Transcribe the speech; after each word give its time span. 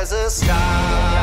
there's 0.00 0.12
a 0.12 0.30
star 0.30 1.19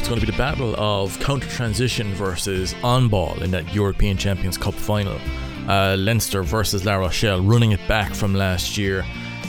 it's 0.00 0.08
going 0.08 0.18
to 0.18 0.26
be 0.26 0.32
the 0.32 0.38
battle 0.38 0.74
of 0.78 1.20
counter 1.20 1.46
transition 1.50 2.14
versus 2.14 2.74
on 2.82 3.06
ball 3.06 3.42
in 3.42 3.50
that 3.50 3.74
European 3.74 4.16
Champions 4.16 4.56
Cup 4.56 4.72
final. 4.72 5.20
Uh, 5.68 5.94
Leinster 5.98 6.42
versus 6.42 6.86
La 6.86 6.94
Rochelle, 6.94 7.42
running 7.42 7.72
it 7.72 7.86
back 7.86 8.14
from 8.14 8.34
last 8.34 8.78
year 8.78 9.04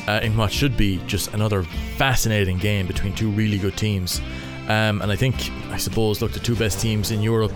uh, 0.10 0.20
in 0.22 0.36
what 0.36 0.52
should 0.52 0.76
be 0.76 0.98
just 1.08 1.34
another 1.34 1.64
fascinating 1.96 2.58
game 2.58 2.86
between 2.86 3.14
two 3.14 3.32
really 3.32 3.58
good 3.58 3.78
teams. 3.78 4.20
Um, 4.68 5.02
and 5.02 5.12
I 5.12 5.16
think, 5.16 5.52
I 5.70 5.78
suppose, 5.78 6.22
look, 6.22 6.32
the 6.32 6.40
two 6.40 6.56
best 6.56 6.80
teams 6.80 7.12
in 7.12 7.22
Europe, 7.22 7.52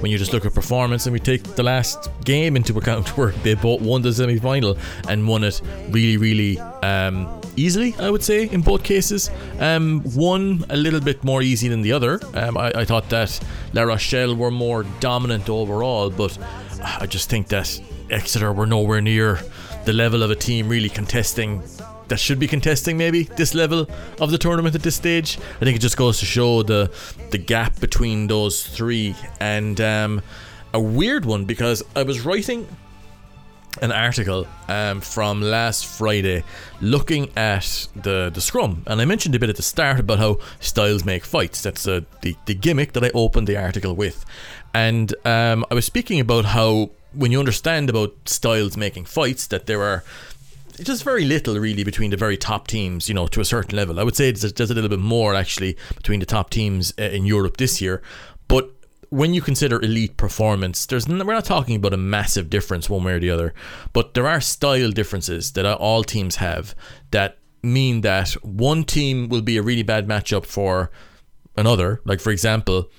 when 0.00 0.10
you 0.10 0.18
just 0.18 0.32
look 0.32 0.46
at 0.46 0.54
performance 0.54 1.06
and 1.06 1.12
we 1.12 1.20
take 1.20 1.42
the 1.42 1.62
last 1.62 2.10
game 2.24 2.56
into 2.56 2.76
account 2.78 3.08
where 3.18 3.32
they 3.42 3.54
both 3.54 3.80
won 3.80 4.02
the 4.02 4.12
semi 4.12 4.38
final 4.38 4.78
and 5.08 5.26
won 5.26 5.44
it 5.44 5.60
really, 5.90 6.16
really 6.16 6.58
um, 6.58 7.40
easily, 7.56 7.94
I 7.98 8.10
would 8.10 8.22
say, 8.22 8.48
in 8.48 8.62
both 8.62 8.82
cases. 8.82 9.30
Um, 9.58 10.00
one 10.14 10.64
a 10.70 10.76
little 10.76 11.00
bit 11.00 11.22
more 11.24 11.42
easy 11.42 11.68
than 11.68 11.82
the 11.82 11.92
other. 11.92 12.20
Um, 12.34 12.56
I, 12.56 12.72
I 12.74 12.84
thought 12.84 13.08
that 13.10 13.38
La 13.72 13.82
Rochelle 13.82 14.34
were 14.34 14.50
more 14.50 14.84
dominant 15.00 15.50
overall, 15.50 16.10
but 16.10 16.38
I 16.82 17.06
just 17.06 17.28
think 17.28 17.48
that 17.48 17.80
Exeter 18.10 18.52
were 18.52 18.66
nowhere 18.66 19.00
near 19.00 19.40
the 19.84 19.92
level 19.92 20.22
of 20.22 20.30
a 20.30 20.36
team 20.36 20.68
really 20.68 20.88
contesting 20.88 21.62
that 22.08 22.18
should 22.18 22.38
be 22.38 22.46
contesting 22.46 22.96
maybe 22.96 23.24
this 23.24 23.54
level 23.54 23.86
of 24.20 24.30
the 24.30 24.38
tournament 24.38 24.74
at 24.74 24.82
this 24.82 24.96
stage. 24.96 25.38
I 25.60 25.64
think 25.64 25.76
it 25.76 25.80
just 25.80 25.96
goes 25.96 26.18
to 26.20 26.26
show 26.26 26.62
the 26.62 26.90
the 27.30 27.38
gap 27.38 27.80
between 27.80 28.26
those 28.26 28.66
three 28.66 29.14
and 29.40 29.80
um, 29.80 30.22
a 30.72 30.80
weird 30.80 31.24
one 31.24 31.44
because 31.44 31.82
I 31.94 32.02
was 32.02 32.20
writing 32.20 32.66
an 33.82 33.92
article 33.92 34.46
um, 34.68 35.00
from 35.00 35.40
last 35.40 35.86
Friday 35.86 36.44
looking 36.80 37.30
at 37.36 37.88
the, 37.96 38.30
the 38.32 38.40
scrum. 38.40 38.82
And 38.86 39.00
I 39.00 39.04
mentioned 39.04 39.34
a 39.34 39.38
bit 39.38 39.50
at 39.50 39.56
the 39.56 39.62
start 39.62 40.00
about 40.00 40.18
how 40.18 40.38
styles 40.60 41.04
make 41.04 41.24
fights. 41.24 41.62
That's 41.62 41.86
uh, 41.86 42.02
the, 42.22 42.36
the 42.46 42.54
gimmick 42.54 42.92
that 42.92 43.04
I 43.04 43.10
opened 43.14 43.48
the 43.48 43.56
article 43.56 43.94
with. 43.94 44.24
And 44.72 45.14
um, 45.24 45.64
I 45.70 45.74
was 45.74 45.84
speaking 45.84 46.20
about 46.20 46.44
how 46.44 46.90
when 47.12 47.30
you 47.30 47.38
understand 47.38 47.90
about 47.90 48.12
styles 48.26 48.76
making 48.76 49.04
fights, 49.04 49.46
that 49.48 49.66
there 49.66 49.82
are 49.82 50.04
just 50.82 51.04
very 51.04 51.24
little 51.24 51.58
really 51.58 51.84
between 51.84 52.10
the 52.10 52.16
very 52.16 52.36
top 52.36 52.66
teams, 52.66 53.08
you 53.08 53.14
know, 53.14 53.26
to 53.28 53.40
a 53.40 53.44
certain 53.44 53.76
level. 53.76 54.00
I 54.00 54.02
would 54.02 54.16
say 54.16 54.30
there's, 54.32 54.52
there's 54.52 54.70
a 54.70 54.74
little 54.74 54.90
bit 54.90 54.98
more 54.98 55.34
actually 55.34 55.76
between 55.96 56.20
the 56.20 56.26
top 56.26 56.50
teams 56.50 56.92
uh, 56.98 57.04
in 57.04 57.26
Europe 57.26 57.56
this 57.56 57.80
year. 57.80 58.02
But 58.48 58.70
when 59.10 59.32
you 59.32 59.40
consider 59.40 59.80
elite 59.80 60.16
performance, 60.16 60.86
there's 60.86 61.08
we're 61.08 61.24
not 61.24 61.44
talking 61.44 61.76
about 61.76 61.94
a 61.94 61.98
massive 61.98 62.50
difference 62.50 62.90
one 62.90 63.04
way 63.04 63.12
or 63.12 63.20
the 63.20 63.30
other, 63.30 63.54
but 63.92 64.14
there 64.14 64.26
are 64.26 64.40
style 64.40 64.90
differences 64.90 65.52
that 65.52 65.66
all 65.66 66.02
teams 66.02 66.36
have 66.36 66.74
that 67.12 67.38
mean 67.62 68.00
that 68.00 68.32
one 68.42 68.84
team 68.84 69.28
will 69.28 69.42
be 69.42 69.56
a 69.56 69.62
really 69.62 69.84
bad 69.84 70.06
matchup 70.08 70.44
for 70.44 70.90
another. 71.56 72.00
Like 72.04 72.20
for 72.20 72.30
example, 72.30 72.90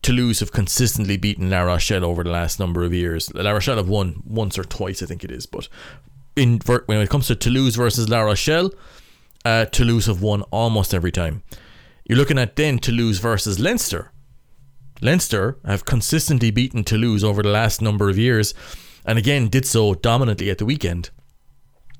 Toulouse 0.00 0.40
have 0.40 0.52
consistently 0.52 1.16
beaten 1.16 1.50
La 1.50 1.62
Rochelle 1.62 2.04
over 2.04 2.24
the 2.24 2.30
last 2.30 2.58
number 2.58 2.82
of 2.82 2.92
years. 2.92 3.32
La 3.34 3.50
Rochelle 3.52 3.76
have 3.76 3.88
won 3.88 4.22
once 4.26 4.58
or 4.58 4.64
twice, 4.64 5.02
I 5.02 5.06
think 5.06 5.22
it 5.22 5.30
is, 5.30 5.46
but 5.46 5.68
in 6.36 6.60
when 6.86 7.00
it 7.00 7.10
comes 7.10 7.26
to 7.26 7.36
Toulouse 7.36 7.76
versus 7.76 8.08
La 8.08 8.20
Rochelle, 8.20 8.70
uh, 9.44 9.66
Toulouse 9.66 10.06
have 10.06 10.22
won 10.22 10.42
almost 10.50 10.94
every 10.94 11.12
time. 11.12 11.42
You're 12.04 12.18
looking 12.18 12.38
at 12.38 12.56
then 12.56 12.78
Toulouse 12.78 13.18
versus 13.18 13.58
Leinster. 13.58 14.12
Leinster 15.00 15.58
have 15.64 15.84
consistently 15.84 16.50
beaten 16.50 16.84
Toulouse 16.84 17.24
over 17.24 17.42
the 17.42 17.48
last 17.48 17.82
number 17.82 18.08
of 18.08 18.18
years, 18.18 18.54
and 19.04 19.18
again 19.18 19.48
did 19.48 19.66
so 19.66 19.94
dominantly 19.94 20.48
at 20.50 20.58
the 20.58 20.64
weekend. 20.64 21.10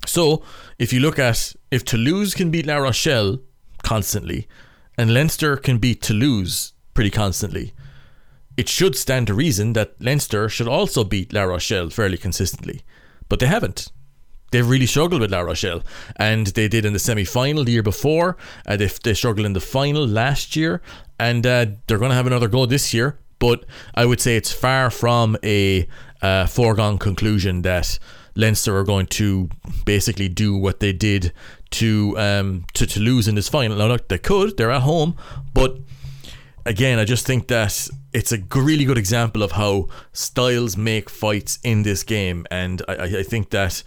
So, 0.06 0.42
if 0.78 0.92
you 0.92 1.00
look 1.00 1.18
at 1.18 1.54
if 1.70 1.84
Toulouse 1.84 2.34
can 2.34 2.50
beat 2.50 2.66
La 2.66 2.76
Rochelle 2.76 3.38
constantly, 3.82 4.48
and 4.96 5.12
Leinster 5.12 5.56
can 5.56 5.78
beat 5.78 6.02
Toulouse 6.02 6.72
pretty 6.94 7.10
constantly, 7.10 7.72
it 8.56 8.68
should 8.68 8.96
stand 8.96 9.28
to 9.28 9.34
reason 9.34 9.72
that 9.72 10.00
Leinster 10.00 10.48
should 10.48 10.68
also 10.68 11.04
beat 11.04 11.32
La 11.32 11.42
Rochelle 11.42 11.90
fairly 11.90 12.18
consistently. 12.18 12.82
But 13.28 13.40
they 13.40 13.46
haven't. 13.46 13.90
They've 14.52 14.68
really 14.68 14.86
struggled 14.86 15.20
with 15.20 15.32
La 15.32 15.40
Rochelle, 15.40 15.82
and 16.16 16.46
they 16.48 16.68
did 16.68 16.84
in 16.84 16.92
the 16.92 16.98
semi 16.98 17.24
final 17.24 17.64
the 17.64 17.72
year 17.72 17.82
before. 17.82 18.36
Uh, 18.66 18.76
they, 18.76 18.86
they 19.02 19.14
struggled 19.14 19.46
in 19.46 19.54
the 19.54 19.60
final 19.60 20.06
last 20.06 20.54
year, 20.54 20.80
and 21.18 21.44
uh, 21.46 21.66
they're 21.86 21.98
going 21.98 22.10
to 22.10 22.16
have 22.16 22.26
another 22.26 22.48
go 22.48 22.66
this 22.66 22.94
year. 22.94 23.18
But 23.38 23.64
I 23.94 24.04
would 24.04 24.20
say 24.20 24.36
it's 24.36 24.52
far 24.52 24.90
from 24.90 25.36
a 25.42 25.88
uh, 26.20 26.46
foregone 26.46 26.98
conclusion 26.98 27.62
that 27.62 27.98
Leinster 28.36 28.76
are 28.76 28.84
going 28.84 29.06
to 29.06 29.48
basically 29.84 30.28
do 30.28 30.56
what 30.56 30.80
they 30.80 30.92
did 30.92 31.32
to 31.70 32.14
um, 32.18 32.64
to 32.74 32.86
Toulouse 32.86 33.28
in 33.28 33.34
this 33.34 33.48
final. 33.48 33.76
Now, 33.78 33.88
look, 33.88 34.08
they 34.08 34.18
could, 34.18 34.56
they're 34.56 34.70
at 34.70 34.82
home, 34.82 35.16
but 35.54 35.78
again, 36.64 36.98
I 36.98 37.04
just 37.04 37.26
think 37.26 37.48
that 37.48 37.88
it's 38.12 38.32
a 38.32 38.38
really 38.54 38.84
good 38.84 38.98
example 38.98 39.42
of 39.42 39.52
how 39.52 39.88
styles 40.12 40.76
make 40.76 41.08
fights 41.10 41.58
in 41.62 41.82
this 41.82 42.02
game, 42.02 42.46
and 42.50 42.82
I 42.88 43.18
I 43.18 43.22
think 43.22 43.50
that 43.50 43.82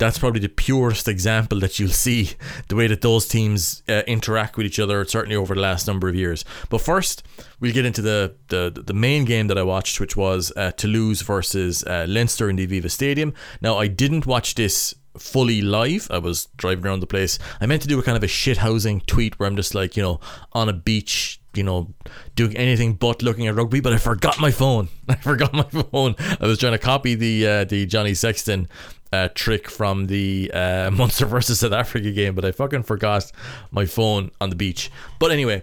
that's 0.00 0.18
probably 0.18 0.40
the 0.40 0.48
purest 0.48 1.06
example 1.06 1.60
that 1.60 1.78
you'll 1.78 1.90
see 1.90 2.30
the 2.68 2.74
way 2.74 2.86
that 2.86 3.02
those 3.02 3.28
teams 3.28 3.82
uh, 3.88 4.02
interact 4.06 4.56
with 4.56 4.64
each 4.66 4.80
other, 4.80 5.04
certainly 5.04 5.36
over 5.36 5.54
the 5.54 5.60
last 5.60 5.86
number 5.86 6.08
of 6.08 6.14
years. 6.14 6.42
But 6.70 6.80
first, 6.80 7.22
we'll 7.60 7.74
get 7.74 7.84
into 7.84 8.02
the 8.02 8.34
the, 8.48 8.82
the 8.84 8.94
main 8.94 9.26
game 9.26 9.46
that 9.48 9.58
I 9.58 9.62
watched, 9.62 10.00
which 10.00 10.16
was 10.16 10.52
uh, 10.56 10.72
Toulouse 10.72 11.20
versus 11.20 11.84
uh, 11.84 12.06
Leinster 12.08 12.48
in 12.48 12.56
the 12.56 12.66
Aviva 12.66 12.90
Stadium. 12.90 13.34
Now, 13.60 13.76
I 13.76 13.88
didn't 13.88 14.26
watch 14.26 14.54
this 14.54 14.94
fully 15.18 15.60
live. 15.60 16.08
I 16.10 16.18
was 16.18 16.46
driving 16.56 16.86
around 16.86 17.00
the 17.00 17.06
place. 17.06 17.38
I 17.60 17.66
meant 17.66 17.82
to 17.82 17.88
do 17.88 17.98
a 17.98 18.02
kind 18.02 18.16
of 18.16 18.22
a 18.22 18.28
shit 18.28 18.58
housing 18.58 19.00
tweet 19.02 19.38
where 19.38 19.48
I'm 19.48 19.56
just 19.56 19.74
like, 19.74 19.96
you 19.96 20.02
know, 20.02 20.20
on 20.52 20.68
a 20.68 20.72
beach, 20.72 21.39
you 21.54 21.62
know, 21.62 21.92
doing 22.36 22.56
anything 22.56 22.94
but 22.94 23.22
looking 23.22 23.46
at 23.46 23.54
rugby, 23.54 23.80
but 23.80 23.92
I 23.92 23.98
forgot 23.98 24.40
my 24.40 24.50
phone. 24.50 24.88
I 25.08 25.16
forgot 25.16 25.52
my 25.52 25.64
phone. 25.64 26.14
I 26.40 26.46
was 26.46 26.58
trying 26.58 26.72
to 26.72 26.78
copy 26.78 27.14
the 27.14 27.46
uh, 27.46 27.64
the 27.64 27.86
Johnny 27.86 28.14
Sexton 28.14 28.68
uh, 29.12 29.28
trick 29.34 29.68
from 29.68 30.06
the 30.06 30.50
uh, 30.52 30.90
Munster 30.94 31.26
versus 31.26 31.60
South 31.60 31.72
Africa 31.72 32.10
game, 32.12 32.34
but 32.34 32.44
I 32.44 32.52
fucking 32.52 32.84
forgot 32.84 33.30
my 33.70 33.86
phone 33.86 34.30
on 34.40 34.50
the 34.50 34.56
beach. 34.56 34.90
But 35.18 35.32
anyway, 35.32 35.62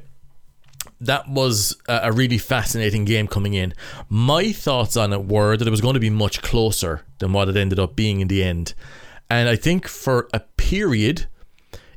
that 1.00 1.30
was 1.30 1.76
a 1.88 2.00
a 2.04 2.12
really 2.12 2.38
fascinating 2.38 3.06
game 3.06 3.28
coming 3.28 3.54
in. 3.54 3.74
My 4.10 4.52
thoughts 4.52 4.98
on 4.98 5.14
it 5.14 5.26
were 5.26 5.56
that 5.58 5.68
it 5.68 5.72
was 5.72 5.82
going 5.82 5.94
to 5.94 6.00
be 6.00 6.10
much 6.10 6.42
closer 6.42 7.06
than 7.20 7.34
what 7.34 7.50
it 7.50 7.58
ended 7.58 7.80
up 7.80 7.96
being 7.96 8.20
in 8.20 8.28
the 8.28 8.44
end. 8.44 8.74
And 9.30 9.50
I 9.50 9.56
think 9.56 9.88
for 9.88 10.30
a 10.34 10.40
period, 10.40 11.28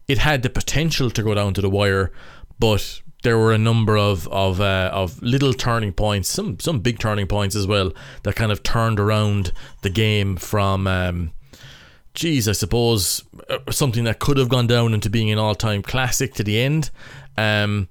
it 0.09 0.19
had 0.19 0.43
the 0.43 0.51
potential 0.51 1.11
to 1.11 1.23
go 1.23 1.35
down 1.35 1.55
to 1.55 1.61
the 1.61 1.71
wire, 1.71 2.13
but 2.59 3.03
there 3.23 3.39
were 3.39 3.53
a 3.53 3.59
number 3.59 3.97
of 3.97 4.27
of 4.29 4.61
uh, 4.61 4.91
of 4.93 5.21
little 5.23 5.53
turning 5.53 5.93
points, 5.93 6.29
some 6.29 6.59
some 6.59 6.81
big 6.81 6.99
turning 6.99 7.27
points 7.27 7.55
as 7.55 7.67
well, 7.67 7.93
that 8.23 8.37
kind 8.37 8.53
of 8.53 8.63
turned 8.63 9.01
around 9.01 9.53
the 9.83 9.91
game 9.91 10.37
from. 10.37 10.87
Um, 10.87 11.33
geez, 12.15 12.49
I 12.49 12.53
suppose 12.53 13.23
uh, 13.49 13.59
something 13.71 14.05
that 14.05 14.19
could 14.19 14.37
have 14.37 14.49
gone 14.49 14.67
down 14.67 14.95
into 14.95 15.09
being 15.09 15.31
an 15.31 15.39
all-time 15.39 15.81
classic 15.81 16.35
to 16.35 16.43
the 16.43 16.61
end, 16.61 16.91
um, 17.37 17.89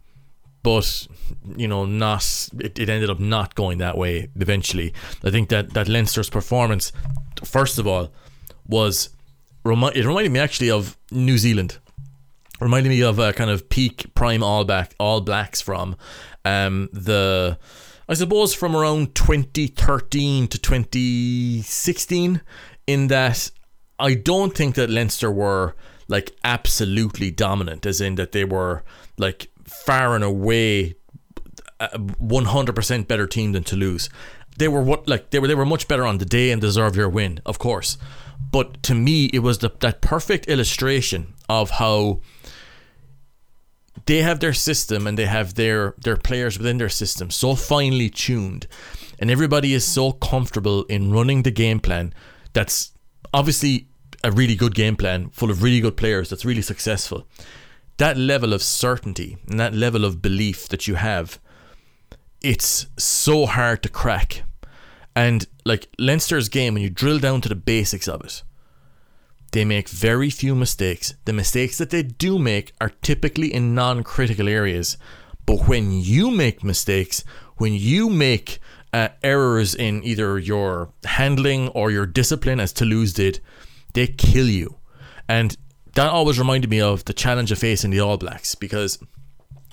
but 0.62 1.08
you 1.56 1.68
know, 1.68 1.86
not 1.86 2.50
it, 2.60 2.78
it 2.80 2.90
ended 2.90 3.10
up 3.10 3.20
not 3.20 3.56
going 3.56 3.78
that 3.80 3.98
way. 3.98 4.30
Eventually, 4.36 4.94
I 5.24 5.30
think 5.30 5.50
that 5.50 5.74
that 5.74 5.88
Leinster's 5.88 6.30
performance, 6.30 6.92
first 7.44 7.80
of 7.80 7.88
all, 7.88 8.12
was 8.68 9.10
it 9.66 10.06
reminded 10.06 10.32
me 10.32 10.40
actually 10.40 10.72
of 10.72 10.98
New 11.12 11.38
Zealand. 11.38 11.78
Reminded 12.60 12.90
me 12.90 13.02
of 13.02 13.20
a 13.20 13.34
kind 13.34 13.50
of 13.50 13.70
peak 13.70 14.14
prime 14.16 14.44
all 14.44 14.66
back 14.66 14.94
all 15.00 15.22
blacks 15.22 15.62
from 15.62 15.96
um, 16.46 16.90
the 16.92 17.58
I 18.08 18.14
suppose 18.16 18.54
from 18.54 18.76
around 18.76 19.16
2013 19.16 20.48
to 20.48 20.58
2016 20.58 22.42
in 22.88 23.08
that 23.08 23.52
I 23.98 24.14
don't 24.14 24.56
think 24.56 24.76
that 24.76 24.90
Leinster 24.90 25.32
were 25.32 25.76
like 26.08 26.36
absolutely 26.44 27.32
dominant 27.32 27.86
as 27.86 28.02
in 28.02 28.16
that 28.16 28.32
they 28.32 28.46
were 28.46 28.84
like 29.18 29.52
far 29.64 30.16
and 30.16 30.24
away 30.24 30.96
100% 31.80 33.08
better 33.08 33.28
team 33.28 33.54
than 33.54 33.64
Toulouse 33.64 34.10
they 34.60 34.68
were 34.68 34.84
what 34.84 35.08
like 35.08 35.32
they 35.32 35.40
were 35.40 35.48
they 35.48 35.56
were 35.56 35.66
much 35.66 35.88
better 35.88 36.06
on 36.06 36.20
the 36.20 36.26
day 36.26 36.52
and 36.52 36.62
deserved 36.62 36.96
your 36.96 37.10
win, 37.10 37.40
of 37.46 37.58
course. 37.58 37.98
But 38.52 38.84
to 38.84 38.94
me, 38.94 39.26
it 39.34 39.40
was 39.40 39.60
the, 39.60 39.72
that 39.80 40.02
perfect 40.02 40.48
illustration 40.48 41.34
of 41.50 41.72
how 41.72 42.22
they 44.10 44.24
have 44.24 44.40
their 44.40 44.54
system 44.54 45.06
and 45.06 45.20
they 45.20 45.28
have 45.28 45.54
their 45.54 45.94
their 46.00 46.18
players 46.18 46.58
within 46.58 46.80
their 46.80 46.90
system 46.90 47.30
so 47.30 47.54
finely 47.54 48.10
tuned, 48.10 48.66
and 49.20 49.30
everybody 49.30 49.72
is 49.72 49.86
so 49.86 50.12
comfortable 50.12 50.84
in 50.86 51.12
running 51.12 51.44
the 51.44 51.52
game 51.52 51.80
plan 51.80 52.12
that's 52.54 52.92
obviously 53.36 53.88
a 54.24 54.32
really 54.32 54.56
good 54.56 54.74
game 54.74 54.96
plan 54.96 55.30
full 55.30 55.52
of 55.52 55.62
really 55.62 55.80
good 55.80 55.96
players 55.96 56.28
that's 56.28 56.44
really 56.44 56.64
successful. 56.64 57.28
That 57.98 58.18
level 58.18 58.52
of 58.52 58.64
certainty 58.64 59.38
and 59.48 59.60
that 59.60 59.76
level 59.76 60.04
of 60.04 60.24
belief 60.24 60.68
that 60.70 60.88
you 60.88 60.96
have, 60.96 61.40
it's 62.42 62.88
so 62.98 63.46
hard 63.46 63.84
to 63.84 63.90
crack. 63.90 64.42
And 65.16 65.46
like 65.66 65.88
Leinster's 66.00 66.50
game, 66.50 66.74
when 66.74 66.82
you 66.82 66.90
drill 66.90 67.20
down 67.20 67.42
to 67.42 67.50
the 67.50 67.56
basics 67.56 68.08
of 68.08 68.24
it, 68.26 68.42
they 69.52 69.66
make 69.66 69.90
very 69.90 70.30
few 70.30 70.56
mistakes. 70.56 71.14
The 71.26 71.34
mistakes 71.34 71.78
that 71.78 71.90
they 71.90 72.04
do 72.04 72.38
make 72.38 72.74
are 72.80 72.92
typically 73.02 73.54
in 73.54 73.74
non 73.74 74.04
critical 74.04 74.48
areas. 74.48 74.98
But 75.46 75.68
when 75.68 75.92
you 75.92 76.30
make 76.30 76.64
mistakes, 76.64 77.24
when 77.58 77.74
you 77.74 78.10
make 78.10 78.60
uh, 78.94 79.10
errors 79.24 79.74
in 79.74 80.04
either 80.04 80.38
your 80.38 80.92
handling 81.04 81.70
or 81.70 81.92
your 81.92 82.06
discipline, 82.06 82.60
as 82.60 82.74
Toulouse 82.74 83.14
did, 83.14 83.40
they 83.94 84.08
kill 84.08 84.48
you. 84.48 84.76
And 85.28 85.58
that 85.96 86.10
always 86.10 86.40
reminded 86.40 86.70
me 86.70 86.82
of 86.82 87.06
the 87.06 87.14
challenge 87.14 87.52
of 87.52 87.60
facing 87.60 87.92
the 87.92 88.00
All 88.00 88.18
Blacks 88.18 88.56
because 88.56 89.00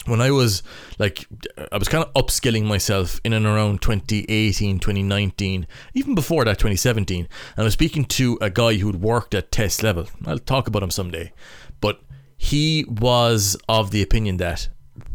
when 0.07 0.21
I 0.21 0.31
was 0.31 0.63
like, 0.99 1.27
I 1.73 1.79
was 1.79 1.89
kind 1.89 2.05
of 2.05 2.13
upskilling 2.15 2.65
myself 2.65 3.21
in 3.25 3.33
and 3.33 3.47
around 3.47 3.83
2018, 3.83 4.79
2019, 4.79 5.67
even 5.95 6.15
before 6.15 6.45
that, 6.45 6.59
2017. 6.59 7.21
And 7.21 7.29
I 7.57 7.63
was 7.63 7.73
speaking 7.73 8.05
to 8.05 8.39
a 8.41 8.51
guy 8.51 8.75
who'd 8.75 9.01
worked 9.01 9.35
at 9.35 9.53
test 9.53 9.83
level. 9.83 10.07
I'll 10.25 10.39
talk 10.39 10.69
about 10.69 10.83
him 10.83 10.91
someday. 10.91 11.33
But 11.81 12.01
he 12.37 12.85
was 12.89 13.57
of 13.69 13.91
the 13.91 14.03
opinion 14.03 14.37
that 14.39 14.69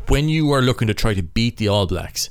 when 0.08 0.30
you 0.30 0.52
are 0.52 0.62
looking 0.62 0.88
to 0.88 0.94
try 0.94 1.14
to 1.14 1.24
beat 1.24 1.58
the 1.58 1.68
All 1.68 1.88
Blacks, 1.88 2.30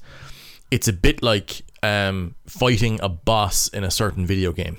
it's 0.71 0.89
a 0.89 0.93
bit 0.93 1.23
like 1.23 1.63
um, 1.83 2.35
fighting 2.47 3.01
a 3.03 3.09
boss 3.09 3.69
in 3.69 3.85
a 3.85 3.91
certain 3.91 4.27
video 4.27 4.53
game 4.53 4.77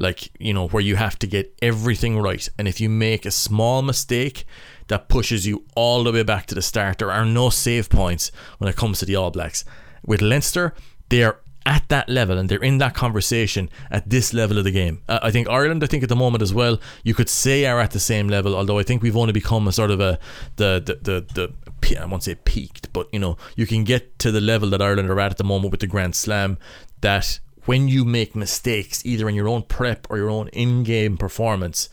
like 0.00 0.30
you 0.40 0.54
know 0.54 0.66
where 0.68 0.82
you 0.82 0.96
have 0.96 1.18
to 1.18 1.26
get 1.26 1.54
everything 1.60 2.18
right 2.18 2.48
and 2.58 2.66
if 2.66 2.80
you 2.80 2.88
make 2.88 3.26
a 3.26 3.30
small 3.30 3.82
mistake 3.82 4.44
that 4.90 5.08
pushes 5.08 5.46
you 5.46 5.64
all 5.74 6.04
the 6.04 6.12
way 6.12 6.22
back 6.22 6.46
to 6.46 6.54
the 6.54 6.62
start. 6.62 6.98
There 6.98 7.10
are 7.10 7.24
no 7.24 7.48
save 7.48 7.88
points 7.88 8.30
when 8.58 8.68
it 8.68 8.76
comes 8.76 8.98
to 8.98 9.06
the 9.06 9.16
all 9.16 9.30
blacks. 9.30 9.64
With 10.04 10.20
leinster 10.20 10.74
they're 11.08 11.40
at 11.66 11.86
that 11.88 12.08
level 12.08 12.38
and 12.38 12.48
they're 12.48 12.62
in 12.62 12.78
that 12.78 12.94
conversation 12.94 13.68
at 13.90 14.08
this 14.08 14.32
level 14.32 14.56
of 14.58 14.64
the 14.64 14.70
game. 14.70 15.02
Uh, 15.08 15.18
i 15.22 15.30
think 15.30 15.48
ireland 15.48 15.84
i 15.84 15.86
think 15.86 16.02
at 16.02 16.08
the 16.08 16.16
moment 16.16 16.40
as 16.40 16.54
well 16.54 16.80
you 17.04 17.12
could 17.12 17.28
say 17.28 17.66
are 17.66 17.80
at 17.80 17.90
the 17.90 18.00
same 18.00 18.28
level 18.28 18.56
although 18.56 18.78
i 18.78 18.82
think 18.82 19.02
we've 19.02 19.16
only 19.16 19.32
become 19.32 19.68
a 19.68 19.72
sort 19.72 19.90
of 19.90 20.00
a 20.00 20.18
the 20.56 20.82
the 20.84 20.94
the, 21.02 21.34
the 21.34 21.52
I 21.98 22.04
won't 22.04 22.22
say 22.22 22.34
peaked, 22.36 22.92
but 22.92 23.08
you 23.12 23.18
know, 23.18 23.36
you 23.56 23.66
can 23.66 23.84
get 23.84 24.18
to 24.20 24.30
the 24.30 24.40
level 24.40 24.70
that 24.70 24.82
Ireland 24.82 25.10
are 25.10 25.20
at 25.20 25.32
at 25.32 25.38
the 25.38 25.44
moment 25.44 25.72
with 25.72 25.80
the 25.80 25.86
Grand 25.86 26.14
Slam 26.14 26.58
that 27.00 27.40
when 27.64 27.88
you 27.88 28.04
make 28.04 28.36
mistakes, 28.36 29.04
either 29.04 29.28
in 29.28 29.34
your 29.34 29.48
own 29.48 29.62
prep 29.62 30.06
or 30.10 30.16
your 30.16 30.30
own 30.30 30.48
in 30.48 30.82
game 30.82 31.16
performance, 31.16 31.88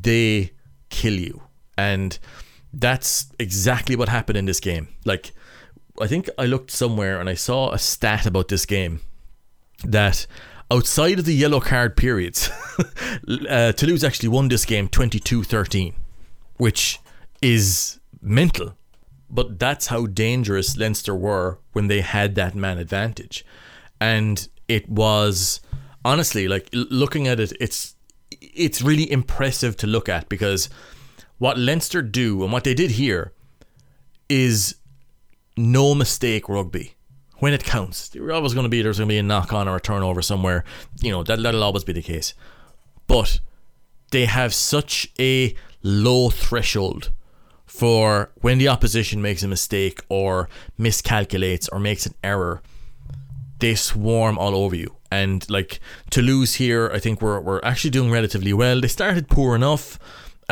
they 0.00 0.52
kill 0.90 1.14
you. 1.14 1.42
And 1.76 2.18
that's 2.72 3.26
exactly 3.38 3.96
what 3.96 4.08
happened 4.08 4.38
in 4.38 4.46
this 4.46 4.60
game. 4.60 4.88
Like, 5.04 5.32
I 6.00 6.06
think 6.06 6.28
I 6.38 6.46
looked 6.46 6.70
somewhere 6.70 7.20
and 7.20 7.28
I 7.28 7.34
saw 7.34 7.72
a 7.72 7.78
stat 7.78 8.26
about 8.26 8.48
this 8.48 8.66
game 8.66 9.00
that 9.84 10.26
outside 10.70 11.18
of 11.18 11.24
the 11.24 11.34
yellow 11.34 11.60
card 11.60 11.96
periods, 11.96 12.50
uh, 13.48 13.72
Toulouse 13.72 14.04
actually 14.04 14.30
won 14.30 14.48
this 14.48 14.64
game 14.64 14.88
22 14.88 15.44
13, 15.44 15.94
which 16.56 16.98
is 17.40 18.00
mental. 18.20 18.74
But 19.28 19.58
that's 19.58 19.86
how 19.86 20.06
dangerous 20.06 20.76
Leinster 20.76 21.14
were 21.14 21.58
when 21.72 21.88
they 21.88 22.02
had 22.02 22.34
that 22.34 22.54
man 22.54 22.78
advantage. 22.78 23.44
And 24.00 24.46
it 24.68 24.88
was 24.88 25.60
honestly 26.04 26.48
like 26.48 26.68
looking 26.72 27.28
at 27.28 27.38
it 27.38 27.52
it's 27.60 27.94
it's 28.40 28.82
really 28.82 29.10
impressive 29.10 29.76
to 29.76 29.86
look 29.86 30.08
at 30.08 30.28
because 30.28 30.68
what 31.42 31.58
Leinster 31.58 32.02
do 32.02 32.44
and 32.44 32.52
what 32.52 32.62
they 32.62 32.72
did 32.72 32.92
here 32.92 33.32
is 34.28 34.76
no 35.56 35.92
mistake 35.92 36.48
rugby 36.48 36.94
when 37.38 37.52
it 37.52 37.64
counts. 37.64 38.10
There's 38.10 38.30
always 38.30 38.54
going 38.54 38.62
to 38.62 38.68
be 38.68 38.80
there's 38.80 38.98
going 38.98 39.08
to 39.08 39.12
be 39.12 39.18
a 39.18 39.24
knock 39.24 39.52
on 39.52 39.66
or 39.66 39.74
a 39.74 39.80
turnover 39.80 40.22
somewhere. 40.22 40.62
You 41.00 41.10
know 41.10 41.24
that 41.24 41.42
that'll 41.42 41.64
always 41.64 41.82
be 41.82 41.94
the 41.94 42.00
case, 42.00 42.34
but 43.08 43.40
they 44.12 44.26
have 44.26 44.54
such 44.54 45.10
a 45.18 45.56
low 45.82 46.30
threshold 46.30 47.10
for 47.66 48.30
when 48.40 48.58
the 48.58 48.68
opposition 48.68 49.20
makes 49.20 49.42
a 49.42 49.48
mistake 49.48 50.00
or 50.08 50.48
miscalculates 50.78 51.68
or 51.72 51.80
makes 51.80 52.06
an 52.06 52.14
error 52.22 52.62
they 53.58 53.74
swarm 53.76 54.38
all 54.38 54.54
over 54.56 54.76
you. 54.76 54.96
And 55.10 55.48
like 55.48 55.80
Toulouse 56.10 56.54
here, 56.54 56.90
I 56.92 56.98
think 56.98 57.22
we're, 57.22 57.40
we're 57.40 57.60
actually 57.62 57.90
doing 57.90 58.10
relatively 58.10 58.52
well. 58.52 58.80
They 58.80 58.88
started 58.88 59.28
poor 59.28 59.54
enough. 59.54 60.00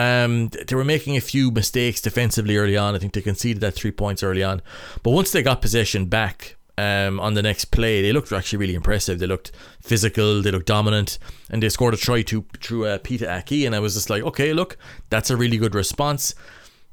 Um, 0.01 0.49
they 0.49 0.75
were 0.75 0.85
making 0.85 1.19
a 1.19 1.21
few 1.21 1.51
mistakes 1.51 2.01
defensively 2.01 2.57
early 2.57 2.75
on. 2.75 2.95
I 2.95 2.99
think 2.99 3.13
they 3.13 3.21
conceded 3.21 3.61
that 3.61 3.75
three 3.75 3.91
points 3.91 4.23
early 4.23 4.43
on. 4.43 4.63
But 5.03 5.11
once 5.11 5.31
they 5.31 5.43
got 5.43 5.61
possession 5.61 6.07
back 6.07 6.57
um, 6.79 7.21
on 7.21 7.35
the 7.35 7.43
next 7.43 7.67
play, 7.67 8.01
they 8.01 8.11
looked 8.11 8.33
actually 8.33 8.61
really 8.61 8.75
impressive. 8.75 9.19
They 9.19 9.27
looked 9.27 9.53
physical, 9.83 10.41
they 10.41 10.53
looked 10.53 10.69
dominant, 10.69 11.19
and 11.51 11.63
they 11.63 11.69
scored 11.69 11.93
a 11.93 11.99
try 11.99 12.23
to 12.23 12.47
through 12.63 12.87
uh, 12.87 12.99
Pita 12.99 13.27
Ahki. 13.27 13.67
And 13.67 13.75
I 13.75 13.81
was 13.81 13.93
just 13.93 14.09
like, 14.09 14.23
okay, 14.23 14.55
look, 14.55 14.79
that's 15.11 15.29
a 15.29 15.37
really 15.37 15.59
good 15.59 15.75
response. 15.75 16.35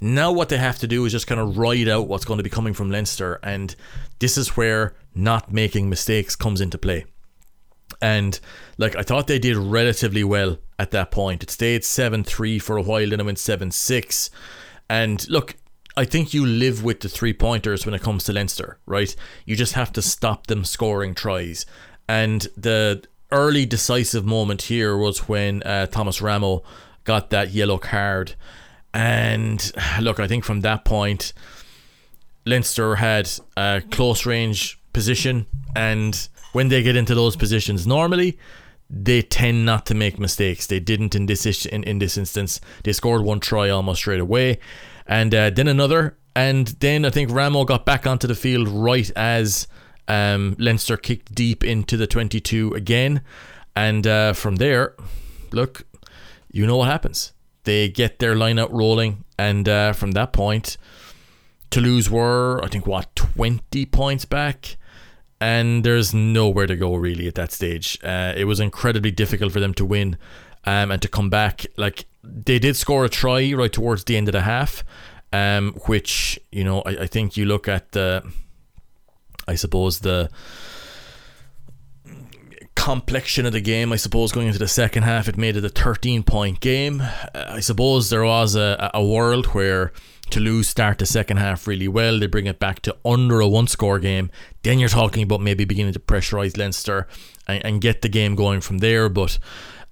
Now 0.02 0.34
what 0.34 0.50
they 0.50 0.58
have 0.58 0.80
to 0.80 0.88
do 0.88 1.06
is 1.06 1.14
just 1.14 1.28
kind 1.28 1.40
of 1.40 1.58
ride 1.58 1.88
out 1.88 2.10
what's 2.10 2.26
going 2.26 2.40
to 2.40 2.44
be 2.44 2.50
coming 2.50 2.74
from 2.74 2.92
Leinster, 2.92 3.40
and 3.42 3.74
this 4.20 4.38
is 4.38 4.58
where 4.58 4.96
not 5.16 5.54
making 5.54 5.90
mistakes 5.90 6.36
comes 6.36 6.60
into 6.60 6.78
play. 6.78 7.06
And 8.02 8.40
like 8.78 8.96
I 8.96 9.02
thought 9.02 9.28
they 9.28 9.40
did 9.40 9.58
relatively 9.58 10.24
well 10.24 10.58
at 10.80 10.92
that 10.92 11.12
point. 11.12 11.44
It 11.44 11.52
stayed 11.52 11.82
7-3 11.82 12.62
for 12.62 12.78
a 12.78 12.82
while, 12.82 13.10
then 13.10 13.20
it 13.20 13.26
went 13.26 13.38
7-6. 13.38 14.30
And 14.90 15.28
look, 15.30 15.56
I 15.96 16.06
think 16.06 16.34
you 16.34 16.46
live 16.46 16.84
with 16.84 17.00
the 17.00 17.10
three 17.10 17.34
pointers 17.34 17.86
when 17.86 17.96
it 17.96 18.04
comes 18.04 18.24
to 18.26 18.34
Leinster, 18.34 18.78
right? 18.86 19.16
You 19.46 19.56
just 19.56 19.74
have 19.74 19.92
to 19.94 20.02
stop 20.02 20.48
them 20.48 20.64
scoring 20.64 21.16
tries. 21.16 21.66
And 22.08 22.48
the 22.56 23.04
early 23.32 23.66
decisive 23.66 24.26
moment 24.26 24.64
here 24.64 24.96
was 24.96 25.28
when 25.28 25.64
uh, 25.64 25.88
Thomas 25.88 26.22
Ramo 26.22 26.64
got 27.04 27.32
that 27.32 27.52
yellow 27.52 27.80
card. 27.80 28.36
And 28.94 29.72
look, 30.02 30.20
I 30.20 30.28
think 30.28 30.44
from 30.44 30.62
that 30.62 30.86
point, 30.86 31.34
Leinster 32.46 32.96
had 32.96 33.30
a 33.58 33.82
close 33.92 34.26
range 34.26 34.80
position, 34.94 35.46
and 35.76 36.30
when 36.58 36.70
they 36.70 36.82
get 36.82 36.96
into 36.96 37.14
those 37.14 37.36
positions, 37.36 37.86
normally 37.86 38.36
they 38.90 39.22
tend 39.22 39.64
not 39.64 39.86
to 39.86 39.94
make 39.94 40.18
mistakes. 40.18 40.66
They 40.66 40.80
didn't 40.80 41.14
in 41.14 41.28
this 41.28 41.68
in, 41.68 41.84
in 41.84 42.00
this 42.00 42.18
instance. 42.18 42.60
They 42.84 42.94
scored 42.94 43.22
one 43.22 43.40
try 43.40 43.70
almost 43.70 44.00
straight 44.00 44.20
away, 44.20 44.58
and 45.06 45.36
uh, 45.36 45.52
then 45.52 45.68
another, 45.68 46.18
and 46.36 46.66
then 46.80 47.06
I 47.06 47.12
think 47.12 47.30
Ramo 47.30 47.64
got 47.64 47.86
back 47.86 48.08
onto 48.08 48.26
the 48.26 48.34
field 48.34 48.68
right 48.70 49.12
as 49.16 49.68
um, 50.08 50.56
Leinster 50.58 50.98
kicked 50.98 51.36
deep 51.36 51.64
into 51.64 51.96
the 51.96 52.08
22 52.08 52.74
again, 52.74 53.22
and 53.76 54.08
uh, 54.08 54.34
from 54.34 54.56
there, 54.56 54.96
look, 55.52 55.86
you 56.52 56.66
know 56.66 56.78
what 56.78 56.90
happens. 56.90 57.34
They 57.66 57.88
get 57.88 58.18
their 58.18 58.36
line 58.36 58.58
out 58.58 58.74
rolling, 58.74 59.26
and 59.38 59.70
uh, 59.70 59.94
from 59.94 60.14
that 60.14 60.34
point, 60.34 60.78
Toulouse 61.70 62.10
were, 62.10 62.60
I 62.64 62.68
think, 62.68 62.88
what, 62.88 63.16
20 63.16 63.86
points 63.86 64.26
back? 64.26 64.78
And 65.40 65.84
there's 65.84 66.14
nowhere 66.14 66.66
to 66.66 66.76
go 66.76 66.96
really 66.96 67.28
at 67.28 67.36
that 67.36 67.52
stage. 67.52 68.00
Uh, 68.04 68.34
it 68.36 68.46
was 68.46 68.60
incredibly 68.60 69.12
difficult 69.12 69.54
for 69.54 69.60
them 69.60 69.74
to 69.76 69.86
win 69.86 70.18
um, 70.66 70.92
and 70.92 71.02
to 71.02 71.08
come 71.08 71.30
back. 71.30 71.66
Like, 71.78 72.06
they 72.24 72.60
did 72.60 72.76
score 72.76 73.06
a 73.06 73.10
try 73.10 73.54
right 73.54 73.72
towards 73.72 74.04
the 74.04 74.18
end 74.18 74.28
of 74.28 74.34
the 74.34 74.42
half, 74.42 74.84
um, 75.32 75.74
which, 75.86 76.40
you 76.52 76.64
know, 76.64 76.82
I, 76.82 77.04
I 77.04 77.08
think 77.08 77.38
you 77.38 77.46
look 77.46 77.68
at 77.68 77.92
the, 77.92 78.24
I 79.48 79.56
suppose, 79.56 80.00
the 80.00 80.30
complexion 82.88 83.46
of 83.46 83.54
the 83.54 83.60
game, 83.60 83.92
I 83.92 83.98
suppose, 83.98 84.32
going 84.32 84.48
into 84.48 84.60
the 84.60 84.68
second 84.68 85.04
half, 85.04 85.28
it 85.28 85.38
made 85.38 85.58
it 85.58 85.66
a 85.66 85.70
13 85.70 86.24
point 86.24 86.62
game. 86.62 87.02
Uh, 87.02 87.46
I 87.50 87.60
suppose 87.60 88.10
there 88.10 88.24
was 88.24 88.56
a, 88.56 88.90
a 88.94 89.04
world 89.04 89.48
where 89.48 89.92
Toulouse 90.30 90.68
start 90.68 91.00
the 91.00 91.06
second 91.06 91.38
half 91.38 91.68
really 91.68 91.88
well. 91.88 92.20
They 92.20 92.28
bring 92.28 92.48
it 92.48 92.60
back 92.60 92.82
to 92.82 92.96
under 93.06 93.40
a 93.40 93.48
one 93.48 93.68
score 93.68 94.00
game. 94.00 94.30
Then 94.64 94.80
you're 94.80 94.90
talking 94.90 95.24
about 95.24 95.42
maybe 95.42 95.66
beginning 95.66 95.94
to 95.94 96.00
pressurise 96.00 96.58
Leinster 96.58 97.08
and, 97.48 97.66
and, 97.66 97.82
get 97.82 98.02
the 98.02 98.10
game 98.10 98.36
going 98.36 98.62
from 98.62 98.80
there. 98.80 99.10
But 99.10 99.40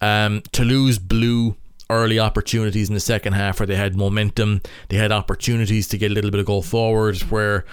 um, 0.02 0.42
Toulouse 0.52 1.00
blew 1.00 1.56
early 1.90 2.20
opportunities 2.20 2.90
in 2.90 2.94
the 2.94 3.00
second 3.00 3.34
half 3.34 3.60
where 3.60 3.68
they 3.68 3.76
had 3.76 3.96
momentum. 3.96 4.62
They 4.90 4.98
had 4.98 5.12
opportunities 5.12 5.88
to 5.90 5.98
get 5.98 6.12
a 6.12 6.14
little 6.14 6.32
bit 6.32 6.40
of 6.40 6.46
goal 6.46 6.62
forward 6.64 7.18
where 7.24 7.66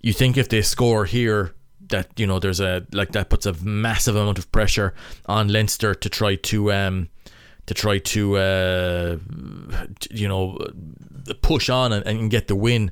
you 0.00 0.12
think 0.12 0.36
if 0.36 0.48
they 0.48 0.62
score 0.62 1.04
here, 1.04 1.54
that 1.88 2.08
you 2.16 2.26
know 2.26 2.38
there's 2.38 2.60
a 2.60 2.86
like 2.92 3.12
that 3.12 3.28
puts 3.28 3.46
a 3.46 3.52
massive 3.64 4.16
amount 4.16 4.38
of 4.38 4.50
pressure 4.52 4.94
on 5.26 5.48
Leinster 5.48 5.94
to 5.94 6.08
try 6.08 6.36
to 6.36 6.72
um 6.72 7.08
to 7.70 7.74
try 7.74 7.98
to 7.98 8.36
uh 8.36 9.16
you 10.10 10.26
know 10.26 10.58
push 11.40 11.70
on 11.70 11.92
and, 11.92 12.04
and 12.04 12.28
get 12.28 12.48
the 12.48 12.56
win. 12.56 12.90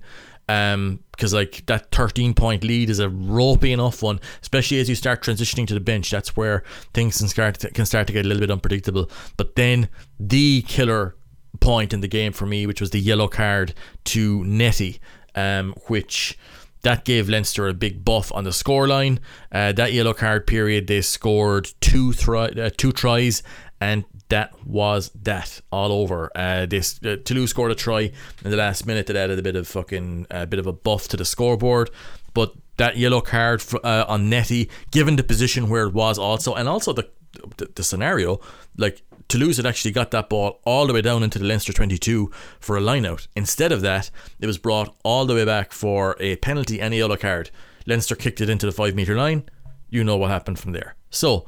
Um 0.48 1.00
because 1.10 1.34
like 1.34 1.66
that 1.66 1.90
13 1.90 2.32
point 2.32 2.62
lead 2.62 2.88
is 2.88 3.00
a 3.00 3.08
ropey 3.08 3.72
enough 3.72 4.04
one 4.04 4.20
especially 4.40 4.78
as 4.78 4.88
you 4.88 4.94
start 4.94 5.20
transitioning 5.20 5.66
to 5.66 5.74
the 5.74 5.80
bench. 5.80 6.12
That's 6.12 6.36
where 6.36 6.62
things 6.94 7.18
can 7.18 7.26
start 7.26 7.58
to, 7.58 7.72
can 7.72 7.86
start 7.86 8.06
to 8.06 8.12
get 8.12 8.24
a 8.24 8.28
little 8.28 8.40
bit 8.40 8.52
unpredictable. 8.52 9.10
But 9.36 9.56
then 9.56 9.88
the 10.20 10.62
killer 10.62 11.16
point 11.58 11.92
in 11.92 12.00
the 12.00 12.06
game 12.06 12.32
for 12.32 12.46
me 12.46 12.64
which 12.64 12.80
was 12.80 12.90
the 12.90 13.00
yellow 13.00 13.26
card 13.26 13.74
to 14.04 14.44
Nettie 14.44 15.00
um 15.34 15.74
which 15.88 16.38
that 16.82 17.04
gave 17.04 17.28
Leinster 17.28 17.66
a 17.66 17.74
big 17.74 18.04
buff 18.04 18.30
on 18.32 18.44
the 18.44 18.50
scoreline. 18.50 19.18
Uh, 19.50 19.72
that 19.72 19.92
yellow 19.92 20.14
card 20.14 20.46
period, 20.46 20.86
they 20.86 21.00
scored 21.00 21.72
two 21.80 22.12
thri- 22.12 22.60
uh, 22.60 22.70
two 22.76 22.92
tries, 22.92 23.42
and 23.80 24.04
that 24.28 24.52
was 24.66 25.10
that 25.22 25.60
all 25.72 25.92
over. 25.92 26.30
Uh, 26.34 26.66
this 26.66 27.00
uh, 27.04 27.16
Toulouse 27.24 27.50
scored 27.50 27.70
a 27.70 27.74
try 27.74 28.12
in 28.44 28.50
the 28.50 28.56
last 28.56 28.86
minute 28.86 29.06
that 29.06 29.16
added 29.16 29.38
a 29.38 29.42
bit 29.42 29.56
of 29.56 29.66
fucking 29.66 30.26
a 30.30 30.46
bit 30.46 30.58
of 30.58 30.66
a 30.66 30.72
buff 30.72 31.08
to 31.08 31.16
the 31.16 31.24
scoreboard, 31.24 31.90
but 32.34 32.54
that 32.76 32.96
yellow 32.96 33.20
card 33.20 33.60
for, 33.60 33.84
uh, 33.84 34.04
on 34.06 34.30
Nettie, 34.30 34.70
given 34.90 35.16
the 35.16 35.24
position 35.24 35.68
where 35.68 35.86
it 35.86 35.94
was, 35.94 36.18
also 36.18 36.54
and 36.54 36.68
also 36.68 36.92
the 36.92 37.08
the, 37.56 37.70
the 37.74 37.84
scenario, 37.84 38.40
like 38.76 39.02
Toulouse 39.28 39.58
had 39.58 39.66
actually 39.66 39.90
got 39.90 40.10
that 40.12 40.28
ball 40.28 40.60
all 40.64 40.86
the 40.86 40.94
way 40.94 41.02
down 41.02 41.22
into 41.22 41.38
the 41.38 41.44
Leinster 41.44 41.72
22 41.72 42.30
for 42.58 42.76
a 42.76 42.80
lineout. 42.80 43.28
Instead 43.36 43.72
of 43.72 43.82
that, 43.82 44.10
it 44.40 44.46
was 44.46 44.58
brought 44.58 44.96
all 45.04 45.26
the 45.26 45.34
way 45.34 45.44
back 45.44 45.72
for 45.72 46.16
a 46.18 46.36
penalty 46.36 46.80
and 46.80 46.94
a 46.94 46.96
yellow 46.96 47.16
card. 47.16 47.50
Leinster 47.86 48.16
kicked 48.16 48.40
it 48.40 48.48
into 48.48 48.66
the 48.66 48.72
five 48.72 48.94
metre 48.94 49.16
line. 49.16 49.44
You 49.90 50.04
know 50.04 50.16
what 50.16 50.30
happened 50.30 50.58
from 50.58 50.72
there. 50.72 50.94
So 51.10 51.46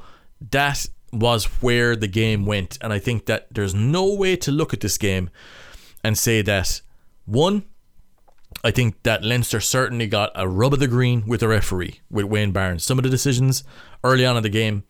that 0.51 0.87
was 1.11 1.45
where 1.61 1.95
the 1.95 2.07
game 2.07 2.45
went. 2.45 2.77
And 2.81 2.93
I 2.93 2.99
think 2.99 3.25
that 3.25 3.47
there's 3.51 3.75
no 3.75 4.13
way 4.13 4.35
to 4.37 4.51
look 4.51 4.73
at 4.73 4.79
this 4.79 4.97
game 4.97 5.29
and 6.03 6.17
say 6.17 6.41
that, 6.41 6.81
one, 7.25 7.65
I 8.63 8.71
think 8.71 9.03
that 9.03 9.23
Leinster 9.23 9.59
certainly 9.59 10.07
got 10.07 10.31
a 10.35 10.47
rub 10.47 10.73
of 10.73 10.79
the 10.79 10.87
green 10.87 11.23
with 11.25 11.39
the 11.39 11.47
referee, 11.47 12.01
with 12.09 12.25
Wayne 12.25 12.51
Barnes. 12.51 12.83
Some 12.83 12.99
of 12.99 13.03
the 13.03 13.09
decisions 13.09 13.63
early 14.03 14.25
on 14.25 14.37
in 14.37 14.43
the 14.43 14.49
game 14.49 14.83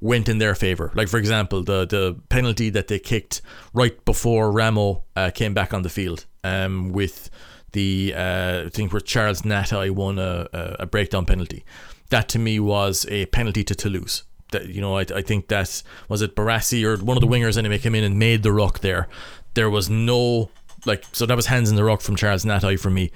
went 0.00 0.28
in 0.28 0.38
their 0.38 0.54
favour. 0.54 0.92
Like 0.94 1.08
for 1.08 1.18
example, 1.18 1.62
the 1.62 1.86
the 1.86 2.20
penalty 2.28 2.70
that 2.70 2.88
they 2.88 2.98
kicked 2.98 3.40
right 3.72 4.04
before 4.04 4.50
Ramo 4.50 5.04
uh, 5.16 5.30
came 5.30 5.54
back 5.54 5.72
on 5.72 5.82
the 5.82 5.88
field, 5.88 6.26
um, 6.44 6.90
with 6.90 7.30
the 7.72 8.12
uh, 8.14 8.64
I 8.66 8.68
think 8.68 8.92
where 8.92 9.00
Charles 9.00 9.42
Ngatai 9.42 9.90
won 9.90 10.18
a, 10.18 10.48
a 10.52 10.86
breakdown 10.86 11.24
penalty. 11.24 11.64
That 12.10 12.28
to 12.30 12.38
me 12.38 12.60
was 12.60 13.06
a 13.08 13.26
penalty 13.26 13.64
to 13.64 13.74
Toulouse. 13.74 14.24
That 14.52 14.68
you 14.68 14.80
know, 14.80 14.96
I, 14.98 15.00
I 15.14 15.22
think 15.22 15.48
that 15.48 15.82
was 16.08 16.22
it 16.22 16.36
Barassi 16.36 16.84
or 16.84 17.02
one 17.02 17.16
of 17.16 17.20
the 17.20 17.26
wingers 17.26 17.58
anyway 17.58 17.78
came 17.78 17.94
in 17.94 18.04
and 18.04 18.18
made 18.18 18.42
the 18.42 18.52
ruck 18.52 18.80
there. 18.80 19.08
There 19.54 19.70
was 19.70 19.90
no 19.90 20.50
like 20.86 21.04
so 21.12 21.26
that 21.26 21.36
was 21.36 21.46
hands 21.46 21.70
in 21.70 21.76
the 21.76 21.84
ruck 21.84 22.00
from 22.00 22.16
Charles 22.16 22.44
Ngatai 22.44 22.78
for 22.78 22.90
me, 22.90 23.10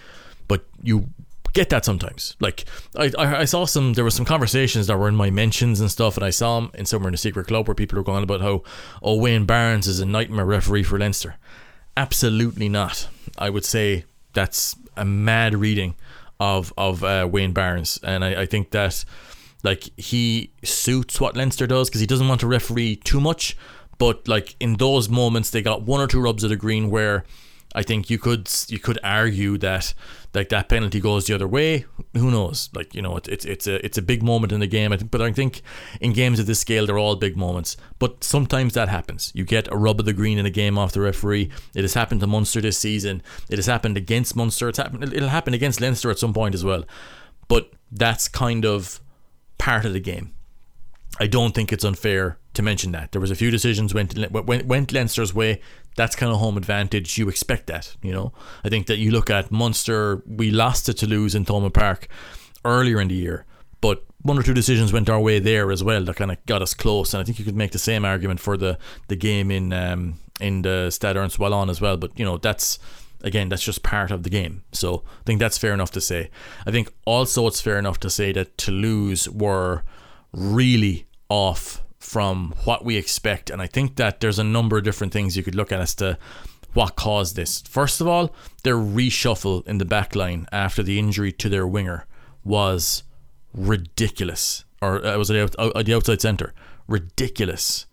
but 0.48 0.64
you 0.82 1.08
get 1.52 1.70
that 1.70 1.84
sometimes. 1.84 2.36
Like 2.38 2.66
I, 2.96 3.10
I, 3.18 3.36
I 3.40 3.44
saw 3.44 3.64
some 3.64 3.94
there 3.94 4.04
were 4.04 4.10
some 4.10 4.26
conversations 4.26 4.86
that 4.86 4.98
were 4.98 5.08
in 5.08 5.16
my 5.16 5.30
mentions 5.30 5.80
and 5.80 5.90
stuff, 5.90 6.16
and 6.16 6.24
I 6.24 6.30
saw 6.30 6.60
them 6.60 6.70
in 6.74 6.86
somewhere 6.86 7.08
in 7.08 7.12
the 7.12 7.18
secret 7.18 7.46
club 7.46 7.66
where 7.66 7.74
people 7.74 7.96
were 7.96 8.04
going 8.04 8.22
about 8.22 8.40
how 8.40 8.62
oh 9.02 9.16
Wayne 9.16 9.46
Barnes 9.46 9.86
is 9.86 10.00
a 10.00 10.06
nightmare 10.06 10.44
referee 10.44 10.82
for 10.82 10.98
Leinster. 10.98 11.36
Absolutely 11.96 12.68
not. 12.68 13.08
I 13.38 13.50
would 13.50 13.64
say 13.64 14.04
that's 14.34 14.76
a 14.96 15.04
mad 15.04 15.54
reading 15.54 15.94
of 16.38 16.72
of 16.76 17.02
uh, 17.02 17.28
Wayne 17.30 17.52
Barnes, 17.52 17.98
and 18.02 18.24
I, 18.24 18.42
I 18.42 18.46
think 18.46 18.70
that 18.72 19.04
like 19.66 19.90
he 19.98 20.52
suits 20.62 21.20
what 21.20 21.36
Leinster 21.36 21.66
does 21.66 21.90
because 21.90 22.00
he 22.00 22.06
doesn't 22.06 22.28
want 22.28 22.40
to 22.40 22.46
referee 22.46 22.96
too 22.96 23.20
much, 23.20 23.56
but 23.98 24.26
like 24.28 24.54
in 24.60 24.76
those 24.76 25.08
moments 25.08 25.50
they 25.50 25.60
got 25.60 25.82
one 25.82 26.00
or 26.00 26.06
two 26.06 26.20
rubs 26.20 26.44
of 26.44 26.50
the 26.50 26.56
green 26.56 26.88
where 26.88 27.24
I 27.74 27.82
think 27.82 28.08
you 28.08 28.16
could 28.16 28.48
you 28.68 28.78
could 28.78 29.00
argue 29.02 29.58
that 29.58 29.92
like 30.34 30.50
that 30.50 30.68
penalty 30.68 31.00
goes 31.00 31.26
the 31.26 31.34
other 31.34 31.48
way. 31.48 31.84
Who 32.14 32.30
knows? 32.30 32.70
Like 32.74 32.94
you 32.94 33.02
know, 33.02 33.16
it, 33.16 33.26
it's 33.26 33.44
it's 33.44 33.66
a 33.66 33.84
it's 33.84 33.98
a 33.98 34.02
big 34.02 34.22
moment 34.22 34.52
in 34.52 34.60
the 34.60 34.68
game. 34.68 34.96
But 35.10 35.20
I 35.20 35.32
think 35.32 35.62
in 36.00 36.12
games 36.12 36.38
of 36.38 36.46
this 36.46 36.60
scale, 36.60 36.86
they're 36.86 36.96
all 36.96 37.16
big 37.16 37.36
moments. 37.36 37.76
But 37.98 38.22
sometimes 38.22 38.74
that 38.74 38.88
happens. 38.88 39.32
You 39.34 39.44
get 39.44 39.70
a 39.72 39.76
rub 39.76 39.98
of 39.98 40.06
the 40.06 40.12
green 40.12 40.38
in 40.38 40.46
a 40.46 40.50
game 40.50 40.78
off 40.78 40.92
the 40.92 41.00
referee. 41.00 41.50
It 41.74 41.82
has 41.82 41.94
happened 41.94 42.20
to 42.20 42.28
Munster 42.28 42.60
this 42.60 42.78
season. 42.78 43.20
It 43.50 43.58
has 43.58 43.66
happened 43.66 43.96
against 43.96 44.36
Munster. 44.36 44.68
It's 44.68 44.78
happened. 44.78 45.12
It'll 45.12 45.28
happen 45.28 45.54
against 45.54 45.80
Leinster 45.80 46.10
at 46.10 46.20
some 46.20 46.32
point 46.32 46.54
as 46.54 46.64
well. 46.64 46.84
But 47.48 47.72
that's 47.90 48.28
kind 48.28 48.64
of 48.64 49.00
part 49.58 49.84
of 49.84 49.92
the 49.92 50.00
game. 50.00 50.32
I 51.18 51.26
don't 51.26 51.54
think 51.54 51.72
it's 51.72 51.84
unfair 51.84 52.38
to 52.54 52.62
mention 52.62 52.92
that 52.92 53.12
there 53.12 53.20
was 53.20 53.30
a 53.30 53.34
few 53.34 53.50
decisions 53.50 53.94
went 53.94 54.16
went, 54.30 54.66
went 54.66 54.92
Leinster's 54.92 55.34
way. 55.34 55.60
That's 55.96 56.14
kind 56.14 56.30
of 56.30 56.38
home 56.38 56.56
advantage. 56.56 57.16
You 57.16 57.28
expect 57.28 57.68
that, 57.68 57.96
you 58.02 58.12
know. 58.12 58.32
I 58.64 58.68
think 58.68 58.86
that 58.86 58.98
you 58.98 59.10
look 59.10 59.30
at 59.30 59.50
Munster. 59.50 60.22
We 60.26 60.50
lost 60.50 60.86
to 60.86 60.94
Toulouse 60.94 61.34
in 61.34 61.44
Thomond 61.44 61.72
Park 61.72 62.08
earlier 62.64 63.00
in 63.00 63.08
the 63.08 63.14
year, 63.14 63.46
but 63.80 64.04
one 64.22 64.38
or 64.38 64.42
two 64.42 64.54
decisions 64.54 64.92
went 64.92 65.08
our 65.08 65.20
way 65.20 65.38
there 65.38 65.70
as 65.70 65.84
well 65.84 66.04
that 66.04 66.16
kind 66.16 66.32
of 66.32 66.44
got 66.46 66.60
us 66.60 66.74
close. 66.74 67.14
And 67.14 67.20
I 67.20 67.24
think 67.24 67.38
you 67.38 67.44
could 67.44 67.56
make 67.56 67.70
the 67.72 67.78
same 67.78 68.04
argument 68.04 68.40
for 68.40 68.56
the 68.56 68.78
the 69.08 69.16
game 69.16 69.50
in 69.50 69.72
um, 69.72 70.18
in 70.40 70.62
the 70.62 70.90
Stade 70.90 71.16
Ernest 71.16 71.38
Wallon 71.38 71.70
as 71.70 71.80
well. 71.80 71.96
But 71.96 72.18
you 72.18 72.24
know 72.24 72.36
that's 72.36 72.78
again 73.22 73.48
that's 73.48 73.62
just 73.62 73.82
part 73.82 74.10
of 74.10 74.22
the 74.22 74.30
game. 74.30 74.62
So 74.72 75.02
I 75.06 75.22
think 75.24 75.40
that's 75.40 75.58
fair 75.58 75.74
enough 75.74 75.90
to 75.92 76.00
say. 76.00 76.30
I 76.66 76.70
think 76.70 76.92
also 77.04 77.46
it's 77.46 77.60
fair 77.60 77.78
enough 77.78 78.00
to 78.00 78.10
say 78.10 78.32
that 78.32 78.56
Toulouse 78.58 79.28
were 79.28 79.82
really 80.32 81.06
off 81.28 81.82
from 81.98 82.54
what 82.64 82.84
we 82.84 82.96
expect. 82.96 83.50
And 83.50 83.60
I 83.60 83.66
think 83.66 83.96
that 83.96 84.20
there's 84.20 84.38
a 84.38 84.44
number 84.44 84.78
of 84.78 84.84
different 84.84 85.12
things 85.12 85.36
you 85.36 85.42
could 85.42 85.54
look 85.54 85.72
at 85.72 85.80
as 85.80 85.94
to 85.96 86.18
what 86.72 86.94
caused 86.94 87.36
this. 87.36 87.62
First 87.62 88.00
of 88.00 88.06
all, 88.06 88.34
their 88.62 88.76
reshuffle 88.76 89.66
in 89.66 89.78
the 89.78 89.84
back 89.84 90.14
line 90.14 90.46
after 90.52 90.82
the 90.82 90.98
injury 90.98 91.32
to 91.32 91.48
their 91.48 91.66
winger 91.66 92.06
was 92.44 93.02
ridiculous. 93.54 94.64
Or 94.82 95.04
uh, 95.04 95.16
was 95.16 95.30
it 95.30 95.56
out, 95.58 95.84
the 95.84 95.94
outside 95.94 96.20
centre? 96.20 96.52
Ridiculous. 96.86 97.86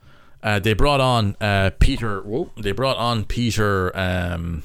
Uh, 0.44 0.60
they 0.60 0.74
brought 0.74 1.00
on 1.00 1.38
uh, 1.39 1.72
Peter. 1.80 2.22
Whoa, 2.22 2.51
they 2.58 2.74
brought 2.74 2.98
on 2.98 3.24
Peter. 3.24 3.96
Um, 3.98 4.63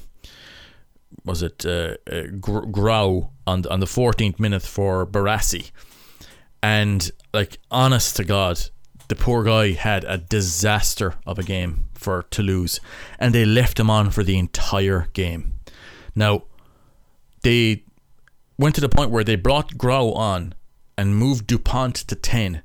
was 1.25 1.43
it 1.43 1.65
uh, 1.67 1.97
uh, 2.11 2.23
Graou 2.41 3.31
on 3.47 3.67
on 3.67 3.81
the 3.81 3.87
14th 3.87 4.39
minute 4.39 4.63
for 4.63 5.07
Barassi, 5.07 5.71
and 6.63 7.11
like 7.33 7.59
honest 7.71 8.17
to 8.17 8.25
God, 8.25 8.61
the 9.09 9.17
poor 9.17 9.43
guy 9.43 9.73
had 9.73 10.05
a 10.05 10.19
disaster 10.19 11.15
of 11.27 11.39
a 11.39 11.43
game 11.43 11.87
for 11.95 12.25
Toulouse, 12.31 12.81
and 13.19 13.35
they 13.35 13.45
left 13.45 13.81
him 13.81 13.91
on 13.91 14.11
for 14.11 14.23
the 14.23 14.39
entire 14.39 15.09
game. 15.13 15.55
Now, 16.15 16.45
they 17.43 17.85
went 18.59 18.75
to 18.75 18.81
the 18.81 18.89
point 18.89 19.11
where 19.11 19.25
they 19.25 19.37
brought 19.37 19.79
Graou 19.79 20.13
on 20.13 20.55
and 20.97 21.17
moved 21.17 21.47
Dupont 21.47 21.95
to 21.95 22.15
10 22.15 22.63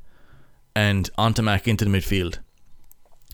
and 0.75 1.09
Ntamack 1.17 1.67
into 1.67 1.85
the 1.85 1.91
midfield, 1.91 2.39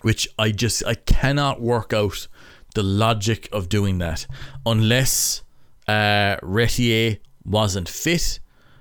which 0.02 0.28
I 0.38 0.52
just 0.52 0.86
I 0.86 0.96
cannot 0.96 1.62
work 1.62 1.94
out 1.94 2.28
the 2.76 2.84
logic 2.84 3.50
of 3.52 3.70
doing 3.70 3.98
that 3.98 4.28
unless 4.66 5.44
uh, 5.88 6.38
Retière 6.42 7.20
wasn't 7.44 7.90
fit 7.90 8.40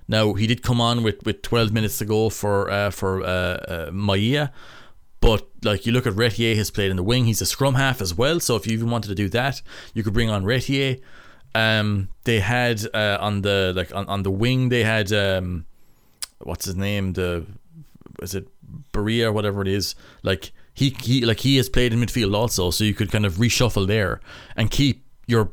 now 0.09 0.33
he 0.33 0.47
did 0.47 0.63
come 0.63 0.81
on 0.81 1.03
with, 1.03 1.23
with 1.25 1.43
12 1.43 1.73
minutes 1.73 1.99
to 1.99 2.07
go 2.07 2.31
for 2.31 2.71
uh, 2.71 2.91
for 2.91 3.23
uh, 3.23 3.27
uh, 3.27 3.91
Mallia, 3.91 4.51
but 5.21 5.47
like 5.63 5.85
you 5.85 5.93
look 5.93 6.07
at 6.07 6.15
Retière 6.15 6.57
has 6.57 6.71
played 6.71 6.91
in 6.91 6.97
the 6.97 7.03
wing. 7.03 7.27
He's 7.27 7.43
a 7.43 7.47
scrum 7.47 7.75
half 7.75 8.01
as 8.01 8.15
well. 8.15 8.41
So 8.41 8.57
if 8.57 8.67
you 8.67 8.73
even 8.73 8.91
wanted 8.91 9.09
to 9.09 9.15
do 9.15 9.29
that, 9.31 9.61
you 9.93 10.03
could 10.03 10.15
bring 10.15 10.31
on 10.31 10.45
Retière. 10.45 11.01
Um, 11.55 12.09
they 12.25 12.41
had 12.41 12.83
uh, 12.95 13.19
on 13.21 13.43
the 13.43 13.75
like 13.77 13.95
on, 13.95 14.09
on 14.09 14.23
the 14.23 14.31
wing 14.31 14.71
they 14.71 14.85
had 14.85 15.13
um, 15.13 15.67
what's 16.39 16.65
his 16.65 16.77
name 16.77 17.13
the 17.15 17.45
is 18.23 18.35
it 18.35 18.49
Berea 18.93 19.29
or 19.29 19.33
whatever 19.33 19.63
it 19.63 19.69
is 19.69 19.95
like 20.23 20.53
he 20.79 20.95
he 21.03 21.25
like 21.25 21.41
he 21.41 21.57
has 21.57 21.69
played 21.69 21.93
in 21.93 22.01
midfield 22.01 22.35
also 22.35 22.71
so 22.71 22.85
you 22.85 22.95
could 22.95 23.11
kind 23.11 23.27
of 23.27 23.35
reshuffle 23.35 23.87
there 23.87 24.21
and 24.57 24.71
keep 24.71 25.05
your 25.27 25.53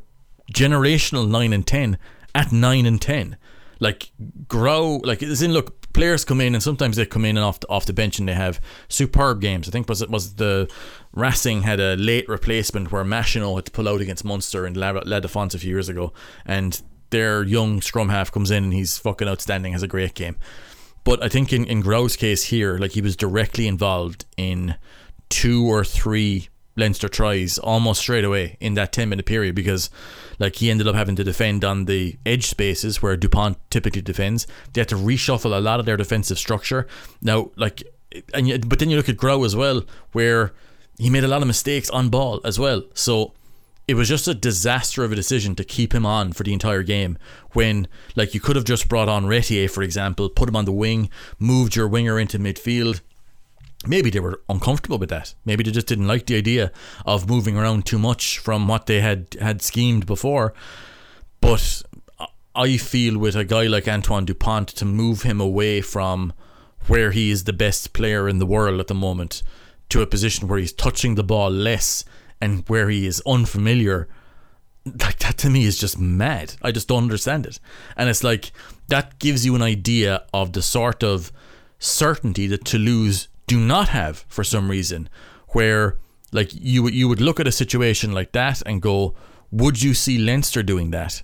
generational 0.52 1.28
9 1.28 1.52
and 1.52 1.66
10 1.66 1.98
at 2.34 2.52
9 2.52 2.86
and 2.86 3.02
10 3.02 3.36
like 3.80 4.10
grow 4.48 5.00
like 5.04 5.22
as 5.22 5.42
in 5.42 5.52
look 5.52 5.86
players 5.96 6.26
come 6.26 6.42
in 6.42 6.54
and 6.54 6.62
sometimes 6.62 6.96
they 6.96 7.06
come 7.06 7.24
in 7.24 7.38
and 7.38 7.44
off 7.44 7.58
the, 7.60 7.68
off 7.68 7.86
the 7.86 7.92
bench 7.92 8.18
and 8.18 8.28
they 8.28 8.34
have 8.34 8.60
superb 8.86 9.40
games. 9.40 9.66
I 9.66 9.72
think 9.72 9.88
was 9.88 10.02
it 10.02 10.10
was 10.10 10.34
the 10.34 10.70
Racing 11.12 11.62
had 11.62 11.80
a 11.80 11.96
late 11.96 12.28
replacement 12.28 12.92
where 12.92 13.02
Machenaud 13.02 13.56
had 13.56 13.64
to 13.64 13.70
pull 13.70 13.88
out 13.88 14.02
against 14.02 14.22
Munster 14.22 14.66
and 14.66 14.76
La, 14.76 14.90
La 14.90 15.20
Défense 15.20 15.54
a 15.54 15.58
few 15.58 15.70
years 15.70 15.88
ago 15.88 16.12
and 16.44 16.82
their 17.08 17.42
young 17.44 17.80
scrum 17.80 18.10
half 18.10 18.30
comes 18.30 18.50
in 18.50 18.64
and 18.64 18.74
he's 18.74 18.98
fucking 18.98 19.26
outstanding 19.26 19.72
has 19.72 19.82
a 19.82 19.88
great 19.88 20.12
game. 20.12 20.36
But 21.02 21.22
I 21.22 21.28
think 21.28 21.50
in, 21.54 21.64
in 21.64 21.82
Graou's 21.82 22.14
case 22.14 22.44
here 22.44 22.76
like 22.76 22.92
he 22.92 23.00
was 23.00 23.16
directly 23.16 23.66
involved 23.66 24.26
in 24.36 24.74
two 25.28 25.64
or 25.66 25.84
three 25.84 26.48
Leinster 26.76 27.08
tries 27.08 27.58
almost 27.58 28.00
straight 28.00 28.24
away 28.24 28.56
in 28.60 28.74
that 28.74 28.92
10 28.92 29.08
minute 29.08 29.24
period 29.24 29.54
because 29.54 29.88
like 30.38 30.56
he 30.56 30.70
ended 30.70 30.86
up 30.86 30.94
having 30.94 31.16
to 31.16 31.24
defend 31.24 31.64
on 31.64 31.86
the 31.86 32.18
edge 32.26 32.46
spaces 32.46 33.00
where 33.00 33.16
Dupont 33.16 33.58
typically 33.70 34.02
defends. 34.02 34.46
They 34.72 34.82
had 34.82 34.88
to 34.88 34.96
reshuffle 34.96 35.56
a 35.56 35.60
lot 35.60 35.80
of 35.80 35.86
their 35.86 35.96
defensive 35.96 36.38
structure. 36.38 36.86
Now, 37.22 37.50
like, 37.56 37.82
and 38.34 38.46
you, 38.46 38.58
but 38.58 38.78
then 38.78 38.90
you 38.90 38.96
look 38.96 39.08
at 39.08 39.16
Graou 39.16 39.44
as 39.44 39.56
well, 39.56 39.82
where 40.12 40.52
he 40.98 41.10
made 41.10 41.24
a 41.24 41.28
lot 41.28 41.42
of 41.42 41.48
mistakes 41.48 41.88
on 41.90 42.10
ball 42.10 42.40
as 42.44 42.58
well. 42.58 42.82
So 42.92 43.32
it 43.88 43.94
was 43.94 44.08
just 44.08 44.28
a 44.28 44.34
disaster 44.34 45.04
of 45.04 45.12
a 45.12 45.16
decision 45.16 45.54
to 45.54 45.64
keep 45.64 45.94
him 45.94 46.04
on 46.04 46.32
for 46.32 46.42
the 46.42 46.52
entire 46.52 46.82
game 46.82 47.16
when 47.52 47.86
like 48.16 48.34
you 48.34 48.40
could 48.40 48.56
have 48.56 48.64
just 48.64 48.88
brought 48.88 49.08
on 49.08 49.26
Retière 49.26 49.70
for 49.70 49.82
example 49.82 50.28
put 50.28 50.48
him 50.48 50.56
on 50.56 50.64
the 50.64 50.72
wing 50.72 51.08
moved 51.38 51.76
your 51.76 51.86
winger 51.86 52.18
into 52.18 52.38
midfield 52.38 53.00
maybe 53.86 54.10
they 54.10 54.20
were 54.20 54.40
uncomfortable 54.48 54.98
with 54.98 55.10
that. 55.10 55.34
Maybe 55.44 55.64
they 55.64 55.70
just 55.70 55.86
didn't 55.86 56.06
like 56.06 56.26
the 56.26 56.36
idea 56.36 56.72
of 57.04 57.28
moving 57.28 57.56
around 57.56 57.86
too 57.86 57.98
much 57.98 58.38
from 58.38 58.68
what 58.68 58.86
they 58.86 59.00
had 59.00 59.36
had 59.40 59.62
schemed 59.62 60.06
before. 60.06 60.54
But 61.40 61.82
I 62.54 62.76
feel 62.76 63.18
with 63.18 63.36
a 63.36 63.44
guy 63.44 63.66
like 63.66 63.88
Antoine 63.88 64.24
Dupont 64.24 64.68
to 64.68 64.84
move 64.84 65.22
him 65.22 65.40
away 65.40 65.80
from 65.80 66.32
where 66.86 67.10
he 67.10 67.30
is 67.30 67.44
the 67.44 67.52
best 67.52 67.92
player 67.92 68.28
in 68.28 68.38
the 68.38 68.46
world 68.46 68.80
at 68.80 68.86
the 68.86 68.94
moment 68.94 69.42
to 69.88 70.02
a 70.02 70.06
position 70.06 70.48
where 70.48 70.58
he's 70.58 70.72
touching 70.72 71.14
the 71.14 71.24
ball 71.24 71.50
less 71.50 72.04
and 72.40 72.68
where 72.68 72.88
he 72.88 73.06
is 73.06 73.22
unfamiliar 73.26 74.08
like 74.86 75.18
that 75.18 75.38
to 75.38 75.50
me 75.50 75.64
is 75.64 75.78
just 75.78 75.98
mad. 75.98 76.54
I 76.62 76.70
just 76.70 76.88
don't 76.88 77.02
understand 77.02 77.46
it. 77.46 77.58
And 77.96 78.08
it's 78.08 78.22
like 78.22 78.52
that 78.88 79.18
gives 79.18 79.44
you 79.44 79.54
an 79.54 79.62
idea 79.62 80.24
of 80.32 80.52
the 80.52 80.62
sort 80.62 81.02
of 81.02 81.32
certainty 81.78 82.46
that 82.46 82.64
toulouse 82.64 83.28
do 83.46 83.58
not 83.58 83.88
have 83.88 84.24
for 84.28 84.44
some 84.44 84.70
reason 84.70 85.08
where 85.48 85.98
like 86.32 86.50
you 86.52 86.88
you 86.88 87.08
would 87.08 87.20
look 87.20 87.40
at 87.40 87.46
a 87.46 87.52
situation 87.52 88.12
like 88.12 88.32
that 88.32 88.62
and 88.66 88.82
go 88.82 89.14
would 89.50 89.82
you 89.82 89.94
see 89.94 90.18
leinster 90.18 90.62
doing 90.62 90.90
that? 90.90 91.22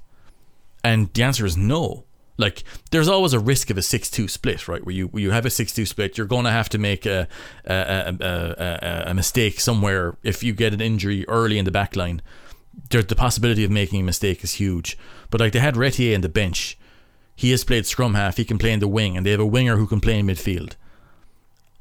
And 0.84 1.12
the 1.12 1.22
answer 1.22 1.44
is 1.44 1.56
no. 1.56 2.04
Like 2.38 2.64
there's 2.90 3.08
always 3.08 3.32
a 3.32 3.40
risk 3.40 3.70
of 3.70 3.76
a 3.76 3.80
6-2 3.80 4.30
split 4.30 4.68
right? 4.68 4.84
Where 4.84 4.94
you 4.94 5.08
where 5.08 5.22
you 5.22 5.32
have 5.32 5.44
a 5.44 5.50
6-2 5.50 5.86
split 5.86 6.16
you're 6.16 6.26
going 6.26 6.44
to 6.44 6.50
have 6.50 6.68
to 6.70 6.78
make 6.78 7.04
a 7.04 7.28
a, 7.64 8.14
a, 8.20 8.24
a, 8.24 9.02
a 9.10 9.14
mistake 9.14 9.60
somewhere 9.60 10.16
if 10.22 10.42
you 10.42 10.52
get 10.52 10.72
an 10.72 10.80
injury 10.80 11.26
early 11.28 11.58
in 11.58 11.64
the 11.64 11.70
back 11.70 11.96
line. 11.96 12.22
There's 12.88 13.06
the 13.06 13.16
possibility 13.16 13.64
of 13.64 13.70
making 13.70 14.00
a 14.00 14.04
mistake 14.04 14.42
is 14.42 14.54
huge. 14.54 14.96
But 15.30 15.40
like 15.40 15.52
they 15.52 15.58
had 15.58 15.74
Retière 15.74 16.14
in 16.14 16.22
the 16.22 16.28
bench. 16.28 16.78
He 17.34 17.50
has 17.50 17.64
played 17.64 17.86
scrum 17.86 18.14
half 18.14 18.36
he 18.36 18.44
can 18.44 18.58
play 18.58 18.72
in 18.72 18.80
the 18.80 18.88
wing 18.88 19.16
and 19.16 19.26
they 19.26 19.32
have 19.32 19.40
a 19.40 19.46
winger 19.46 19.76
who 19.76 19.86
can 19.86 20.00
play 20.00 20.18
in 20.18 20.26
midfield 20.26 20.76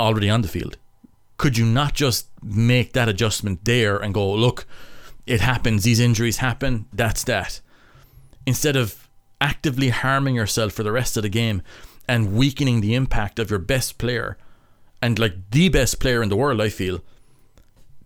already 0.02 0.30
on 0.30 0.42
the 0.42 0.48
field 0.48 0.78
could 1.38 1.58
you 1.58 1.66
not 1.66 1.94
just 1.94 2.28
make 2.44 2.94
that 2.94 3.10
adjustment 3.10 3.66
there 3.66 3.98
and 3.98 4.14
go 4.14 4.32
look 4.34 4.66
it 5.26 5.42
happens 5.42 5.84
these 5.84 6.00
injuries 6.00 6.38
happen 6.38 6.86
that's 6.92 7.24
that 7.24 7.62
instead 8.46 8.76
of 8.76 9.08
actively 9.42 9.90
harming 9.90 10.36
yourself 10.36 10.72
for 10.72 10.84
the 10.84 10.92
rest 10.92 11.18
of 11.18 11.24
the 11.24 11.30
game 11.30 11.62
and 12.08 12.34
weakening 12.34 12.82
the 12.82 12.94
impact 12.94 13.40
of 13.40 13.50
your 13.50 13.60
best 13.60 13.98
player 13.98 14.38
and 15.02 15.18
like 15.18 15.34
the 15.50 15.68
best 15.70 16.00
player 16.00 16.22
in 16.22 16.30
the 16.30 16.36
world, 16.36 16.62
I 16.62 16.70
feel. 16.70 17.02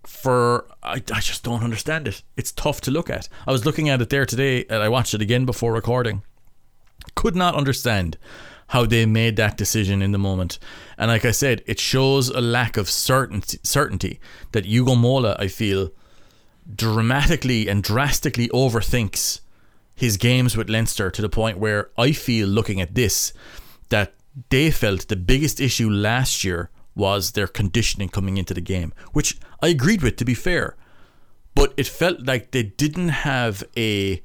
For 0.04 0.66
I, 0.82 1.02
I 1.14 1.20
just 1.20 1.44
don't 1.44 1.64
understand 1.64 2.08
it. 2.08 2.22
It's 2.38 2.52
tough 2.52 2.80
to 2.82 2.92
look 2.92 3.10
at. 3.10 3.28
I 3.46 3.52
was 3.52 3.66
looking 3.66 3.90
at 3.90 4.02
it 4.02 4.10
there 4.10 4.26
today 4.26 4.66
and 4.70 4.82
I 4.82 4.90
watched 4.90 5.14
it 5.14 5.22
again 5.22 5.46
before 5.46 5.74
recording. 5.74 6.24
Could 7.16 7.36
not 7.36 7.56
understand 7.56 8.18
how 8.68 8.86
they 8.86 9.06
made 9.06 9.36
that 9.36 9.58
decision 9.58 10.02
in 10.02 10.12
the 10.12 10.18
moment. 10.18 10.58
And 10.98 11.10
like 11.10 11.26
I 11.26 11.32
said, 11.32 11.64
it 11.66 11.80
shows 11.80 12.30
a 12.30 12.42
lack 12.42 12.78
of 12.78 12.90
certainty, 12.90 13.60
certainty 13.64 14.20
that 14.54 14.66
Ugo 14.66 14.96
Mola, 14.96 15.36
I 15.40 15.48
feel, 15.48 15.92
dramatically 16.74 17.68
and 17.68 17.84
drastically 17.84 18.48
overthinks 18.50 19.42
his 19.96 20.18
games 20.18 20.58
with 20.58 20.70
Leinster 20.70 21.12
to 21.12 21.22
the 21.22 21.30
point 21.30 21.58
where 21.58 21.90
I 21.98 22.12
feel 22.12 22.48
looking 22.48 22.82
at 22.82 22.96
this 22.96 23.34
that 23.90 24.14
they 24.50 24.72
felt 24.72 25.08
the 25.08 25.16
biggest 25.16 25.62
issue 25.62 25.90
last 25.90 26.44
year 26.44 26.70
was 26.96 27.32
their 27.32 27.48
conditioning 27.48 28.10
coming 28.10 28.38
into 28.38 28.54
the 28.54 28.62
game, 28.62 28.94
which 29.14 29.38
I 29.62 29.70
agreed 29.70 30.02
with 30.02 30.16
to 30.18 30.26
be 30.26 30.34
fair. 30.34 30.76
But 31.54 31.74
it 31.78 31.88
felt 31.88 32.26
like 32.26 32.52
they 32.52 32.64
didn't 32.64 33.10
have 33.10 33.64
a 33.78 34.22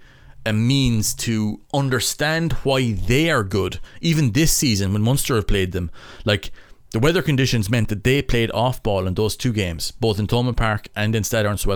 a 0.47 0.53
means 0.53 1.15
to 1.15 1.61
understand 1.73 2.53
why 2.65 2.93
they 2.93 3.31
are 3.31 3.45
good. 3.45 3.79
Even 4.00 4.33
this 4.33 4.53
season 4.53 4.93
when 4.93 5.03
Munster 5.03 5.37
have 5.37 5.47
played 5.47 5.73
them, 5.73 5.91
like 6.25 6.50
the 6.93 6.99
weather 6.99 7.23
conditions 7.23 7.71
meant 7.71 7.89
that 7.89 8.05
they 8.05 8.21
played 8.21 8.50
off 8.53 8.83
ball 8.83 9.07
in 9.07 9.15
those 9.15 9.37
two 9.37 9.53
games, 9.53 9.93
both 9.93 10.19
in 10.19 10.26
Thomond 10.26 10.57
Park 10.57 10.89
and 10.97 11.15
in 11.15 11.25
Stade 11.25 11.47
Ernest 11.47 11.67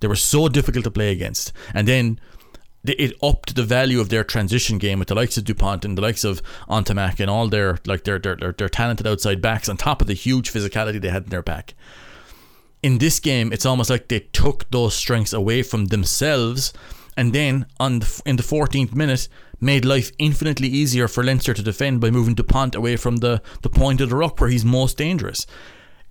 They 0.00 0.08
were 0.08 0.16
so 0.16 0.48
difficult 0.48 0.84
to 0.84 0.90
play 0.90 1.10
against. 1.10 1.52
And 1.72 1.88
then 1.88 2.20
it 2.84 3.14
upped 3.22 3.54
the 3.54 3.64
value 3.64 4.00
of 4.00 4.08
their 4.08 4.24
transition 4.24 4.78
game 4.78 4.98
with 4.98 5.08
the 5.08 5.14
likes 5.14 5.36
of 5.36 5.44
Dupont 5.44 5.84
and 5.84 5.96
the 5.96 6.02
likes 6.02 6.24
of 6.24 6.42
Ntamack 6.68 7.20
and 7.20 7.30
all 7.30 7.48
their 7.48 7.78
like 7.86 8.04
their, 8.04 8.18
their 8.18 8.36
their 8.36 8.52
their 8.52 8.68
talented 8.68 9.06
outside 9.06 9.42
backs 9.42 9.68
on 9.68 9.76
top 9.76 10.00
of 10.00 10.06
the 10.06 10.14
huge 10.14 10.52
physicality 10.52 11.00
they 11.00 11.08
had 11.08 11.24
in 11.24 11.30
their 11.30 11.42
back. 11.42 11.74
In 12.82 12.98
this 12.98 13.18
game, 13.18 13.52
it's 13.52 13.66
almost 13.66 13.90
like 13.90 14.08
they 14.08 14.20
took 14.20 14.70
those 14.70 14.94
strengths 14.94 15.32
away 15.32 15.62
from 15.62 15.86
themselves, 15.86 16.72
and 17.18 17.32
then 17.32 17.66
on 17.80 17.98
the, 17.98 18.22
in 18.24 18.36
the 18.36 18.44
14th 18.44 18.94
minute 18.94 19.28
made 19.60 19.84
life 19.84 20.12
infinitely 20.20 20.68
easier 20.68 21.08
for 21.08 21.24
Leinster 21.24 21.52
to 21.52 21.62
defend 21.62 22.00
by 22.00 22.10
moving 22.10 22.36
Dupont 22.36 22.76
away 22.76 22.94
from 22.96 23.16
the 23.16 23.42
the 23.62 23.68
point 23.68 24.00
of 24.00 24.08
the 24.08 24.16
ruck 24.16 24.40
where 24.40 24.48
he's 24.48 24.64
most 24.64 24.96
dangerous. 24.96 25.44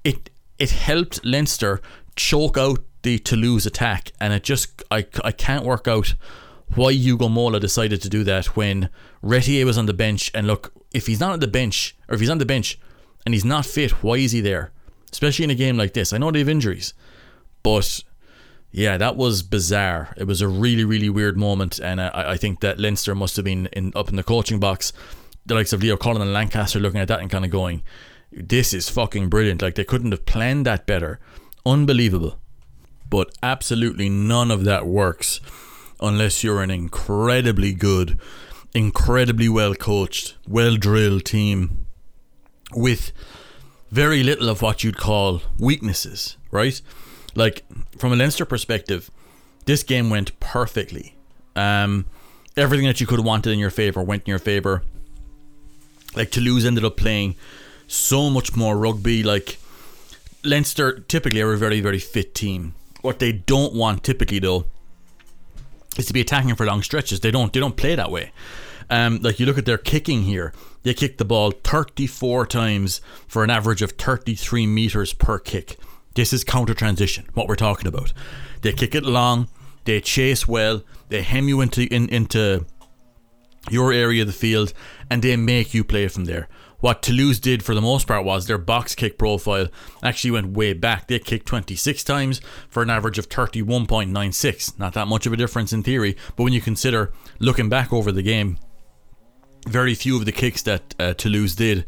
It 0.04 0.30
it 0.60 0.72
helped 0.72 1.26
Leinster 1.26 1.82
choke 2.18 2.58
out 2.58 2.80
the 3.04 3.20
Toulouse 3.20 3.66
attack, 3.66 4.12
and 4.20 4.34
it 4.34 4.44
just 4.44 4.84
I 4.92 5.08
I 5.24 5.32
can't 5.32 5.64
work 5.64 5.88
out 5.88 6.14
why 6.76 6.92
Ugo 6.92 7.30
Mola 7.30 7.62
decided 7.62 8.02
to 8.02 8.10
do 8.10 8.26
that 8.26 8.58
when 8.58 8.90
Retière 9.24 9.64
was 9.64 9.78
on 9.78 9.86
the 9.86 9.94
bench. 9.94 10.30
And 10.34 10.46
look, 10.46 10.74
if 10.92 11.08
he's 11.08 11.22
not 11.22 11.32
on 11.32 11.40
the 11.40 11.48
bench, 11.48 11.96
or 12.10 12.16
if 12.16 12.20
he's 12.20 12.30
on 12.30 12.40
the 12.40 12.46
bench 12.46 12.78
and 13.26 13.34
he's 13.34 13.46
not 13.46 13.66
fit, 13.66 14.04
why 14.04 14.16
is 14.16 14.34
he 14.34 14.42
there? 14.42 14.72
Especially 15.10 15.46
in 15.46 15.52
a 15.52 15.56
game 15.56 15.78
like 15.78 15.94
this. 15.94 16.12
I 16.12 16.18
know 16.18 16.32
they 16.32 16.40
have 16.40 16.50
injuries, 16.50 16.94
but 17.64 18.04
yeah, 18.78 18.96
that 18.98 19.16
was 19.16 19.42
bizarre. 19.42 20.14
It 20.18 20.26
was 20.26 20.40
a 20.40 20.48
really, 20.48 20.86
really 20.86 21.10
weird 21.10 21.36
moment, 21.36 21.80
and 21.80 22.00
I, 22.00 22.12
I 22.14 22.38
think 22.38 22.60
that 22.60 22.78
Leinster 22.78 23.16
must 23.16 23.36
have 23.36 23.44
been 23.44 23.66
in 23.74 23.92
up 23.96 24.08
in 24.08 24.18
the 24.18 24.24
coaching 24.24 24.60
box. 24.60 24.94
The 25.48 25.56
likes 25.56 25.74
of 25.74 25.82
Leo 25.82 25.98
Cullen 25.98 26.22
and 26.22 26.32
Lancaster 26.32 26.80
looking 26.80 27.00
at 27.00 27.08
that 27.08 27.20
and 27.20 27.28
kind 27.28 27.44
of 27.44 27.50
going, 27.50 27.82
"This 28.32 28.76
is 28.76 28.88
fucking 28.88 29.30
brilliant!" 29.30 29.64
Like 29.64 29.74
they 29.74 29.84
couldn't 29.84 30.12
have 30.12 30.28
planned 30.28 30.68
that 30.68 30.86
better. 30.86 31.20
Unbelievable, 31.66 32.38
but 33.10 33.36
absolutely 33.42 34.10
none 34.10 34.52
of 34.52 34.64
that 34.66 34.86
works 34.86 35.42
unless 36.00 36.44
you're 36.44 36.62
an 36.62 36.70
incredibly 36.70 37.74
good, 37.74 38.20
incredibly 38.76 39.50
well 39.50 39.74
coached, 39.74 40.36
well 40.48 40.76
drilled 40.76 41.26
team 41.26 41.88
with 42.76 43.12
very 43.90 44.22
little 44.22 44.50
of 44.50 44.62
what 44.62 44.84
you'd 44.84 44.98
call 44.98 45.42
weaknesses, 45.58 46.38
right? 46.52 46.80
Like 47.38 47.64
from 47.98 48.12
a 48.12 48.16
Leinster 48.16 48.46
perspective, 48.46 49.12
this 49.66 49.84
game 49.84 50.10
went 50.10 50.38
perfectly. 50.40 51.16
Um, 51.56 52.06
everything 52.58 52.88
that 52.88 53.00
you 53.00 53.06
could 53.06 53.20
have 53.20 53.26
wanted 53.26 53.52
in 53.54 53.60
your 53.60 53.70
favor 53.70 54.02
went 54.02 54.24
in 54.24 54.32
your 54.32 54.40
favor. 54.40 54.82
Like 56.16 56.32
Toulouse 56.32 56.66
ended 56.66 56.84
up 56.84 56.98
playing 56.98 57.36
so 57.86 58.32
much 58.32 58.56
more 58.56 58.76
rugby. 58.76 59.22
Like 59.22 59.60
Leinster 60.44 61.00
typically 61.02 61.40
are 61.42 61.54
a 61.54 61.58
very 61.58 61.80
very 61.80 62.00
fit 62.00 62.34
team. 62.34 62.74
What 63.02 63.20
they 63.20 63.34
don't 63.34 63.74
want 63.76 64.04
typically 64.04 64.40
though 64.40 64.66
is 65.96 66.08
to 66.08 66.14
be 66.14 66.22
attacking 66.22 66.56
for 66.56 66.66
long 66.66 66.82
stretches. 66.82 67.20
They 67.20 67.30
don't 67.30 67.54
they 67.54 67.60
don't 67.60 67.78
play 67.78 67.94
that 67.94 68.10
way. 68.10 68.32
Um, 68.90 69.20
like 69.22 69.40
you 69.40 69.46
look 69.46 69.60
at 69.60 69.66
their 69.66 69.78
kicking 69.78 70.24
here, 70.24 70.54
they 70.82 70.96
kick 70.96 71.20
the 71.20 71.26
ball 71.26 71.52
34 71.52 72.48
times 72.48 73.00
for 73.28 73.44
an 73.44 73.52
average 73.52 73.84
of 73.84 73.92
33 73.92 74.66
meters 74.66 75.14
per 75.14 75.38
kick. 75.38 75.78
This 76.18 76.34
is 76.34 76.44
counter 76.44 76.74
transition, 76.74 77.28
what 77.36 77.48
we're 77.48 77.56
talking 77.56 77.86
about. 77.86 78.12
They 78.64 78.74
kick 78.74 78.96
it 78.96 79.04
long, 79.04 79.50
they 79.86 80.02
chase 80.02 80.48
well, 80.48 80.82
they 81.10 81.22
hem 81.22 81.48
you 81.48 81.62
into 81.62 81.84
in, 81.94 82.10
into 82.10 82.66
your 83.70 83.94
area 83.94 84.24
of 84.24 84.28
the 84.28 84.34
field, 84.34 84.74
and 85.12 85.22
they 85.22 85.36
make 85.36 85.76
you 85.76 85.84
play 85.84 86.08
from 86.08 86.26
there. 86.26 86.50
What 86.80 87.04
Toulouse 87.04 87.40
did 87.40 87.62
for 87.62 87.76
the 87.76 87.82
most 87.82 88.08
part 88.08 88.26
was 88.26 88.48
their 88.48 88.58
box 88.58 88.96
kick 88.96 89.20
profile 89.20 89.68
actually 90.02 90.32
went 90.32 90.58
way 90.58 90.74
back. 90.74 91.08
They 91.08 91.20
kicked 91.20 91.46
26 91.46 92.04
times 92.04 92.42
for 92.68 92.82
an 92.82 92.90
average 92.90 93.20
of 93.20 93.30
31.96. 93.30 94.80
Not 94.80 94.94
that 94.94 95.08
much 95.08 95.28
of 95.28 95.34
a 95.34 95.38
difference 95.38 95.72
in 95.72 95.84
theory, 95.84 96.18
but 96.36 96.46
when 96.46 96.54
you 96.54 96.62
consider 96.62 97.14
looking 97.38 97.70
back 97.70 97.94
over 97.94 98.12
the 98.12 98.24
game, 98.24 98.58
very 99.68 99.94
few 99.94 100.18
of 100.18 100.26
the 100.26 100.32
kicks 100.32 100.64
that 100.64 100.96
uh, 100.98 101.14
Toulouse 101.14 101.54
did 101.54 101.86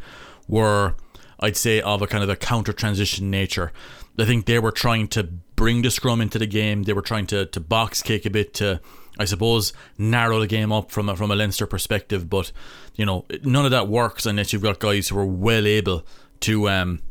were, 0.48 0.94
I'd 1.40 1.58
say, 1.58 1.82
of 1.82 2.04
a 2.04 2.08
kind 2.08 2.24
of 2.24 2.30
a 2.30 2.36
counter 2.36 2.74
transition 2.74 3.32
nature. 3.32 3.72
I 4.20 4.26
think 4.26 4.46
they 4.46 4.60
were 4.60 4.72
trying 4.72 5.08
to 5.10 5.24
bring 5.24 5.82
the 5.82 5.92
scrum 5.92 6.22
into 6.22 6.40
the 6.40 6.48
game. 6.48 6.84
They 6.84 6.94
were 6.94 7.02
trying 7.02 7.28
to, 7.28 7.46
to 7.48 7.60
box 7.60 8.02
kick 8.02 8.26
a 8.26 8.30
bit 8.30 8.54
to 8.56 8.82
I 9.20 9.26
suppose, 9.26 9.74
narrow 9.98 10.40
the 10.40 10.48
game 10.48 10.72
up 10.72 10.92
from 10.92 11.10
a, 11.10 11.16
from 11.16 11.30
a 11.30 11.36
Leinster 11.36 11.68
perspective. 11.68 12.30
But 12.30 12.54
you 12.96 13.06
know, 13.06 13.26
none 13.44 13.66
of 13.66 13.72
that 13.72 13.90
works 13.90 14.26
unless 14.26 14.54
you've 14.54 14.64
got 14.64 14.80
guys 14.80 15.10
who 15.10 15.20
are 15.20 15.26
well 15.26 15.68
able 15.68 16.06
to, 16.42 16.70
um, 16.70 17.02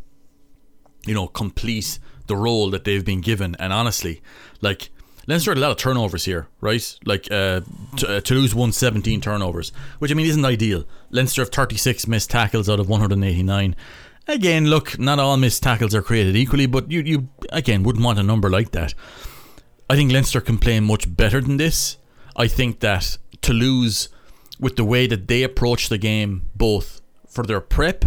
you 1.06 1.12
know, 1.12 1.26
complete 1.28 1.98
the 2.26 2.36
role 2.36 2.70
that 2.70 2.84
they've 2.84 3.04
been 3.04 3.20
given. 3.20 3.54
And 3.58 3.74
honestly, 3.74 4.22
like 4.62 4.88
Leinster 5.26 5.50
had 5.50 5.58
a 5.58 5.60
lot 5.60 5.70
of 5.70 5.76
turnovers 5.76 6.24
here, 6.24 6.48
right? 6.62 6.98
Like 7.04 7.30
uh, 7.30 7.60
T- 7.96 8.06
uh, 8.06 8.20
Toulouse 8.22 8.54
won 8.54 8.72
17 8.72 9.20
turnovers, 9.20 9.70
which 9.98 10.10
I 10.10 10.14
mean 10.14 10.26
isn't 10.26 10.44
ideal. 10.46 10.84
Leinster 11.10 11.42
have 11.42 11.50
36 11.50 12.06
missed 12.06 12.30
tackles 12.30 12.70
out 12.70 12.80
of 12.80 12.88
189. 12.88 13.76
Again, 14.28 14.66
look, 14.66 14.98
not 14.98 15.18
all 15.18 15.38
missed 15.38 15.62
tackles 15.62 15.94
are 15.94 16.02
created 16.02 16.36
equally, 16.36 16.66
but 16.66 16.90
you 16.90 17.00
you 17.00 17.28
again 17.50 17.82
wouldn't 17.82 18.04
want 18.04 18.18
a 18.18 18.22
number 18.22 18.50
like 18.50 18.72
that. 18.72 18.92
I 19.88 19.96
think 19.96 20.12
Leinster 20.12 20.42
can 20.42 20.58
play 20.58 20.78
much 20.80 21.16
better 21.16 21.40
than 21.40 21.56
this. 21.56 21.96
I 22.36 22.46
think 22.46 22.80
that 22.80 23.16
Toulouse, 23.40 24.10
with 24.60 24.76
the 24.76 24.84
way 24.84 25.06
that 25.06 25.28
they 25.28 25.42
approach 25.42 25.88
the 25.88 25.96
game, 25.96 26.42
both 26.54 27.00
for 27.26 27.42
their 27.42 27.62
prep 27.62 28.04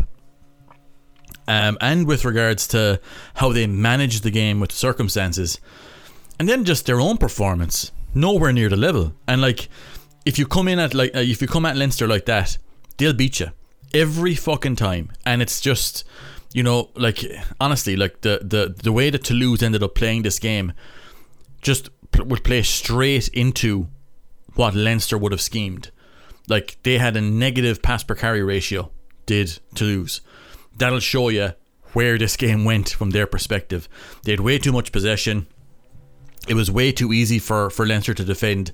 um, 1.47 1.77
and 1.81 2.05
with 2.05 2.23
regards 2.23 2.67
to 2.67 3.01
how 3.35 3.51
they 3.51 3.65
manage 3.65 4.21
the 4.21 4.29
game 4.29 4.59
with 4.59 4.71
circumstances, 4.71 5.59
and 6.37 6.47
then 6.47 6.65
just 6.65 6.85
their 6.85 6.99
own 6.99 7.17
performance, 7.17 7.91
nowhere 8.13 8.53
near 8.53 8.69
the 8.69 8.77
level. 8.77 9.13
And 9.27 9.41
like, 9.41 9.69
if 10.23 10.37
you 10.37 10.45
come 10.45 10.67
in 10.67 10.77
at 10.77 10.93
like, 10.93 11.15
uh, 11.15 11.19
if 11.19 11.41
you 11.41 11.47
come 11.47 11.65
at 11.65 11.75
Leinster 11.75 12.07
like 12.07 12.25
that, 12.25 12.59
they'll 12.97 13.13
beat 13.13 13.39
you 13.39 13.51
every 13.93 14.35
fucking 14.35 14.75
time. 14.75 15.11
And 15.25 15.41
it's 15.41 15.61
just, 15.61 16.03
you 16.53 16.63
know, 16.63 16.89
like 16.95 17.23
honestly, 17.59 17.95
like 17.95 18.21
the 18.21 18.39
the 18.41 18.75
the 18.83 18.91
way 18.91 19.09
that 19.09 19.23
Toulouse 19.23 19.61
ended 19.61 19.83
up 19.83 19.95
playing 19.95 20.23
this 20.23 20.39
game, 20.39 20.73
just 21.61 21.89
pl- 22.11 22.25
would 22.25 22.43
play 22.43 22.61
straight 22.63 23.27
into 23.29 23.87
what 24.55 24.75
Leinster 24.75 25.17
would 25.17 25.31
have 25.31 25.41
schemed. 25.41 25.91
Like 26.47 26.77
they 26.83 26.97
had 26.97 27.15
a 27.15 27.21
negative 27.21 27.81
pass 27.81 28.03
per 28.03 28.15
carry 28.15 28.43
ratio, 28.43 28.91
did 29.25 29.59
Toulouse. 29.75 30.21
That'll 30.77 30.99
show 30.99 31.29
you 31.29 31.53
where 31.93 32.17
this 32.17 32.37
game 32.37 32.65
went 32.65 32.89
from 32.89 33.11
their 33.11 33.27
perspective. 33.27 33.87
They 34.23 34.31
had 34.31 34.39
way 34.39 34.57
too 34.57 34.71
much 34.71 34.91
possession. 34.91 35.47
It 36.47 36.55
was 36.55 36.71
way 36.71 36.91
too 36.91 37.13
easy 37.13 37.37
for, 37.37 37.69
for 37.69 37.85
Leinster 37.85 38.13
to 38.13 38.23
defend 38.23 38.71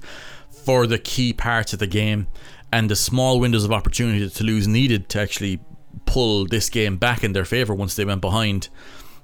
for 0.63 0.87
the 0.87 0.99
key 0.99 1.33
parts 1.33 1.73
of 1.73 1.79
the 1.79 1.87
game 1.87 2.27
and 2.71 2.89
the 2.89 2.95
small 2.95 3.39
windows 3.39 3.63
of 3.63 3.71
opportunity 3.71 4.23
that 4.23 4.33
Toulouse 4.33 4.67
needed 4.67 5.09
to 5.09 5.21
actually 5.21 5.59
pull 6.05 6.45
this 6.45 6.69
game 6.69 6.97
back 6.97 7.23
in 7.23 7.33
their 7.33 7.45
favour 7.45 7.73
once 7.73 7.95
they 7.95 8.05
went 8.05 8.21
behind. 8.21 8.69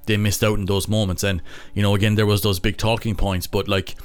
They 0.05 0.17
missed 0.17 0.43
out 0.43 0.59
in 0.59 0.65
those 0.65 0.87
moments. 0.87 1.23
And, 1.23 1.41
you 1.73 1.81
know, 1.81 1.95
again, 1.95 2.15
there 2.15 2.25
was 2.25 2.41
those 2.41 2.59
big 2.59 2.77
talking 2.77 3.15
points. 3.15 3.47
But, 3.47 3.67
like, 3.67 3.95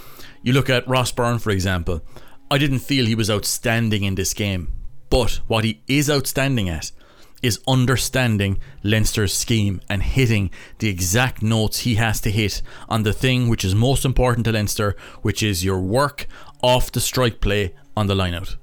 you 0.43 0.53
look 0.53 0.71
at 0.71 0.87
Ross 0.89 1.13
Byrne, 1.13 1.39
for 1.39 1.51
example. 1.51 2.03
I 2.51 2.59
didn't 2.59 2.79
feel 2.79 3.05
he 3.05 3.15
was 3.15 3.31
outstanding 3.31 4.05
in 4.05 4.15
this 4.15 4.33
game. 4.33 4.73
But 5.11 5.41
what 5.47 5.65
he 5.65 5.83
is 5.87 6.11
outstanding 6.11 6.69
at 6.69 6.93
is 7.43 7.61
understanding 7.69 8.59
Leinster's 8.83 9.33
scheme 9.33 9.81
and 9.89 10.03
hitting 10.03 10.51
the 10.79 10.89
exact 10.89 11.43
notes 11.43 11.81
he 11.81 11.95
has 11.95 12.21
to 12.23 12.31
hit 12.31 12.63
on 12.89 13.05
the 13.05 13.13
thing 13.13 13.49
which 13.49 13.65
is 13.65 13.75
most 13.75 14.05
important 14.05 14.45
to 14.45 14.53
Leinster, 14.53 14.97
which 15.23 15.43
is 15.43 15.65
your 15.65 15.79
work 15.79 16.27
off 16.63 16.91
the 16.91 17.01
strike 17.01 17.41
play 17.41 17.75
on 17.97 18.09
the 18.09 18.15
lineout. 18.15 18.57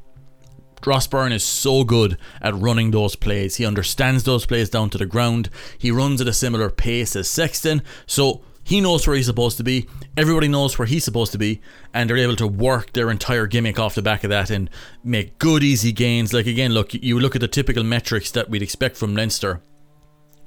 Ross 0.86 1.08
Byrne 1.08 1.32
is 1.32 1.44
so 1.44 1.84
good 1.84 2.18
at 2.42 2.56
running 2.56 2.92
those 2.92 3.16
plays. 3.16 3.56
He 3.56 3.66
understands 3.66 4.24
those 4.24 4.46
plays 4.46 4.70
down 4.70 4.90
to 4.92 4.98
the 4.98 5.06
ground. 5.06 5.50
He 5.78 5.92
runs 5.92 6.22
at 6.22 6.28
a 6.28 6.34
similar 6.34 6.70
pace 6.70 7.16
as 7.16 7.30
Sexton. 7.30 7.82
So 8.06 8.42
he 8.66 8.82
knows 8.82 9.06
where 9.06 9.16
he's 9.16 9.28
supposed 9.28 9.58
to 9.58 9.64
be. 9.64 9.88
Everybody 10.18 10.48
knows 10.48 10.78
where 10.80 10.88
he's 10.88 11.04
supposed 11.04 11.32
to 11.34 11.38
be, 11.38 11.62
and 11.94 12.10
they're 12.10 12.18
able 12.18 12.36
to 12.38 12.48
work 12.48 12.94
their 12.94 13.12
entire 13.12 13.46
gimmick 13.46 13.78
off 13.78 13.96
the 13.96 14.02
back 14.02 14.24
of 14.24 14.32
that 14.32 14.50
and 14.50 14.70
make 15.04 15.38
good, 15.38 15.64
easy 15.64 15.92
gains. 15.92 16.34
Like 16.34 16.48
again, 16.48 16.74
look, 16.74 16.94
you 16.94 17.20
look 17.20 17.36
at 17.36 17.42
the 17.42 17.48
typical 17.48 17.84
metrics 17.84 18.32
that 18.32 18.50
we'd 18.50 18.64
expect 18.64 18.98
from 18.98 19.16
Leinster 19.16 19.62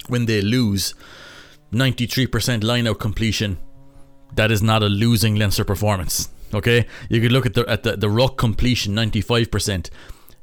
when 0.07 0.25
they 0.25 0.41
lose. 0.41 0.93
93% 1.71 2.63
line-out 2.63 2.99
completion. 2.99 3.57
That 4.33 4.51
is 4.51 4.61
not 4.61 4.83
a 4.83 4.87
losing 4.87 5.35
Leinster 5.35 5.63
performance. 5.63 6.29
Okay, 6.53 6.87
you 7.09 7.21
could 7.21 7.31
look 7.31 7.45
at 7.45 7.53
the 7.53 7.63
at 7.69 7.83
the, 7.83 7.95
the 7.95 8.09
ruck 8.09 8.35
completion, 8.37 8.95
95%. 8.95 9.89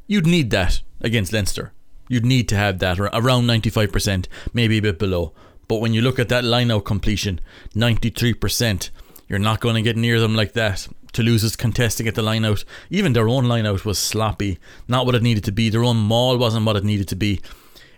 You'd 0.06 0.26
need 0.26 0.50
that 0.50 0.80
against 1.00 1.32
Leinster. 1.32 1.72
You'd 2.08 2.24
need 2.24 2.48
to 2.48 2.56
have 2.56 2.78
that 2.78 3.00
around 3.00 3.46
95%, 3.46 4.26
maybe 4.52 4.78
a 4.78 4.82
bit 4.82 4.98
below. 4.98 5.32
But 5.68 5.80
when 5.80 5.92
you 5.92 6.02
look 6.02 6.18
at 6.18 6.28
that 6.28 6.44
line 6.44 6.70
out 6.70 6.84
completion, 6.84 7.40
93%, 7.74 8.90
you're 9.28 9.38
not 9.38 9.60
going 9.60 9.74
to 9.74 9.82
get 9.82 9.96
near 9.96 10.20
them 10.20 10.36
like 10.36 10.52
that. 10.52 10.86
Toulouse 11.12 11.42
is 11.42 11.56
contesting 11.56 12.06
at 12.06 12.14
the 12.14 12.22
line 12.22 12.44
out. 12.44 12.64
Even 12.90 13.12
their 13.12 13.28
own 13.28 13.46
line 13.46 13.66
out 13.66 13.84
was 13.84 13.98
sloppy, 13.98 14.58
not 14.86 15.06
what 15.06 15.14
it 15.14 15.22
needed 15.22 15.42
to 15.44 15.52
be. 15.52 15.68
Their 15.68 15.82
own 15.82 15.96
maul 15.96 16.38
wasn't 16.38 16.66
what 16.66 16.76
it 16.76 16.84
needed 16.84 17.08
to 17.08 17.16
be. 17.16 17.40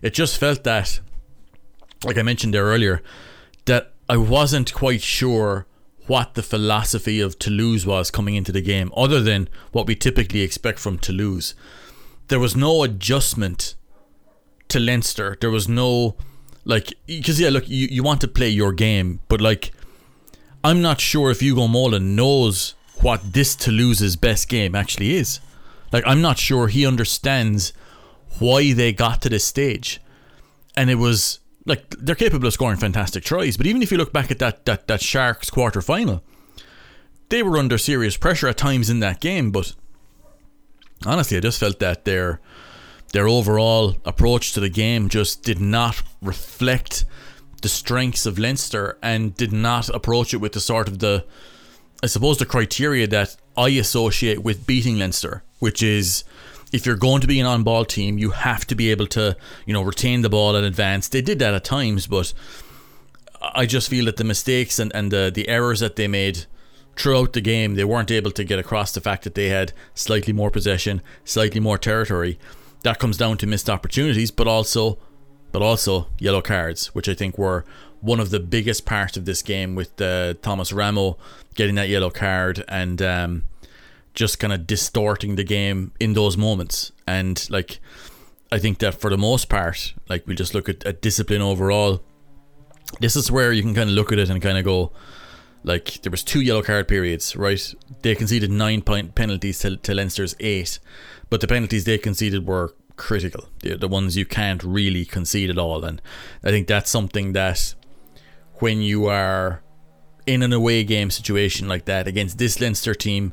It 0.01 0.15
just 0.15 0.39
felt 0.39 0.65
that, 0.65 1.01
like 2.05 2.17
I 2.17 2.23
mentioned 2.23 2.55
there 2.55 2.65
earlier, 2.65 3.03
that 3.67 3.93
I 4.09 4.17
wasn't 4.17 4.73
quite 4.73 5.03
sure 5.03 5.67
what 6.07 6.35
the 6.35 6.43
philosophy 6.43 7.21
of 7.21 7.39
Toulouse 7.39 7.85
was 7.85 8.11
coming 8.11 8.35
into 8.35 8.53
the 8.53 8.63
game, 8.63 8.91
other 8.97 9.21
than 9.21 9.49
what 9.73 9.87
we 9.87 9.95
typically 9.95 10.41
expect 10.41 10.79
from 10.79 10.97
Toulouse. 10.97 11.55
There 12.29 12.41
was 12.41 12.55
no 12.55 12.83
adjustment 12.83 13.75
to 14.69 14.79
Leinster. 14.79 15.37
There 15.41 15.51
was 15.51 15.69
no 15.69 16.17
like 16.65 16.93
because 17.07 17.41
yeah, 17.41 17.49
look, 17.49 17.69
you, 17.69 17.89
you 17.91 18.03
want 18.03 18.21
to 18.21 18.29
play 18.29 18.49
your 18.49 18.73
game, 18.73 19.21
but 19.29 19.41
like 19.41 19.73
I'm 20.63 20.83
not 20.83 21.01
sure 21.01 21.31
if 21.31 21.43
Ugo 21.43 21.67
Mola 21.67 21.99
knows 21.99 22.75
what 23.01 23.33
this 23.33 23.55
Toulouse's 23.55 24.17
best 24.17 24.49
game 24.49 24.75
actually 24.75 25.15
is. 25.15 25.41
Like 25.93 26.05
I'm 26.07 26.21
not 26.21 26.39
sure 26.39 26.69
he 26.69 26.87
understands 26.87 27.73
why 28.39 28.73
they 28.73 28.93
got 28.93 29.23
to 29.23 29.29
this 29.29 29.45
stage. 29.45 30.01
And 30.77 30.91
it 30.91 30.97
was 30.97 31.41
like 31.65 31.89
they're 31.91 32.15
capable 32.15 32.47
of 32.47 32.53
scoring 32.53 32.79
fantastic 32.79 33.25
tries, 33.25 33.57
but 33.57 33.67
even 33.67 33.83
if 33.83 33.91
you 33.91 33.99
look 33.99 34.13
back 34.13 34.31
at 34.31 34.39
that 34.39 34.65
that, 34.67 34.87
that 34.89 35.01
Sharks 35.01 35.51
quarter 35.51 35.81
final, 35.81 36.23
they 37.31 37.43
were 37.43 37.59
under 37.59 37.79
serious 37.79 38.17
pressure 38.17 38.49
at 38.49 38.57
times 38.57 38.91
in 38.91 39.01
that 39.01 39.21
game, 39.21 39.51
but 39.51 39.75
honestly 41.07 41.37
I 41.37 41.41
just 41.41 41.61
felt 41.61 41.79
that 41.79 42.05
their 42.05 42.41
their 43.13 43.29
overall 43.29 43.97
approach 44.05 44.53
to 44.53 44.61
the 44.61 44.69
game 44.69 45.09
just 45.09 45.43
did 45.43 45.61
not 45.61 46.03
reflect 46.21 47.05
the 47.63 47.69
strengths 47.69 48.27
of 48.27 48.39
Leinster 48.39 48.99
and 49.03 49.35
did 49.35 49.53
not 49.53 49.89
approach 49.89 50.35
it 50.35 50.39
with 50.39 50.53
the 50.53 50.61
sort 50.61 50.89
of 50.89 50.99
the 50.99 51.25
I 52.03 52.07
suppose 52.07 52.39
the 52.39 52.47
criteria 52.47 53.07
that 53.09 53.37
I 53.57 53.71
associate 53.71 54.45
with 54.45 54.67
beating 54.67 54.99
Leinster, 54.99 55.43
which 55.59 55.83
is 55.83 56.23
if 56.73 56.87
you're 56.87 56.97
going 56.97 57.21
to 57.23 57.27
be 57.27 57.41
an 57.41 57.47
on 57.47 57.65
ball 57.65 57.85
team, 57.85 58.19
you 58.19 58.31
have 58.31 58.67
to 58.67 58.75
be 58.75 58.91
able 58.91 59.07
to, 59.09 59.37
you 59.67 59.73
know, 59.73 59.83
retain 59.83 60.23
the 60.23 60.29
ball 60.29 60.55
in 60.55 60.65
advance. 60.65 61.09
They 61.09 61.23
did 61.23 61.39
that 61.41 61.55
at 61.55 61.65
times, 61.65 62.07
but 62.07 62.33
I 63.41 63.67
just 63.67 63.89
feel 63.89 64.05
that 64.05 64.17
the 64.17 64.25
mistakes 64.25 64.79
and, 64.79 64.93
and 64.95 65.11
the, 65.11 65.33
the 65.35 65.49
errors 65.49 65.81
that 65.81 65.97
they 65.97 66.07
made 66.07 66.47
throughout 66.99 67.33
the 67.33 67.41
game, 67.41 67.75
they 67.75 67.85
weren't 67.85 68.11
able 68.11 68.31
to 68.33 68.45
get 68.45 68.59
across 68.59 68.93
the 68.93 69.01
fact 69.01 69.25
that 69.25 69.35
they 69.35 69.49
had 69.49 69.73
slightly 69.95 70.33
more 70.33 70.51
possession, 70.51 71.03
slightly 71.25 71.61
more 71.61 71.79
territory. 71.79 72.39
That 72.83 72.99
comes 72.99 73.17
down 73.17 73.39
to 73.39 73.47
missed 73.47 73.71
opportunities, 73.71 74.31
but 74.31 74.49
also 74.49 74.99
but 75.51 75.63
also 75.63 76.09
yellow 76.19 76.43
cards, 76.43 76.95
which 76.95 77.09
I 77.09 77.15
think 77.15 77.39
were 77.39 77.65
one 78.01 78.21
of 78.21 78.31
the 78.31 78.41
biggest 78.41 78.85
parts 78.85 79.17
of 79.17 79.25
this 79.25 79.43
game 79.43 79.75
with 79.75 80.01
uh, 80.01 80.35
Thomas 80.43 80.73
Ramo 80.73 81.17
getting 81.55 81.75
that 81.77 81.89
yellow 81.89 82.11
card 82.11 82.65
and 82.69 83.01
um, 83.03 83.43
just 84.15 84.39
kind 84.39 84.53
of 84.53 84.67
distorting 84.67 85.37
the 85.37 85.45
game 85.45 85.93
in 85.99 86.13
those 86.13 86.37
moments. 86.37 86.93
And 87.07 87.49
like, 87.51 87.81
I 88.53 88.59
think 88.59 88.79
that 88.79 88.95
for 88.95 89.11
the 89.11 89.19
most 89.19 89.49
part, 89.49 89.95
like 90.09 90.27
we 90.27 90.35
just 90.35 90.55
look 90.55 90.69
at, 90.69 90.85
at 90.85 91.01
discipline 91.01 91.43
overall. 91.43 92.03
This 93.01 93.17
is 93.17 93.31
where 93.31 93.53
you 93.53 93.63
can 93.63 93.75
kind 93.75 93.91
of 93.91 93.95
look 93.95 94.13
at 94.13 94.19
it 94.19 94.31
and 94.31 94.41
kind 94.41 94.59
of 94.59 94.65
go, 94.65 94.93
like 95.65 96.03
there 96.03 96.11
was 96.11 96.23
two 96.23 96.41
yellow 96.41 96.63
card 96.63 96.89
periods, 96.89 97.37
right? 97.37 97.75
They 98.03 98.15
conceded 98.15 98.51
nine 98.51 98.83
point 98.83 99.15
penalties 99.15 99.59
to, 99.61 99.77
to 99.77 99.95
Leinster's 99.95 100.35
eight, 100.41 100.79
but 101.31 101.41
the 101.41 101.49
penalties 101.49 101.85
they 101.85 101.99
conceded 101.99 102.47
were 102.47 102.75
critical. 102.97 103.49
The, 103.63 103.77
the 103.77 103.89
ones 103.89 104.17
you 104.17 104.27
can't 104.27 104.63
really 104.63 105.05
concede 105.05 105.51
at 105.51 105.59
all, 105.59 105.85
and 105.85 106.01
I 106.43 106.51
think 106.51 106.69
that's 106.69 106.91
something 106.91 107.33
that 107.33 107.75
when 108.55 108.81
you 108.81 109.07
are 109.07 109.63
in 110.27 110.43
an 110.43 110.53
away 110.53 110.85
game 110.85 111.11
situation 111.11 111.69
like 111.69 111.87
that 111.87 112.07
against 112.07 112.39
this 112.39 112.61
Leinster 112.61 112.95
team, 112.95 113.33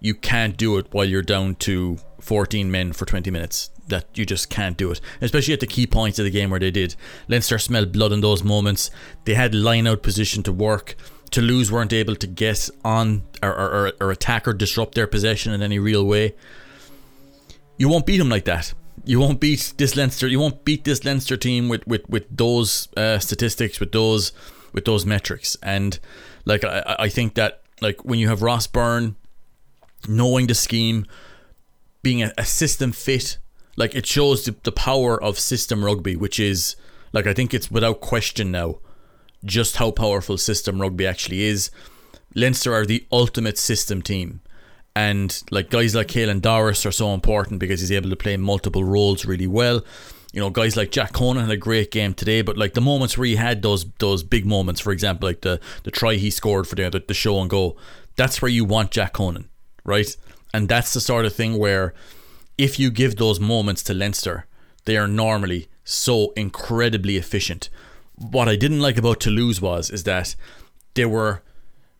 you 0.00 0.14
can't 0.14 0.56
do 0.56 0.78
it 0.78 0.86
while 0.92 1.04
you're 1.04 1.22
down 1.22 1.54
to 1.56 1.98
14 2.20 2.70
men 2.70 2.92
for 2.92 3.04
20 3.04 3.30
minutes. 3.30 3.70
That 3.88 4.06
you 4.18 4.26
just 4.26 4.50
can't 4.50 4.76
do 4.76 4.90
it, 4.90 5.00
especially 5.20 5.54
at 5.54 5.60
the 5.60 5.66
key 5.66 5.86
points 5.86 6.18
of 6.18 6.24
the 6.24 6.30
game 6.32 6.50
where 6.50 6.58
they 6.58 6.72
did. 6.72 6.96
Leinster 7.28 7.56
smelled 7.56 7.92
blood 7.92 8.10
in 8.10 8.20
those 8.20 8.42
moments. 8.42 8.90
They 9.24 9.34
had 9.34 9.54
line 9.54 9.86
out 9.86 10.02
position 10.02 10.42
to 10.42 10.52
work. 10.52 10.96
Toulouse 11.36 11.70
weren't 11.70 11.92
able 11.92 12.16
to 12.16 12.26
get 12.26 12.70
on 12.82 13.22
or, 13.42 13.50
or, 13.50 13.92
or 14.00 14.10
attack 14.10 14.48
or 14.48 14.54
disrupt 14.54 14.94
their 14.94 15.06
possession 15.06 15.52
in 15.52 15.60
any 15.60 15.78
real 15.78 16.02
way. 16.02 16.34
You 17.76 17.90
won't 17.90 18.06
beat 18.06 18.16
them 18.16 18.30
like 18.30 18.46
that. 18.46 18.72
You 19.04 19.20
won't 19.20 19.38
beat 19.38 19.74
this 19.76 19.96
Leinster. 19.96 20.28
You 20.28 20.40
won't 20.40 20.64
beat 20.64 20.84
this 20.84 21.04
Leinster 21.04 21.36
team 21.36 21.68
with 21.68 21.86
with 21.86 22.08
with 22.08 22.24
those 22.34 22.88
uh, 22.96 23.18
statistics, 23.18 23.78
with 23.80 23.92
those 23.92 24.32
with 24.72 24.86
those 24.86 25.04
metrics. 25.04 25.58
And 25.62 25.98
like 26.46 26.64
I, 26.64 26.96
I 27.00 27.08
think 27.10 27.34
that 27.34 27.60
like 27.82 28.02
when 28.02 28.18
you 28.18 28.28
have 28.28 28.40
Ross 28.40 28.66
Byrne 28.66 29.16
knowing 30.08 30.46
the 30.46 30.54
scheme, 30.54 31.04
being 32.00 32.22
a, 32.22 32.32
a 32.38 32.46
system 32.46 32.92
fit, 32.92 33.36
like 33.76 33.94
it 33.94 34.06
shows 34.06 34.46
the, 34.46 34.54
the 34.62 34.72
power 34.72 35.22
of 35.22 35.38
system 35.38 35.84
rugby, 35.84 36.16
which 36.16 36.40
is 36.40 36.76
like 37.12 37.26
I 37.26 37.34
think 37.34 37.52
it's 37.52 37.70
without 37.70 38.00
question 38.00 38.50
now 38.50 38.78
just 39.46 39.76
how 39.76 39.90
powerful 39.90 40.36
system 40.36 40.80
rugby 40.80 41.06
actually 41.06 41.42
is. 41.44 41.70
Leinster 42.34 42.74
are 42.74 42.84
the 42.84 43.06
ultimate 43.10 43.58
system 43.58 44.02
team. 44.02 44.40
And 44.94 45.42
like 45.50 45.70
guys 45.70 45.94
like 45.94 46.08
Caelan 46.08 46.40
Doris 46.40 46.86
are 46.86 46.92
so 46.92 47.12
important 47.14 47.60
because 47.60 47.80
he's 47.80 47.92
able 47.92 48.10
to 48.10 48.16
play 48.16 48.36
multiple 48.36 48.84
roles 48.84 49.24
really 49.24 49.46
well. 49.46 49.84
You 50.32 50.40
know, 50.40 50.50
guys 50.50 50.76
like 50.76 50.90
Jack 50.90 51.12
Conan 51.12 51.44
had 51.44 51.50
a 51.50 51.56
great 51.56 51.90
game 51.90 52.14
today, 52.14 52.42
but 52.42 52.58
like 52.58 52.74
the 52.74 52.80
moments 52.80 53.16
where 53.16 53.26
he 53.26 53.36
had 53.36 53.62
those 53.62 53.86
those 53.98 54.22
big 54.22 54.44
moments, 54.44 54.80
for 54.80 54.92
example, 54.92 55.28
like 55.28 55.42
the 55.42 55.60
the 55.84 55.90
try 55.90 56.14
he 56.14 56.30
scored 56.30 56.66
for 56.66 56.74
the 56.74 56.90
the, 56.90 57.02
the 57.06 57.14
show 57.14 57.40
and 57.40 57.48
go, 57.48 57.76
that's 58.16 58.40
where 58.42 58.50
you 58.50 58.64
want 58.64 58.90
Jack 58.90 59.12
Conan, 59.12 59.48
right? 59.84 60.14
And 60.52 60.68
that's 60.68 60.94
the 60.94 61.00
sort 61.00 61.26
of 61.26 61.34
thing 61.34 61.58
where 61.58 61.94
if 62.58 62.78
you 62.78 62.90
give 62.90 63.16
those 63.16 63.38
moments 63.38 63.82
to 63.84 63.94
Leinster, 63.94 64.46
they 64.86 64.96
are 64.96 65.08
normally 65.08 65.68
so 65.84 66.32
incredibly 66.36 67.16
efficient. 67.16 67.68
What 68.16 68.48
I 68.48 68.56
didn't 68.56 68.80
like 68.80 68.96
about 68.96 69.20
Toulouse 69.20 69.60
was 69.60 69.90
is 69.90 70.04
that 70.04 70.34
they 70.94 71.04
were 71.04 71.42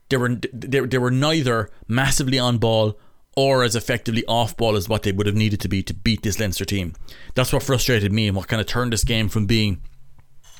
they 0.08 0.16
were 0.16 0.36
they, 0.52 0.80
they 0.80 0.98
were 0.98 1.10
neither 1.10 1.70
massively 1.88 2.38
on 2.38 2.58
ball 2.58 2.98
or 3.36 3.62
as 3.62 3.76
effectively 3.76 4.24
off 4.26 4.56
ball 4.56 4.76
as 4.76 4.88
what 4.88 5.02
they 5.02 5.12
would 5.12 5.26
have 5.26 5.36
needed 5.36 5.60
to 5.60 5.68
be 5.68 5.82
to 5.82 5.92
beat 5.92 6.22
this 6.22 6.40
Leinster 6.40 6.64
team. 6.64 6.94
That's 7.34 7.52
what 7.52 7.62
frustrated 7.62 8.12
me 8.12 8.28
and 8.28 8.36
what 8.36 8.48
kind 8.48 8.60
of 8.60 8.66
turned 8.66 8.94
this 8.94 9.04
game 9.04 9.28
from 9.28 9.46
being 9.46 9.82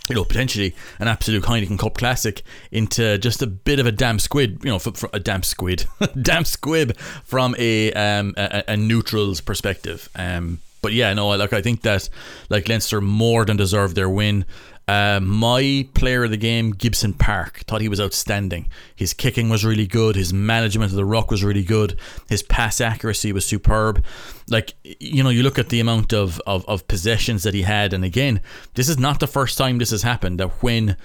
you 0.09 0.15
know, 0.15 0.25
potentially 0.25 0.75
an 1.01 1.09
absolute 1.09 1.45
Heineken 1.45 1.79
Cup 1.79 1.99
classic 1.99 2.43
into 2.71 3.19
just 3.19 3.43
a 3.43 3.47
bit 3.47 3.81
of 3.81 3.87
a 3.87 3.93
damn 3.93 4.19
squid, 4.19 4.61
you 4.63 4.71
know, 4.71 4.79
for, 4.79 4.93
for 4.93 5.11
a 5.13 5.19
damn 5.19 5.43
squid, 5.43 5.87
damn 6.23 6.45
squib 6.45 6.97
from 7.25 7.57
a 7.59 7.93
um 7.93 8.35
a, 8.37 8.65
a 8.69 8.77
neutral's 8.77 9.41
perspective. 9.41 10.09
Um, 10.15 10.61
but 10.81 10.93
yeah, 10.93 11.13
no, 11.15 11.29
like 11.31 11.53
I 11.53 11.63
think 11.63 11.83
that 11.83 12.09
like 12.49 12.69
Leinster 12.69 13.01
more 13.01 13.45
than 13.45 13.57
deserved 13.57 13.97
their 13.97 14.09
win. 14.09 14.45
Uh, 14.89 15.19
my 15.21 15.89
player 15.95 16.23
of 16.23 16.31
the 16.31 16.37
game, 16.37 16.71
Gibson 16.71 17.13
Park, 17.13 17.65
thought 17.67 17.81
he 17.81 17.89
was 17.89 18.01
outstanding. 18.01 18.71
His 18.95 19.13
kicking 19.13 19.49
was 19.49 19.65
really 19.65 19.87
good. 19.87 20.15
His 20.15 20.33
management 20.33 20.93
of 20.93 20.97
the 20.97 21.05
ruck 21.05 21.29
was 21.29 21.43
really 21.43 21.65
good. 21.65 21.99
His 22.29 22.45
pass 22.45 22.81
accuracy 22.81 23.33
was 23.33 23.45
superb. 23.45 24.05
Like, 24.49 24.75
you 24.85 25.25
know, 25.25 25.31
you 25.31 25.43
look 25.43 25.59
at 25.59 25.71
the 25.71 25.81
amount 25.81 26.13
of, 26.13 26.41
of, 26.47 26.65
of 26.69 26.87
possessions 26.87 27.43
that 27.43 27.53
he 27.53 27.63
had, 27.63 27.93
and 27.93 28.05
again, 28.05 28.41
this 28.75 28.89
is 28.89 28.97
not 28.97 29.19
the 29.19 29.27
first 29.27 29.59
time 29.59 29.79
this 29.79 29.91
has 29.91 30.03
happened. 30.03 30.39
That 30.39 30.63
when, 30.63 30.97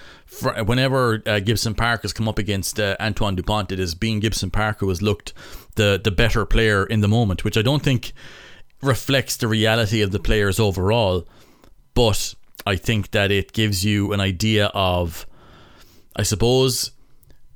whenever 0.65 1.24
uh, 1.26 1.39
Gibson 1.39 1.74
Park 1.74 2.04
has 2.04 2.13
come 2.13 2.28
up 2.28 2.38
against 2.38 2.80
uh, 2.80 2.96
Antoine 3.00 3.36
Dupont, 3.36 3.72
it 3.72 3.80
has 3.80 3.96
been 3.96 4.20
Gibson 4.20 4.52
Park 4.52 4.80
who 4.82 4.89
has 4.89 5.02
looked 5.02 5.34
the 5.76 6.00
the 6.04 6.12
better 6.12 6.46
player 6.46 6.86
in 6.86 7.02
the 7.02 7.08
moment, 7.08 7.44
which 7.44 7.58
I 7.58 7.62
don't 7.62 7.82
think 7.82 8.13
reflects 8.82 9.38
the 9.38 9.48
reality 9.48 10.02
of 10.02 10.12
the 10.12 10.20
players 10.20 10.60
overall, 10.60 11.28
but 11.94 12.36
I 12.65 12.76
think 12.76 13.12
that 13.12 13.32
it 13.32 13.54
gives 13.54 13.84
you 13.84 14.13
an 14.13 14.19
idea 14.19 14.67
of, 14.74 15.26
I 16.15 16.24
suppose, 16.24 16.91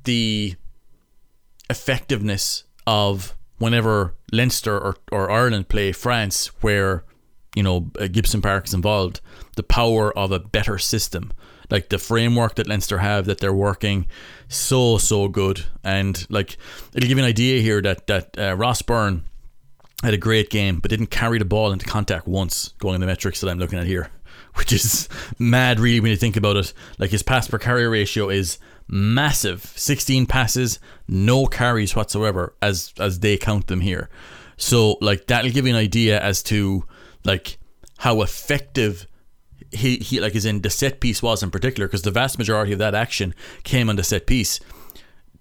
the 0.04 0.56
effectiveness 1.70 2.64
of 2.88 3.36
whenever 3.58 4.14
Leinster 4.32 4.78
or, 4.78 4.96
or 5.12 5.32
Ireland 5.32 5.70
play 5.70 5.92
France, 5.92 6.48
where 6.62 7.04
you 7.56 7.64
know 7.64 7.82
Gibson 8.12 8.42
Park 8.42 8.68
is 8.68 8.74
involved, 8.74 9.22
the 9.56 9.64
power 9.64 10.16
of 10.18 10.32
a 10.32 10.40
better 10.40 10.78
system, 10.78 11.32
like 11.70 11.90
the 11.90 11.98
framework 11.98 12.56
that 12.56 12.68
Leinster 12.68 13.00
have 13.00 13.26
that 13.26 13.40
they're 13.40 13.54
working 13.54 14.08
so 14.48 14.98
so 14.98 15.28
good, 15.28 15.66
and 15.84 16.26
like 16.30 16.58
it'll 16.94 17.08
give 17.08 17.18
you 17.18 17.24
an 17.24 17.30
idea 17.30 17.62
here 17.62 17.82
that 17.82 18.08
that 18.08 18.38
uh, 18.38 18.56
Ross 18.56 18.82
Byrne 18.82 19.24
had 20.04 20.14
a 20.14 20.18
great 20.18 20.50
game, 20.50 20.80
but 20.80 20.90
didn't 20.90 21.08
carry 21.08 21.40
the 21.40 21.46
ball 21.46 21.72
into 21.72 21.86
contact 21.86 22.28
once, 22.28 22.74
going 22.80 22.96
in 22.96 23.02
the 23.02 23.08
metrics 23.08 23.42
that 23.42 23.50
I'm 23.50 23.58
looking 23.58 23.80
at 23.80 23.88
here, 23.88 24.10
which 24.56 24.74
is 24.74 25.08
mad, 25.40 25.80
really, 25.80 26.00
when 26.00 26.12
you 26.12 26.18
think 26.18 26.38
about 26.38 26.58
it. 26.58 26.74
Like 26.98 27.12
his 27.12 27.24
pass 27.24 27.48
per 27.48 27.58
carry 27.58 27.88
ratio 27.88 28.30
is 28.30 28.58
massive 28.88 29.64
16 29.76 30.26
passes, 30.26 30.80
no 31.08 31.46
carries 31.46 31.96
whatsoever, 31.96 32.56
as 32.62 32.94
as 33.00 33.20
they 33.20 33.38
count 33.38 33.68
them 33.68 33.82
here. 33.82 34.10
So, 34.58 34.98
like, 35.02 35.28
that'll 35.28 35.52
give 35.52 35.66
you 35.66 35.74
an 35.74 35.80
idea 35.80 36.20
as 36.20 36.42
to, 36.44 36.86
like, 37.24 37.58
how 37.98 38.22
effective 38.22 39.08
he, 39.72 39.98
he 39.98 40.22
like, 40.22 40.36
is 40.36 40.46
in 40.46 40.62
the 40.62 40.70
set 40.70 41.00
piece 41.00 41.22
was 41.22 41.44
in 41.44 41.52
particular, 41.52 41.88
because 41.88 42.04
the 42.04 42.12
vast 42.12 42.38
majority 42.38 42.72
of 42.72 42.80
that 42.80 42.96
action 42.96 43.34
came 43.64 43.90
on 43.90 43.96
the 43.96 44.04
set 44.04 44.26
piece. 44.26 44.60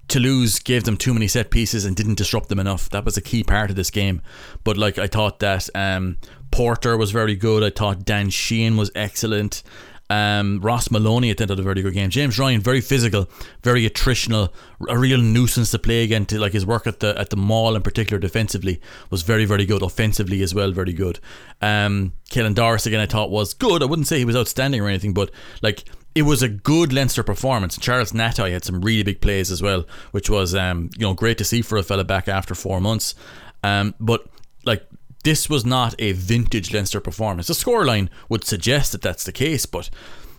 Toulouse 0.09 0.59
gave 0.59 0.85
them 0.85 0.97
too 0.97 1.15
many 1.15 1.29
set 1.29 1.51
pieces 1.51 1.85
and 1.85 1.97
didn't 1.97 2.17
disrupt 2.17 2.49
them 2.49 2.59
enough. 2.59 2.91
That 2.91 3.05
was 3.05 3.17
a 3.17 3.23
key 3.23 3.43
part 3.43 3.71
of 3.71 3.77
this 3.77 3.91
game. 3.91 4.21
But 4.63 4.77
like 4.77 4.99
I 4.99 5.07
thought 5.07 5.39
that 5.39 5.69
um, 5.75 6.19
Porter 6.55 6.97
was 6.97 7.11
very 7.11 7.35
good. 7.35 7.65
I 7.65 7.71
thought 7.71 8.05
Dan 8.05 8.31
Sheehan 8.31 8.77
was 8.77 8.89
excellent. 8.95 9.65
Um, 10.09 10.61
Ross 10.61 10.87
Molony, 10.87 11.31
I 11.31 11.35
think, 11.35 11.51
had 11.51 11.59
a 11.59 11.63
very 11.63 11.83
good 11.83 11.95
game. 11.95 12.11
James 12.11 12.39
Ryan, 12.39 12.61
very 12.61 12.81
physical, 12.81 13.29
very 13.65 13.91
attritional, 13.91 14.53
a 14.89 14.97
real 14.97 15.21
nuisance 15.21 15.73
to 15.73 15.81
play 15.81 16.05
against. 16.05 16.33
Like 16.33 16.53
his 16.53 16.65
work 16.65 16.87
at 16.87 17.01
the 17.01 17.19
at 17.19 17.31
the 17.31 17.37
maul, 17.37 17.75
in 17.75 17.83
particular, 17.83 18.21
defensively 18.21 18.81
was 19.11 19.23
very, 19.23 19.47
very 19.47 19.67
good. 19.67 19.83
Offensively 19.83 20.43
as 20.43 20.55
well, 20.55 20.71
very 20.71 20.93
good. 20.93 21.19
Um, 21.61 22.13
Doris 22.31 22.87
again, 22.87 23.01
I 23.01 23.07
thought 23.07 23.33
was 23.33 23.53
good. 23.53 23.83
I 23.83 23.87
wouldn't 23.87 24.07
say 24.07 24.19
he 24.19 24.25
was 24.25 24.37
outstanding 24.37 24.81
or 24.81 24.89
anything, 24.89 25.13
but 25.13 25.33
like 25.61 25.83
it 26.15 26.23
was 26.23 26.41
a 26.41 26.49
good 26.49 26.93
Leinster 26.93 27.25
performance. 27.25 27.77
Charles 27.79 28.13
Ngatai 28.13 28.53
had 28.53 28.65
some 28.65 28.81
really 28.81 29.03
big 29.03 29.21
plays 29.21 29.51
as 29.51 29.61
well, 29.61 29.87
which 30.13 30.31
was 30.31 30.55
um, 30.55 30.91
you 30.97 31.05
know 31.05 31.15
great 31.15 31.39
to 31.39 31.45
see 31.45 31.63
for 31.63 31.79
a 31.79 31.83
fella 31.83 32.05
back 32.05 32.29
after 32.29 32.55
four 32.55 32.81
months. 32.81 33.17
Um, 33.65 33.97
but 33.99 34.29
like 34.65 34.87
this 35.25 35.51
was 35.51 35.65
not 35.65 35.95
a 35.99 36.13
vintage 36.13 36.73
Leinster 36.73 37.01
performance. 37.01 37.49
The 37.49 37.55
scoreline 37.55 38.09
would 38.29 38.45
suggest 38.45 38.93
that 38.93 39.03
that's 39.03 39.25
the 39.25 39.33
case, 39.33 39.67
but 39.67 39.91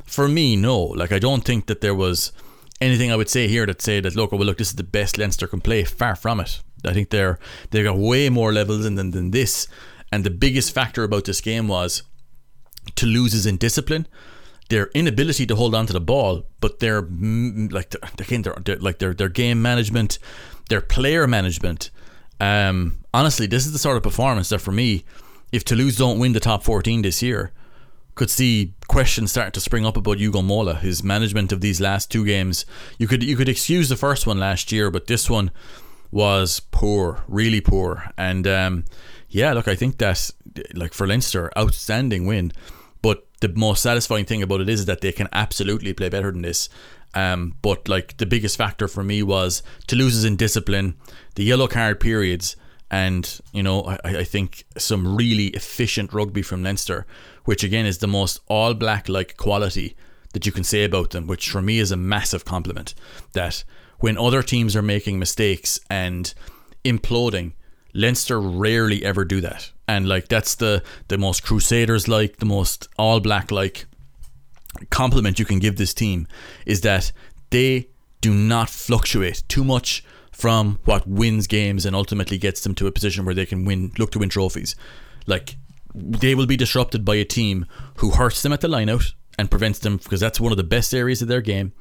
for 0.05 0.27
me, 0.27 0.55
no. 0.55 0.81
Like 0.81 1.11
I 1.11 1.19
don't 1.19 1.43
think 1.43 1.67
that 1.67 1.81
there 1.81 1.95
was 1.95 2.31
anything 2.79 3.11
I 3.11 3.15
would 3.15 3.29
say 3.29 3.47
here 3.47 3.65
that 3.65 3.81
say 3.81 3.99
that 3.99 4.15
look, 4.15 4.31
oh, 4.31 4.37
well, 4.37 4.45
look, 4.45 4.57
this 4.57 4.69
is 4.69 4.75
the 4.75 4.83
best 4.83 5.17
Leinster 5.17 5.47
can 5.47 5.61
play. 5.61 5.83
Far 5.83 6.15
from 6.15 6.39
it. 6.39 6.61
I 6.85 6.93
think 6.93 7.09
they're 7.09 7.39
they've 7.71 7.83
got 7.83 7.97
way 7.97 8.29
more 8.29 8.53
levels 8.53 8.85
in 8.85 8.95
than, 8.95 9.11
than 9.11 9.31
this. 9.31 9.67
And 10.11 10.23
the 10.23 10.29
biggest 10.29 10.73
factor 10.73 11.03
about 11.03 11.25
this 11.25 11.41
game 11.41 11.67
was 11.67 12.03
Toulouse's 12.95 13.45
indiscipline 13.45 14.07
their 14.69 14.87
inability 14.87 15.45
to 15.45 15.55
hold 15.55 15.75
on 15.75 15.85
to 15.85 15.93
the 15.93 16.01
ball, 16.01 16.43
but 16.59 16.79
their 16.79 17.03
mm, 17.03 17.71
like 17.71 17.93
again 18.19 18.41
their, 18.41 18.55
their 18.63 18.77
like 18.77 18.99
their 18.99 19.13
their 19.13 19.29
game 19.29 19.61
management, 19.61 20.17
their 20.69 20.81
player 20.81 21.27
management. 21.27 21.91
Um, 22.39 22.99
honestly, 23.13 23.47
this 23.47 23.65
is 23.65 23.71
the 23.71 23.79
sort 23.79 23.97
of 23.97 24.03
performance 24.03 24.49
that 24.49 24.59
for 24.59 24.71
me, 24.71 25.05
if 25.51 25.63
Toulouse 25.63 25.97
don't 25.97 26.19
win 26.19 26.33
the 26.33 26.39
top 26.39 26.63
fourteen 26.63 27.01
this 27.01 27.21
year, 27.21 27.51
could 28.15 28.29
see 28.29 28.73
questions 28.87 29.31
starting 29.31 29.51
to 29.51 29.59
spring 29.59 29.85
up 29.85 29.97
about 29.97 30.19
Ugo 30.19 30.41
Mola, 30.41 30.75
his 30.75 31.03
management 31.03 31.51
of 31.51 31.61
these 31.61 31.81
last 31.81 32.11
two 32.11 32.25
games. 32.25 32.65
You 32.97 33.07
could 33.07 33.23
you 33.23 33.35
could 33.35 33.49
excuse 33.49 33.89
the 33.89 33.95
first 33.95 34.27
one 34.27 34.39
last 34.39 34.71
year, 34.71 34.89
but 34.91 35.07
this 35.07 35.29
one 35.29 35.51
was 36.11 36.61
poor, 36.71 37.23
really 37.27 37.61
poor. 37.61 38.11
And 38.17 38.47
um, 38.47 38.85
yeah, 39.29 39.53
look, 39.53 39.67
I 39.67 39.75
think 39.75 39.97
that 39.97 40.31
like 40.73 40.93
for 40.93 41.07
Leinster, 41.07 41.51
outstanding 41.57 42.25
win. 42.25 42.51
But 43.01 43.27
the 43.41 43.49
most 43.49 43.83
satisfying 43.83 44.25
thing 44.25 44.41
about 44.41 44.61
it 44.61 44.69
is 44.69 44.85
that 44.85 45.01
they 45.01 45.11
can 45.11 45.27
absolutely 45.31 45.93
play 45.93 46.09
better 46.09 46.31
than 46.31 46.41
this. 46.41 46.69
Um, 47.15 47.55
but 47.61 47.87
like 47.87 48.17
the 48.17 48.25
biggest 48.25 48.57
factor 48.57 48.87
for 48.87 49.03
me 49.03 49.23
was 49.23 49.63
Toulouse's 49.87 50.25
indiscipline, 50.25 50.95
the 51.35 51.43
yellow 51.43 51.67
card 51.67 51.99
periods, 51.99 52.55
and 52.91 53.39
you 53.53 53.63
know 53.63 53.83
I, 53.83 53.97
I 54.03 54.23
think 54.23 54.65
some 54.77 55.15
really 55.15 55.47
efficient 55.47 56.13
rugby 56.13 56.41
from 56.41 56.61
Leinster, 56.61 57.05
which 57.45 57.63
again 57.63 57.85
is 57.85 57.99
the 57.99 58.07
most 58.07 58.41
all 58.47 58.73
black 58.73 59.07
like 59.07 59.37
quality 59.37 59.95
that 60.33 60.45
you 60.45 60.51
can 60.51 60.65
say 60.65 60.83
about 60.83 61.11
them, 61.11 61.25
which 61.25 61.49
for 61.49 61.61
me 61.61 61.79
is 61.79 61.91
a 61.91 61.97
massive 61.97 62.43
compliment. 62.43 62.93
That 63.31 63.63
when 63.99 64.17
other 64.17 64.43
teams 64.43 64.75
are 64.75 64.81
making 64.81 65.17
mistakes 65.17 65.79
and 65.89 66.33
imploding, 66.83 67.53
Leinster 67.93 68.41
rarely 68.41 69.05
ever 69.05 69.23
do 69.23 69.39
that 69.39 69.71
and 69.87 70.07
like 70.07 70.27
that's 70.27 70.55
the 70.55 70.83
the 71.07 71.17
most 71.17 71.43
Crusaders 71.43 72.07
like, 72.07 72.37
the 72.37 72.45
most 72.45 72.87
All 72.97 73.19
Black 73.19 73.51
like 73.51 73.85
compliment 74.89 75.39
you 75.39 75.45
can 75.45 75.59
give 75.59 75.77
this 75.77 75.93
team 75.93 76.27
is 76.65 76.81
that 76.81 77.11
they 77.49 77.89
do 78.21 78.33
not 78.33 78.69
fluctuate 78.69 79.43
too 79.47 79.63
much 79.63 80.03
from 80.31 80.79
what 80.83 81.07
wins 81.07 81.47
games 81.47 81.85
and 81.85 81.95
ultimately 81.95 82.37
gets 82.37 82.61
them 82.61 82.75
to 82.75 82.87
a 82.87 82.91
position 82.91 83.23
where 83.23 83.35
they 83.35 83.45
can 83.45 83.63
win, 83.65 83.91
look 83.97 84.11
to 84.11 84.19
win 84.19 84.29
trophies. 84.29 84.75
Like 85.27 85.55
they 85.93 86.35
will 86.35 86.45
be 86.45 86.57
disrupted 86.57 87.05
by 87.05 87.15
a 87.15 87.23
team 87.23 87.65
who 87.97 88.11
hurts 88.11 88.41
them 88.41 88.51
at 88.51 88.61
the 88.61 88.67
lineout 88.67 89.13
and 89.39 89.49
prevents 89.49 89.79
them 89.79 89.97
because 89.97 90.19
that's 90.19 90.39
one 90.39 90.51
of 90.51 90.57
the 90.57 90.63
best 90.63 90.93
areas 90.93 91.21
of 91.21 91.27
their 91.27 91.41
game 91.41 91.73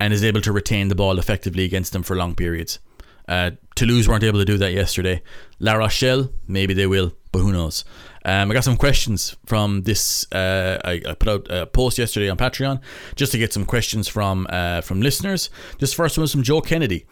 and 0.00 0.12
is 0.12 0.24
able 0.24 0.40
to 0.40 0.52
retain 0.52 0.88
the 0.88 0.94
ball 0.94 1.18
effectively 1.18 1.64
against 1.64 1.92
them 1.92 2.02
for 2.02 2.16
long 2.16 2.34
periods. 2.34 2.80
Uh, 3.28 3.52
Toulouse 3.76 4.08
weren't 4.08 4.24
able 4.24 4.40
to 4.40 4.44
do 4.44 4.58
that 4.58 4.72
yesterday. 4.72 5.22
La 5.60 5.74
Rochelle, 5.74 6.32
maybe 6.48 6.74
they 6.74 6.88
will, 6.88 7.12
but 7.30 7.38
who 7.38 7.52
knows? 7.52 7.84
Um, 8.24 8.50
I 8.50 8.54
got 8.54 8.64
some 8.64 8.76
questions 8.76 9.36
from 9.46 9.82
this. 9.82 10.30
Uh, 10.32 10.78
I, 10.84 11.02
I, 11.08 11.14
put 11.14 11.28
out 11.28 11.46
a 11.50 11.66
post 11.66 11.98
yesterday 11.98 12.28
on 12.28 12.36
Patreon 12.36 12.80
just 13.16 13.32
to 13.32 13.38
get 13.38 13.52
some 13.52 13.64
questions 13.64 14.08
from 14.08 14.46
uh, 14.50 14.80
from 14.80 15.00
listeners. 15.00 15.50
This 15.78 15.92
first 15.92 16.16
one 16.16 16.22
was 16.22 16.32
from 16.32 16.42
Joe 16.42 16.60
Kennedy. 16.60 17.06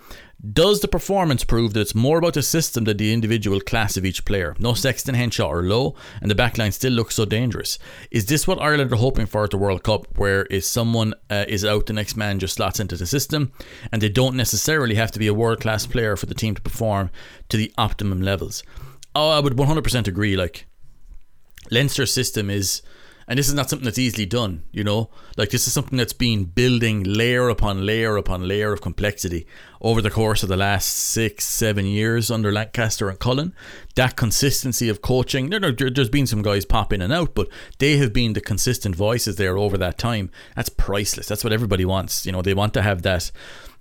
Does 0.52 0.80
the 0.80 0.88
performance 0.88 1.44
prove 1.44 1.74
that 1.74 1.80
it's 1.80 1.94
more 1.94 2.16
about 2.16 2.32
the 2.32 2.42
system 2.42 2.84
than 2.84 2.96
the 2.96 3.12
individual 3.12 3.60
class 3.60 3.98
of 3.98 4.06
each 4.06 4.24
player? 4.24 4.56
No 4.58 4.72
Sexton, 4.72 5.14
Henshaw, 5.14 5.46
or 5.46 5.62
Lowe, 5.62 5.94
and 6.22 6.30
the 6.30 6.34
backline 6.34 6.72
still 6.72 6.94
looks 6.94 7.16
so 7.16 7.26
dangerous. 7.26 7.78
Is 8.10 8.24
this 8.24 8.46
what 8.46 8.60
Ireland 8.60 8.90
are 8.90 8.96
hoping 8.96 9.26
for 9.26 9.44
at 9.44 9.50
the 9.50 9.58
World 9.58 9.82
Cup, 9.82 10.06
where 10.16 10.46
if 10.50 10.64
someone 10.64 11.12
uh, 11.28 11.44
is 11.46 11.62
out, 11.62 11.86
the 11.86 11.92
next 11.92 12.16
man 12.16 12.38
just 12.38 12.54
slots 12.54 12.80
into 12.80 12.96
the 12.96 13.04
system, 13.04 13.52
and 13.92 14.00
they 14.00 14.08
don't 14.08 14.34
necessarily 14.34 14.94
have 14.94 15.10
to 15.10 15.18
be 15.18 15.26
a 15.26 15.34
world 15.34 15.60
class 15.60 15.86
player 15.86 16.16
for 16.16 16.24
the 16.24 16.34
team 16.34 16.54
to 16.54 16.62
perform 16.62 17.10
to 17.50 17.58
the 17.58 17.70
optimum 17.76 18.22
levels? 18.22 18.62
Oh, 19.14 19.28
I 19.28 19.40
would 19.40 19.56
100% 19.56 20.08
agree. 20.08 20.36
Like, 20.36 20.66
Leinster's 21.70 22.12
system 22.12 22.50
is 22.50 22.82
and 23.30 23.38
this 23.38 23.46
is 23.46 23.54
not 23.54 23.70
something 23.70 23.84
that's 23.84 23.96
easily 23.96 24.26
done, 24.26 24.64
you 24.72 24.82
know? 24.82 25.08
Like, 25.36 25.50
this 25.50 25.68
is 25.68 25.72
something 25.72 25.96
that's 25.96 26.12
been 26.12 26.46
building 26.46 27.04
layer 27.04 27.48
upon 27.48 27.86
layer 27.86 28.16
upon 28.16 28.48
layer 28.48 28.72
of 28.72 28.80
complexity 28.80 29.46
over 29.80 30.02
the 30.02 30.10
course 30.10 30.42
of 30.42 30.48
the 30.48 30.56
last 30.56 30.88
six, 30.88 31.44
seven 31.44 31.86
years 31.86 32.28
under 32.28 32.50
Lancaster 32.50 33.08
and 33.08 33.20
Cullen. 33.20 33.54
That 33.94 34.16
consistency 34.16 34.88
of 34.88 35.00
coaching, 35.00 35.48
there, 35.48 35.60
there's 35.70 36.08
been 36.08 36.26
some 36.26 36.42
guys 36.42 36.64
pop 36.64 36.92
in 36.92 37.00
and 37.00 37.12
out, 37.12 37.36
but 37.36 37.48
they 37.78 37.98
have 37.98 38.12
been 38.12 38.32
the 38.32 38.40
consistent 38.40 38.96
voices 38.96 39.36
there 39.36 39.56
over 39.56 39.78
that 39.78 39.96
time. 39.96 40.32
That's 40.56 40.68
priceless. 40.68 41.28
That's 41.28 41.44
what 41.44 41.52
everybody 41.52 41.84
wants. 41.84 42.26
You 42.26 42.32
know, 42.32 42.42
they 42.42 42.52
want 42.52 42.74
to 42.74 42.82
have 42.82 43.02
that 43.02 43.30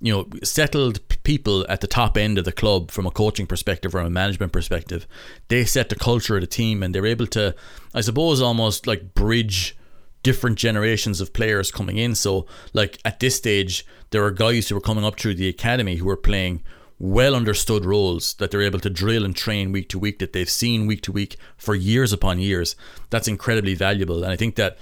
you 0.01 0.13
know, 0.13 0.27
settled 0.43 0.99
people 1.23 1.65
at 1.67 1.81
the 1.81 1.87
top 1.87 2.17
end 2.17 2.37
of 2.37 2.45
the 2.45 2.51
club 2.51 2.91
from 2.91 3.05
a 3.05 3.11
coaching 3.11 3.45
perspective, 3.45 3.91
from 3.91 4.05
a 4.05 4.09
management 4.09 4.51
perspective, 4.51 5.05
they 5.49 5.65
set 5.65 5.89
the 5.89 5.95
culture 5.95 6.35
of 6.35 6.41
the 6.41 6.47
team 6.47 6.81
and 6.81 6.95
they're 6.95 7.05
able 7.05 7.27
to, 7.27 7.55
I 7.93 8.01
suppose, 8.01 8.41
almost 8.41 8.87
like 8.87 9.13
bridge 9.13 9.75
different 10.23 10.57
generations 10.57 11.21
of 11.21 11.33
players 11.33 11.71
coming 11.71 11.97
in. 11.97 12.15
So, 12.15 12.45
like 12.73 12.99
at 13.03 13.19
this 13.19 13.35
stage, 13.35 13.85
there 14.11 14.23
are 14.23 14.31
guys 14.31 14.69
who 14.69 14.77
are 14.77 14.81
coming 14.81 15.05
up 15.05 15.19
through 15.19 15.35
the 15.35 15.49
academy 15.49 15.97
who 15.97 16.09
are 16.09 16.17
playing 16.17 16.63
well 16.97 17.33
understood 17.33 17.85
roles 17.85 18.33
that 18.35 18.51
they're 18.51 18.61
able 18.61 18.79
to 18.81 18.89
drill 18.89 19.23
and 19.23 19.35
train 19.35 19.71
week 19.71 19.87
to 19.89 19.97
week 19.97 20.19
that 20.19 20.33
they've 20.33 20.49
seen 20.49 20.85
week 20.85 21.01
to 21.01 21.11
week 21.11 21.37
for 21.57 21.73
years 21.73 22.11
upon 22.11 22.39
years. 22.39 22.75
That's 23.09 23.27
incredibly 23.27 23.73
valuable. 23.73 24.23
And 24.23 24.31
I 24.31 24.35
think 24.35 24.55
that 24.55 24.77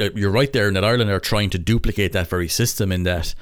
uh, 0.00 0.10
you're 0.14 0.30
right 0.30 0.52
there 0.52 0.68
in 0.68 0.74
that 0.74 0.84
Ireland 0.84 1.10
are 1.10 1.20
trying 1.20 1.50
to 1.50 1.58
duplicate 1.58 2.12
that 2.12 2.28
very 2.28 2.48
system 2.48 2.90
in 2.90 3.02
that 3.02 3.34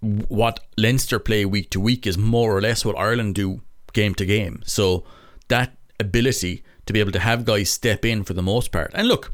what 0.00 0.60
Leinster 0.76 1.18
play 1.18 1.44
week 1.44 1.70
to 1.70 1.80
week 1.80 2.06
is 2.06 2.16
more 2.16 2.56
or 2.56 2.60
less 2.60 2.84
what 2.84 2.98
Ireland 2.98 3.34
do 3.34 3.62
game 3.92 4.14
to 4.16 4.26
game. 4.26 4.62
So 4.64 5.04
that 5.48 5.76
ability 5.98 6.62
to 6.86 6.92
be 6.92 7.00
able 7.00 7.12
to 7.12 7.18
have 7.18 7.44
guys 7.44 7.70
step 7.70 8.04
in 8.04 8.24
for 8.24 8.34
the 8.34 8.42
most 8.42 8.70
part. 8.70 8.92
And 8.94 9.08
look, 9.08 9.32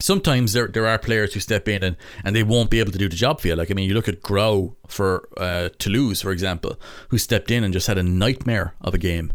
sometimes 0.00 0.52
there 0.52 0.68
there 0.68 0.86
are 0.86 0.98
players 0.98 1.34
who 1.34 1.40
step 1.40 1.68
in 1.68 1.82
and, 1.82 1.96
and 2.24 2.34
they 2.34 2.42
won't 2.42 2.70
be 2.70 2.80
able 2.80 2.92
to 2.92 2.98
do 2.98 3.08
the 3.08 3.16
job 3.16 3.40
for 3.40 3.48
you. 3.48 3.56
Like 3.56 3.70
I 3.70 3.74
mean, 3.74 3.88
you 3.88 3.94
look 3.94 4.08
at 4.08 4.22
Graou 4.22 4.76
for 4.88 5.28
uh, 5.36 5.68
Toulouse, 5.78 6.22
for 6.22 6.32
example, 6.32 6.78
who 7.08 7.18
stepped 7.18 7.50
in 7.50 7.64
and 7.64 7.72
just 7.72 7.86
had 7.86 7.98
a 7.98 8.02
nightmare 8.02 8.74
of 8.80 8.94
a 8.94 8.98
game. 8.98 9.32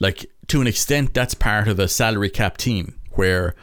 Like 0.00 0.26
to 0.48 0.60
an 0.60 0.66
extent, 0.66 1.14
that's 1.14 1.34
part 1.34 1.68
of 1.68 1.78
a 1.78 1.88
salary 1.88 2.30
cap 2.30 2.56
team 2.56 2.98
where 3.12 3.54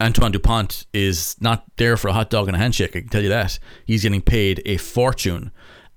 Antoine 0.00 0.32
Dupont 0.32 0.86
is 0.94 1.36
not 1.40 1.64
there 1.76 1.96
for 1.96 2.08
a 2.08 2.12
hot 2.12 2.30
dog 2.30 2.48
and 2.48 2.56
a 2.56 2.58
handshake. 2.58 2.96
I 2.96 3.00
can 3.00 3.08
tell 3.08 3.22
you 3.22 3.28
that 3.28 3.58
he's 3.84 4.02
getting 4.02 4.22
paid 4.22 4.62
a 4.64 4.78
fortune 4.78 5.50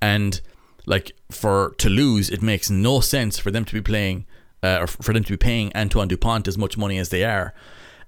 and 0.04 0.42
like 0.86 1.14
for 1.32 1.76
Toulouse, 1.78 2.30
it 2.30 2.42
makes 2.42 2.70
no 2.70 3.00
sense 3.00 3.40
for 3.40 3.52
them 3.52 3.64
to 3.64 3.74
be 3.74 3.80
playing 3.80 4.26
uh, 4.62 4.80
or 4.82 4.88
for 4.88 5.14
them 5.14 5.24
to 5.24 5.32
be 5.32 5.38
paying 5.38 5.72
Antoine 5.74 6.10
Dupont 6.10 6.46
as 6.46 6.58
much 6.58 6.78
money 6.78 6.98
as 6.98 7.08
they 7.08 7.24
are, 7.24 7.54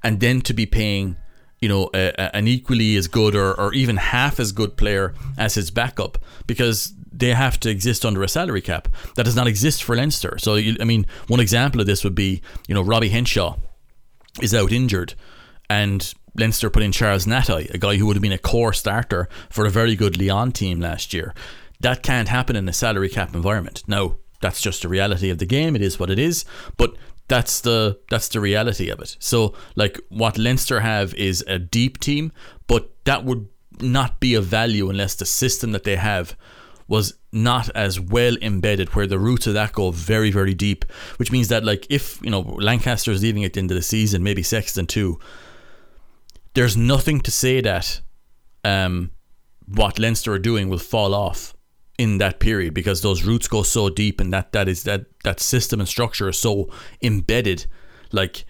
and 0.04 0.20
then 0.20 0.42
to 0.42 0.54
be 0.54 0.66
paying 0.66 1.16
you 1.62 1.70
know 1.70 1.90
a, 1.94 2.10
a, 2.10 2.36
an 2.36 2.50
equally 2.50 2.98
as 2.98 3.08
good 3.08 3.34
or, 3.34 3.58
or 3.58 3.74
even 3.74 3.96
half 3.96 4.42
as 4.42 4.52
good 4.52 4.76
player 4.76 5.14
as 5.38 5.56
his 5.56 5.72
backup 5.72 6.18
because 6.48 6.94
they 7.14 7.30
have 7.30 7.58
to 7.62 7.70
exist 7.70 8.06
under 8.06 8.22
a 8.24 8.28
salary 8.28 8.62
cap 8.62 8.90
that 9.16 9.24
does 9.24 9.38
not 9.38 9.48
exist 9.48 9.82
for 9.82 9.96
Leinster. 9.96 10.38
So 10.38 10.56
you, 10.56 10.76
I 10.82 10.84
mean, 10.84 11.06
one 11.28 11.40
example 11.40 11.80
of 11.80 11.88
this 11.88 12.04
would 12.04 12.16
be 12.16 12.42
you 12.68 12.76
know 12.76 12.82
Robbie 12.82 13.10
Henshaw 13.10 13.56
is 14.42 14.54
out 14.54 14.74
injured 14.74 15.14
and 15.70 16.14
Leinster 16.38 16.70
put 16.70 16.84
in 16.84 16.92
Charles 16.92 17.26
Ngatai, 17.26 17.74
a 17.74 17.78
guy 17.78 17.96
who 17.96 18.06
would 18.06 18.18
have 18.18 18.22
been 18.22 18.34
a 18.34 18.38
core 18.38 18.74
starter 18.74 19.30
for 19.50 19.66
a 19.66 19.70
very 19.70 19.96
good 19.96 20.22
Lyon 20.22 20.52
team 20.52 20.82
last 20.82 21.14
year. 21.14 21.34
That 21.82 22.04
can't 22.04 22.30
happen 22.30 22.56
in 22.56 22.68
a 22.68 22.74
salary 22.74 23.10
cap 23.10 23.36
environment. 23.36 23.84
No, 23.88 24.18
that's 24.42 24.62
just 24.62 24.82
the 24.82 24.90
reality 24.90 25.30
of 25.30 25.38
the 25.38 25.46
game. 25.46 25.76
It 25.76 25.82
is 25.82 26.00
what 26.00 26.10
it 26.10 26.20
is. 26.20 26.46
But 26.78 26.96
that's 27.28 27.62
the 27.62 28.00
that's 28.10 28.28
the 28.30 28.40
reality 28.40 28.90
of 28.90 29.00
it. 29.00 29.18
So 29.20 29.54
like 29.76 30.00
what 30.10 30.38
Leinster 30.38 30.82
have 30.82 31.14
is 31.16 31.44
a 31.48 31.58
deep 31.58 32.00
team, 32.00 32.32
but 32.68 32.92
that 33.06 33.26
would 33.26 33.48
not 33.82 34.20
be 34.20 34.36
of 34.36 34.46
value 34.46 34.90
unless 34.90 35.16
the 35.16 35.26
system 35.26 35.72
that 35.72 35.84
they 35.84 35.96
have 35.96 36.36
was 36.88 37.16
not 37.32 37.70
as 37.72 38.00
well 38.00 38.38
embedded 38.42 38.90
where 38.90 39.08
the 39.08 39.20
roots 39.20 39.48
of 39.48 39.54
that 39.56 39.74
go 39.74 39.92
very 39.92 40.32
very 40.32 40.54
deep 40.54 40.86
which 41.18 41.32
means 41.32 41.48
that 41.50 41.66
like 41.66 41.86
if 41.90 42.22
you 42.22 42.30
know 42.30 42.42
Lancaster 42.42 43.12
is 43.12 43.22
leaving 43.22 43.44
at 43.44 43.54
the 43.54 43.60
end 43.60 43.72
of 43.72 43.76
the 43.76 43.82
season 43.82 44.24
maybe 44.24 44.44
Sexton 44.44 44.86
too 44.86 45.20
there's 46.54 46.78
nothing 46.78 47.20
to 47.22 47.32
say 47.32 47.60
that 47.60 48.00
um, 48.64 49.12
what 49.68 50.00
Leinster 50.00 50.32
are 50.32 50.40
doing 50.40 50.70
will 50.70 50.78
fall 50.78 51.14
off 51.14 51.55
in 51.98 52.18
that 52.18 52.40
period 52.40 52.74
because 52.74 53.02
those 53.02 53.24
roots 53.24 53.48
go 53.48 53.64
so 53.64 53.90
deep 53.90 54.20
and 54.20 54.34
that 54.34 54.52
that 54.52 54.68
is 54.68 54.84
that 54.84 55.06
that 55.24 55.40
system 55.40 55.80
and 55.80 55.88
structure 55.88 56.30
is 56.30 56.38
so 56.38 56.70
embedded. 57.02 57.66
Like 58.12 58.46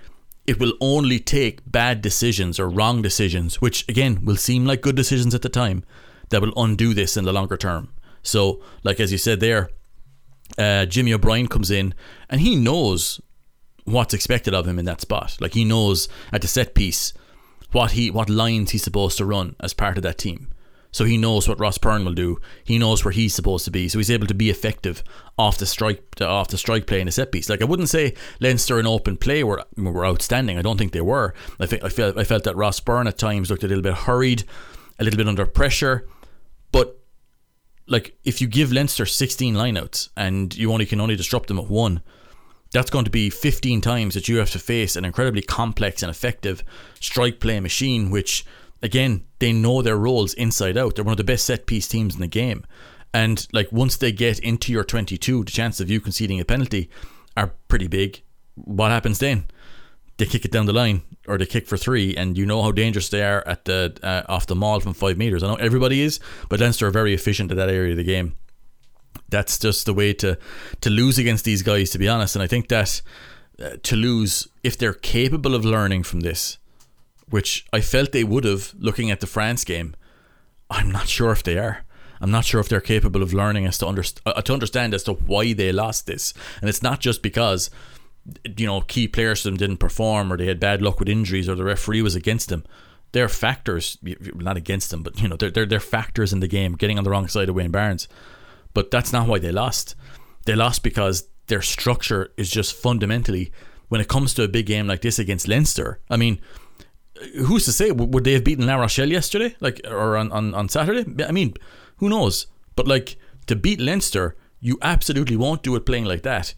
it 0.48 0.60
will 0.60 0.74
only 0.82 1.20
take 1.20 1.60
bad 1.70 2.02
decisions 2.02 2.60
or 2.60 2.70
wrong 2.70 3.02
decisions 3.02 3.62
which 3.62 3.88
again 3.88 4.24
will 4.26 4.36
seem 4.36 4.66
like 4.66 4.82
good 4.82 4.96
decisions 4.96 5.34
at 5.36 5.42
the 5.42 5.50
time 5.50 5.84
that 6.30 6.42
will 6.42 6.54
undo 6.58 6.94
this 6.94 7.18
in 7.18 7.26
the 7.26 7.34
longer 7.34 7.58
term. 7.58 7.90
So 8.24 8.62
like 8.84 9.00
as 9.00 9.12
you 9.12 9.18
said 9.18 9.40
there 9.40 9.70
uh, 10.58 10.86
Jimmy 10.86 11.14
O'Brien 11.14 11.48
comes 11.48 11.72
in 11.72 11.94
and 12.30 12.42
he 12.42 12.56
knows 12.56 13.20
what's 13.84 14.14
expected 14.14 14.54
of 14.54 14.68
him 14.68 14.80
in 14.80 14.86
that 14.86 15.02
spot. 15.02 15.38
Like 15.40 15.54
he 15.54 15.66
knows 15.66 16.08
at 16.32 16.42
the 16.42 16.48
set 16.48 16.74
piece 16.74 17.14
what 17.72 17.92
he 17.92 18.10
what 18.10 18.30
lines 18.30 18.72
he's 18.72 18.84
supposed 18.84 19.18
to 19.18 19.26
run 19.26 19.56
as 19.60 19.74
part 19.74 19.98
of 19.98 20.04
that 20.04 20.18
team 20.18 20.48
so 20.96 21.04
he 21.04 21.18
knows 21.18 21.46
what 21.46 21.60
Ross 21.60 21.78
Byrne 21.78 22.06
will 22.06 22.14
do. 22.14 22.40
He 22.64 22.78
knows 22.78 23.04
where 23.04 23.12
he's 23.12 23.36
supposed 23.36 23.66
to 23.66 23.72
be. 23.72 23.90
So 23.90 24.00
he's 24.00 24.10
able 24.10 24.28
to 24.28 24.34
be 24.34 24.50
effective 24.50 25.04
off 25.38 25.58
the 25.58 25.66
strike 25.66 26.02
uh, 26.22 26.26
off 26.26 26.48
the 26.48 26.58
strike 26.58 26.88
play 26.88 27.02
in 27.02 27.08
a 27.10 27.12
set 27.12 27.34
piece. 27.34 27.50
Like 27.50 27.62
I 27.62 27.66
wouldn't 27.66 27.90
say 27.90 28.14
Leinster 28.40 28.80
in 28.80 28.88
open 28.88 29.18
play 29.18 29.44
were 29.44 29.62
were 29.76 30.06
outstanding. 30.06 30.58
I 30.58 30.62
don't 30.62 30.78
think 30.78 30.94
they 30.94 31.02
were. 31.02 31.34
I 31.60 31.66
think 31.66 31.84
I 31.84 31.90
felt 31.90 32.18
I 32.18 32.24
felt 32.24 32.46
that 32.46 32.56
Ross 32.56 32.80
Byrne 32.80 33.08
at 33.08 33.18
times 33.18 33.52
looked 33.52 33.66
a 33.66 33.68
little 33.68 33.84
bit 33.84 33.94
hurried, 33.94 34.46
a 34.98 35.04
little 35.04 35.18
bit 35.18 35.28
under 35.28 35.46
pressure. 35.46 36.08
But 36.72 36.98
like 37.88 38.18
if 38.24 38.40
you 38.40 38.48
give 38.48 38.72
Leinster 38.72 39.06
16 39.06 39.54
lineouts 39.54 40.12
and 40.16 40.56
you 40.56 40.72
only 40.72 40.86
can 40.86 41.02
only 41.02 41.18
disrupt 41.18 41.50
them 41.50 41.60
at 41.60 41.68
one, 41.68 42.04
that's 42.72 42.90
going 42.90 43.04
to 43.04 43.12
be 43.12 43.30
15 43.30 43.82
times 43.82 44.14
that 44.14 44.30
you 44.30 44.38
have 44.38 44.52
to 44.52 44.60
face 44.60 44.96
an 44.96 45.04
incredibly 45.04 45.42
complex 45.42 46.04
and 46.04 46.10
effective 46.10 46.64
strike 47.02 47.42
play 47.42 47.60
machine, 47.60 48.12
which 48.12 48.46
again, 48.86 49.26
they 49.40 49.52
know 49.52 49.82
their 49.82 49.98
roles 49.98 50.34
inside 50.36 50.78
out. 50.78 50.96
They're 50.96 51.04
one 51.04 51.14
of 51.14 51.18
the 51.18 51.24
best 51.24 51.46
set 51.46 51.66
piece 51.66 51.88
teams 51.88 52.16
in 52.16 52.22
the 52.22 52.28
game. 52.28 52.64
And 53.14 53.48
like 53.52 53.72
once 53.72 53.98
they 53.98 54.12
get 54.12 54.40
into 54.40 54.72
your 54.72 54.84
22, 54.84 55.44
the 55.44 55.52
chance 55.52 55.80
of 55.80 55.90
you 55.90 56.00
conceding 56.00 56.40
a 56.40 56.46
penalty 56.46 56.90
are 57.36 57.54
pretty 57.68 57.88
big. 57.88 58.22
What 58.56 58.92
happens 58.92 59.20
then? 59.20 59.46
They 60.18 60.26
kick 60.26 60.46
it 60.46 60.52
down 60.52 60.66
the 60.66 60.74
line 60.74 61.02
or 61.28 61.38
they 61.38 61.46
kick 61.46 61.68
for 61.68 61.76
three, 61.76 62.16
and 62.16 62.38
you 62.38 62.46
know 62.46 62.62
how 62.62 62.72
dangerous 62.72 63.10
they 63.10 63.24
are 63.24 63.46
at 63.46 63.66
the 63.66 63.98
uh, 64.02 64.22
off 64.32 64.48
the 64.48 64.56
maul 64.56 64.80
from 64.80 64.94
five 64.94 65.18
meters. 65.18 65.44
I 65.44 65.48
know 65.48 65.56
everybody 65.56 66.02
is, 66.02 66.20
but 66.48 66.62
Leinster 66.62 66.88
are 66.88 66.92
very 66.92 67.14
efficient 67.14 67.52
at 67.52 67.58
that 67.58 67.70
area 67.70 67.92
of 67.92 67.98
the 67.98 68.04
game. 68.04 68.36
That's 69.28 69.60
just 69.60 69.86
the 69.86 69.94
way 69.94 70.14
to 70.14 70.38
to 70.82 70.90
lose 70.90 71.18
against 71.18 71.44
these 71.44 71.64
guys, 71.64 71.90
to 71.90 71.98
be 71.98 72.08
honest. 72.08 72.36
And 72.36 72.44
I 72.44 72.48
think 72.48 72.70
that 72.70 73.02
uh, 73.62 73.72
to 73.84 73.96
lose, 73.98 74.48
if 74.64 74.78
they're 74.78 74.94
capable 74.94 75.54
of 75.56 75.66
learning 75.66 76.04
from 76.04 76.22
this, 76.22 76.60
which 77.30 77.66
I 77.74 77.82
felt 77.82 78.12
they 78.12 78.24
would 78.24 78.44
have 78.44 78.74
looking 78.78 79.12
at 79.12 79.20
the 79.20 79.28
France 79.28 79.64
game. 79.64 79.96
I'm 80.70 80.92
not 80.92 81.08
sure 81.08 81.32
if 81.32 81.44
they 81.44 81.58
are. 81.58 81.84
I'm 82.22 82.32
not 82.32 82.46
sure 82.46 82.60
if 82.60 82.70
they're 82.70 82.82
capable 82.82 83.22
of 83.22 83.34
learning 83.34 83.66
as 83.66 83.78
to, 83.80 83.86
underst- 83.86 84.22
uh, 84.26 84.42
to 84.42 84.54
understand 84.54 84.94
as 84.94 85.04
to 85.04 85.14
why 85.14 85.54
they 85.54 85.72
lost 85.72 86.08
this. 86.08 86.34
And 86.62 86.70
it's 86.70 86.82
not 86.82 87.00
just 87.00 87.22
because 87.22 87.70
you 88.58 88.66
know 88.66 88.82
key 88.82 89.08
players 89.08 89.44
them 89.44 89.58
didn't 89.58 89.78
perform 89.78 90.32
or 90.32 90.38
they 90.38 90.48
had 90.48 90.60
bad 90.60 90.82
luck 90.82 91.00
with 91.00 91.10
injuries 91.10 91.48
or 91.48 91.56
the 91.56 91.64
referee 91.64 92.02
was 92.02 92.16
against 92.16 92.50
them. 92.50 92.64
They're 93.12 93.30
factors, 93.30 93.98
not 94.36 94.58
against 94.58 94.92
them, 94.92 95.04
but 95.04 95.22
you 95.22 95.28
know 95.28 95.36
they're 95.36 95.52
they're, 95.52 95.66
they're 95.66 95.80
factors 95.80 96.34
in 96.34 96.40
the 96.40 96.48
game. 96.48 96.74
Getting 96.74 96.98
on 96.98 97.04
the 97.04 97.10
wrong 97.10 97.28
side 97.28 97.50
of 97.50 97.56
Wayne 97.56 97.72
Barnes, 97.72 98.08
but 98.74 98.92
that's 98.92 99.14
not 99.14 99.28
why 99.28 99.40
they 99.40 99.52
lost. 99.52 99.96
They 100.46 100.56
lost 100.56 100.84
because 100.84 101.28
their 101.48 101.62
structure 101.62 102.32
is 102.38 102.50
just 102.50 102.76
fundamentally 102.76 103.52
when 103.88 104.02
it 104.02 104.08
comes 104.08 104.34
to 104.34 104.44
a 104.44 104.48
big 104.48 104.66
game 104.66 104.88
like 104.88 105.02
this 105.02 105.20
against 105.20 105.48
Leinster. 105.48 106.00
I 106.10 106.18
mean 106.18 106.42
who's 107.46 107.66
to 107.66 107.72
say 107.72 107.92
would 107.92 108.24
they 108.24 108.34
have 108.34 108.44
beaten 108.44 108.68
La 108.68 108.76
Rochelle 108.76 109.10
yesterday, 109.10 109.56
like 109.60 109.82
or 109.86 110.18
on, 110.18 110.32
on, 110.32 110.54
on 110.54 110.70
Saturday? 110.70 111.24
I 111.24 111.32
mean, 111.32 111.54
who 111.98 112.10
knows? 112.10 112.48
But 112.76 112.88
like 112.88 113.18
to 113.48 113.56
beat 113.56 113.80
Leinster, 113.80 114.36
you 114.60 114.78
absolutely 114.82 115.38
won't 115.38 115.64
do 115.64 115.76
it 115.76 115.86
playing 115.86 116.06
like 116.06 116.24
that. 116.24 116.54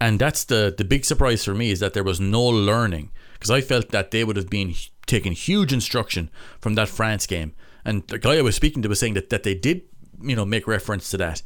And 0.00 0.18
that's 0.18 0.44
the 0.44 0.74
the 0.76 0.84
big 0.84 1.04
surprise 1.04 1.44
for 1.44 1.54
me 1.54 1.70
is 1.70 1.80
that 1.80 1.94
there 1.94 2.04
was 2.04 2.20
no 2.20 2.42
learning 2.42 3.10
because 3.34 3.50
I 3.50 3.60
felt 3.60 3.90
that 3.90 4.10
they 4.10 4.24
would 4.24 4.36
have 4.36 4.50
been 4.50 4.74
taking 5.06 5.32
huge 5.32 5.72
instruction 5.72 6.30
from 6.60 6.74
that 6.74 6.88
France 6.88 7.26
game. 7.26 7.54
And 7.84 8.06
the 8.08 8.18
guy 8.18 8.36
I 8.36 8.42
was 8.42 8.56
speaking 8.56 8.82
to 8.82 8.88
was 8.88 9.00
saying 9.00 9.14
that 9.14 9.30
that 9.30 9.42
they 9.42 9.54
did, 9.54 9.82
you 10.22 10.36
know, 10.36 10.44
make 10.44 10.66
reference 10.66 11.10
to 11.10 11.16
that. 11.18 11.42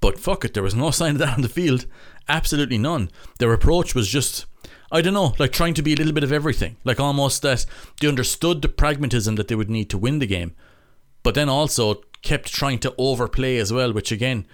But 0.00 0.18
fuck 0.18 0.44
it, 0.44 0.54
there 0.54 0.62
was 0.62 0.74
no 0.74 0.90
sign 1.00 1.12
of 1.12 1.18
that 1.18 1.34
on 1.34 1.42
the 1.42 1.48
field. 1.48 1.86
Absolutely 2.28 2.78
none. 2.78 3.10
Their 3.38 3.52
approach 3.52 3.94
was 3.94 4.08
just, 4.08 4.46
I 4.90 5.02
don't 5.02 5.14
know, 5.14 5.34
like 5.38 5.52
trying 5.52 5.74
to 5.74 5.82
be 5.82 5.92
a 5.92 5.96
little 5.96 6.12
bit 6.12 6.24
of 6.24 6.32
everything. 6.32 6.76
Like 6.84 6.98
almost 6.98 7.42
that 7.42 7.66
they 8.00 8.08
understood 8.08 8.62
the 8.62 8.68
pragmatism 8.68 9.36
that 9.36 9.48
they 9.48 9.54
would 9.54 9.70
need 9.70 9.90
to 9.90 9.98
win 9.98 10.18
the 10.18 10.26
game, 10.26 10.54
but 11.22 11.34
then 11.34 11.48
also 11.48 12.02
kept 12.22 12.52
trying 12.52 12.78
to 12.80 12.94
overplay 12.98 13.58
as 13.58 13.72
well, 13.72 13.92
which 13.92 14.10
again 14.10 14.46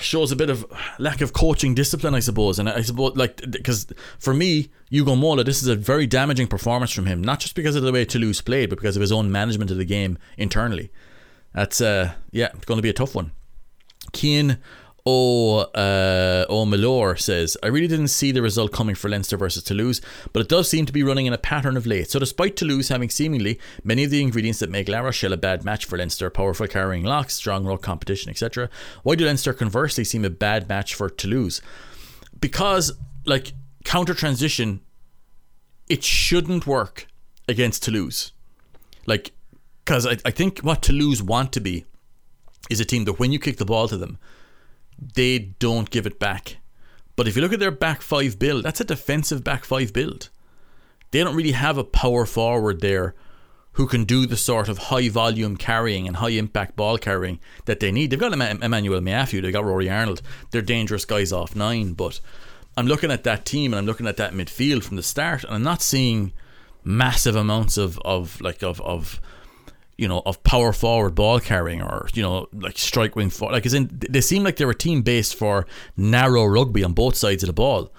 shows 0.00 0.32
a 0.32 0.36
bit 0.36 0.50
of 0.50 0.64
lack 0.98 1.20
of 1.20 1.32
coaching 1.32 1.74
discipline, 1.74 2.14
I 2.14 2.20
suppose. 2.20 2.58
And 2.58 2.68
I 2.68 2.82
suppose, 2.82 3.16
like, 3.16 3.42
because 3.50 3.86
for 4.18 4.32
me, 4.32 4.70
Ugo 4.92 5.16
Mola, 5.16 5.44
this 5.44 5.62
is 5.62 5.68
a 5.68 5.76
very 5.76 6.06
damaging 6.06 6.46
performance 6.46 6.92
from 6.92 7.06
him, 7.06 7.22
not 7.22 7.40
just 7.40 7.54
because 7.54 7.76
of 7.76 7.82
the 7.82 7.92
way 7.92 8.04
Toulouse 8.04 8.40
played, 8.40 8.70
but 8.70 8.78
because 8.78 8.96
of 8.96 9.00
his 9.00 9.12
own 9.12 9.30
management 9.30 9.70
of 9.70 9.76
the 9.76 9.84
game 9.84 10.18
internally. 10.38 10.90
That's, 11.54 11.80
uh, 11.80 12.12
yeah, 12.30 12.50
it's 12.54 12.64
going 12.64 12.78
to 12.78 12.82
be 12.82 12.90
a 12.90 12.94
tough 12.94 13.14
one. 13.14 13.32
Keane 14.12 14.58
O 15.08 15.58
uh, 15.58 16.46
O 16.48 16.66
Malor 16.66 17.18
says, 17.18 17.56
I 17.62 17.68
really 17.68 17.86
didn't 17.86 18.08
see 18.08 18.32
the 18.32 18.42
result 18.42 18.72
coming 18.72 18.96
for 18.96 19.08
Leinster 19.08 19.36
versus 19.36 19.62
Toulouse, 19.62 20.00
but 20.32 20.42
it 20.42 20.48
does 20.48 20.68
seem 20.68 20.84
to 20.84 20.92
be 20.92 21.04
running 21.04 21.26
in 21.26 21.32
a 21.32 21.38
pattern 21.38 21.76
of 21.76 21.86
late. 21.86 22.10
So, 22.10 22.18
despite 22.18 22.56
Toulouse 22.56 22.88
having 22.88 23.08
seemingly 23.08 23.60
many 23.84 24.02
of 24.02 24.10
the 24.10 24.20
ingredients 24.20 24.58
that 24.58 24.70
make 24.70 24.88
La 24.88 24.98
Rochelle 24.98 25.32
a 25.32 25.36
bad 25.36 25.64
match 25.64 25.84
for 25.84 25.96
Leinster 25.96 26.28
powerful 26.28 26.66
carrying 26.66 27.04
locks, 27.04 27.34
strong 27.34 27.64
ruck 27.64 27.82
competition, 27.82 28.30
etc., 28.30 28.68
why 29.04 29.14
do 29.14 29.24
Leinster 29.24 29.52
conversely 29.52 30.02
seem 30.02 30.24
a 30.24 30.30
bad 30.30 30.68
match 30.68 30.94
for 30.94 31.08
Toulouse? 31.08 31.62
Because, 32.40 32.92
like, 33.24 33.52
counter 33.84 34.14
transition, 34.14 34.80
it 35.88 36.02
shouldn't 36.02 36.66
work 36.66 37.06
against 37.48 37.84
Toulouse. 37.84 38.32
Like, 39.06 39.30
because 39.84 40.04
I, 40.04 40.16
I 40.24 40.32
think 40.32 40.58
what 40.60 40.82
Toulouse 40.82 41.22
want 41.22 41.52
to 41.52 41.60
be 41.60 41.84
is 42.68 42.80
a 42.80 42.84
team 42.84 43.04
that 43.04 43.20
when 43.20 43.30
you 43.30 43.38
kick 43.38 43.58
the 43.58 43.64
ball 43.64 43.86
to 43.86 43.96
them, 43.96 44.18
they 44.98 45.38
don't 45.38 45.90
give 45.90 46.06
it 46.06 46.18
back. 46.18 46.56
But 47.16 47.26
if 47.26 47.36
you 47.36 47.42
look 47.42 47.52
at 47.52 47.60
their 47.60 47.70
back 47.70 48.02
five 48.02 48.38
build, 48.38 48.64
that's 48.64 48.80
a 48.80 48.84
defensive 48.84 49.42
back 49.42 49.64
five 49.64 49.92
build. 49.92 50.28
They 51.10 51.22
don't 51.22 51.36
really 51.36 51.52
have 51.52 51.78
a 51.78 51.84
power 51.84 52.26
forward 52.26 52.80
there 52.80 53.14
who 53.72 53.86
can 53.86 54.04
do 54.04 54.26
the 54.26 54.36
sort 54.36 54.68
of 54.68 54.78
high 54.78 55.08
volume 55.08 55.56
carrying 55.56 56.06
and 56.06 56.16
high 56.16 56.30
impact 56.30 56.76
ball 56.76 56.96
carrying 56.96 57.38
that 57.66 57.80
they 57.80 57.92
need. 57.92 58.10
They've 58.10 58.18
got 58.18 58.32
Emmanuel 58.32 59.00
Meafou, 59.00 59.42
they've 59.42 59.52
got 59.52 59.64
Rory 59.64 59.90
Arnold. 59.90 60.22
They're 60.50 60.62
dangerous 60.62 61.04
guys 61.04 61.32
off 61.32 61.54
nine, 61.54 61.92
but 61.92 62.20
I'm 62.76 62.86
looking 62.86 63.10
at 63.10 63.24
that 63.24 63.44
team 63.44 63.72
and 63.72 63.78
I'm 63.78 63.86
looking 63.86 64.06
at 64.06 64.16
that 64.16 64.32
midfield 64.32 64.82
from 64.82 64.96
the 64.96 65.02
start, 65.02 65.44
and 65.44 65.54
I'm 65.54 65.62
not 65.62 65.82
seeing 65.82 66.32
massive 66.84 67.36
amounts 67.36 67.76
of, 67.76 67.98
of 68.04 68.40
like 68.40 68.62
of, 68.62 68.80
of 68.80 69.20
you 69.98 70.06
know, 70.06 70.22
of 70.26 70.42
power 70.44 70.72
forward 70.72 71.14
ball 71.14 71.40
carrying 71.40 71.82
or, 71.82 72.08
you 72.14 72.22
know, 72.22 72.46
like 72.52 72.76
strike 72.76 73.16
wing 73.16 73.30
for 73.30 73.50
like 73.50 73.64
as 73.64 73.74
in 73.74 73.88
they 74.10 74.20
seem 74.20 74.44
like 74.44 74.56
they're 74.56 74.70
a 74.70 74.74
team 74.74 75.02
based 75.02 75.34
for 75.34 75.66
narrow 75.96 76.44
rugby 76.44 76.84
on 76.84 76.92
both 76.92 77.16
sides 77.16 77.42
of 77.42 77.46
the 77.46 77.52
ball. 77.52 77.92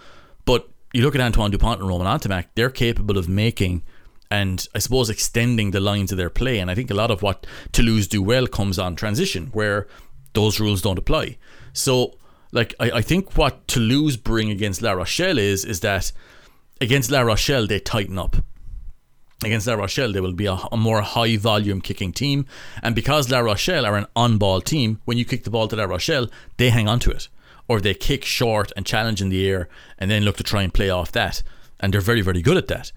But 0.45 0.69
you 0.93 1.03
look 1.03 1.15
at 1.15 1.21
Antoine 1.21 1.51
Dupont 1.51 1.79
and 1.79 1.89
Romain 1.89 2.07
Ntamack, 2.07 2.45
they're 2.55 2.69
capable 2.69 3.17
of 3.17 3.27
making 3.27 3.83
and 4.29 4.67
I 4.75 4.79
suppose 4.79 5.09
extending 5.09 5.71
the 5.71 5.79
lines 5.79 6.11
of 6.11 6.17
their 6.17 6.29
play. 6.29 6.59
And 6.59 6.69
I 6.69 6.75
think 6.75 6.91
a 6.91 6.95
lot 6.95 7.11
of 7.11 7.21
what 7.21 7.47
Toulouse 7.71 8.07
do 8.07 8.21
well 8.21 8.45
comes 8.45 8.77
on 8.77 8.95
transition, 8.95 9.47
where 9.47 9.87
those 10.33 10.59
rules 10.59 10.81
don't 10.81 10.99
apply. 10.99 11.37
So 11.73 12.17
like 12.51 12.75
I, 12.79 12.91
I 12.91 13.01
think 13.01 13.37
what 13.37 13.67
Toulouse 13.67 14.17
bring 14.17 14.51
against 14.51 14.81
La 14.81 14.91
Rochelle 14.91 15.37
is 15.37 15.65
is 15.65 15.79
that 15.81 16.11
against 16.79 17.09
La 17.11 17.21
Rochelle 17.21 17.67
they 17.67 17.79
tighten 17.79 18.17
up 18.17 18.37
against 19.43 19.67
La 19.67 19.75
Rochelle, 19.75 20.11
they 20.11 20.19
will 20.19 20.33
be 20.33 20.45
a, 20.45 20.57
a, 20.71 20.77
more 20.77 21.01
high 21.01 21.37
volume 21.37 21.81
kicking 21.81 22.11
team. 22.11 22.45
And 22.81 22.95
because 22.95 23.29
La 23.29 23.39
Rochelle 23.39 23.85
are 23.85 23.95
an 23.95 24.07
on 24.15 24.37
ball 24.37 24.61
team, 24.61 24.99
when 25.05 25.17
you 25.17 25.25
kick 25.25 25.43
the 25.43 25.49
ball 25.49 25.67
to 25.67 25.75
La 25.75 25.85
Rochelle, 25.85 26.27
they 26.57 26.69
hang 26.69 26.87
on 26.87 26.99
to 27.01 27.11
it. 27.11 27.27
Or 27.67 27.79
they 27.79 27.93
kick 27.93 28.23
short 28.23 28.71
and 28.75 28.85
challenge 28.85 29.21
in 29.21 29.29
the 29.29 29.47
air 29.47 29.69
and 29.97 30.09
then 30.09 30.23
look 30.23 30.37
to 30.37 30.43
try 30.43 30.63
and 30.63 30.73
play 30.73 30.89
off 30.89 31.11
that. 31.11 31.43
And 31.79 31.93
they're 31.93 32.01
very, 32.01 32.21
very 32.21 32.41
good 32.41 32.57
at 32.57 32.67
that. 32.69 32.91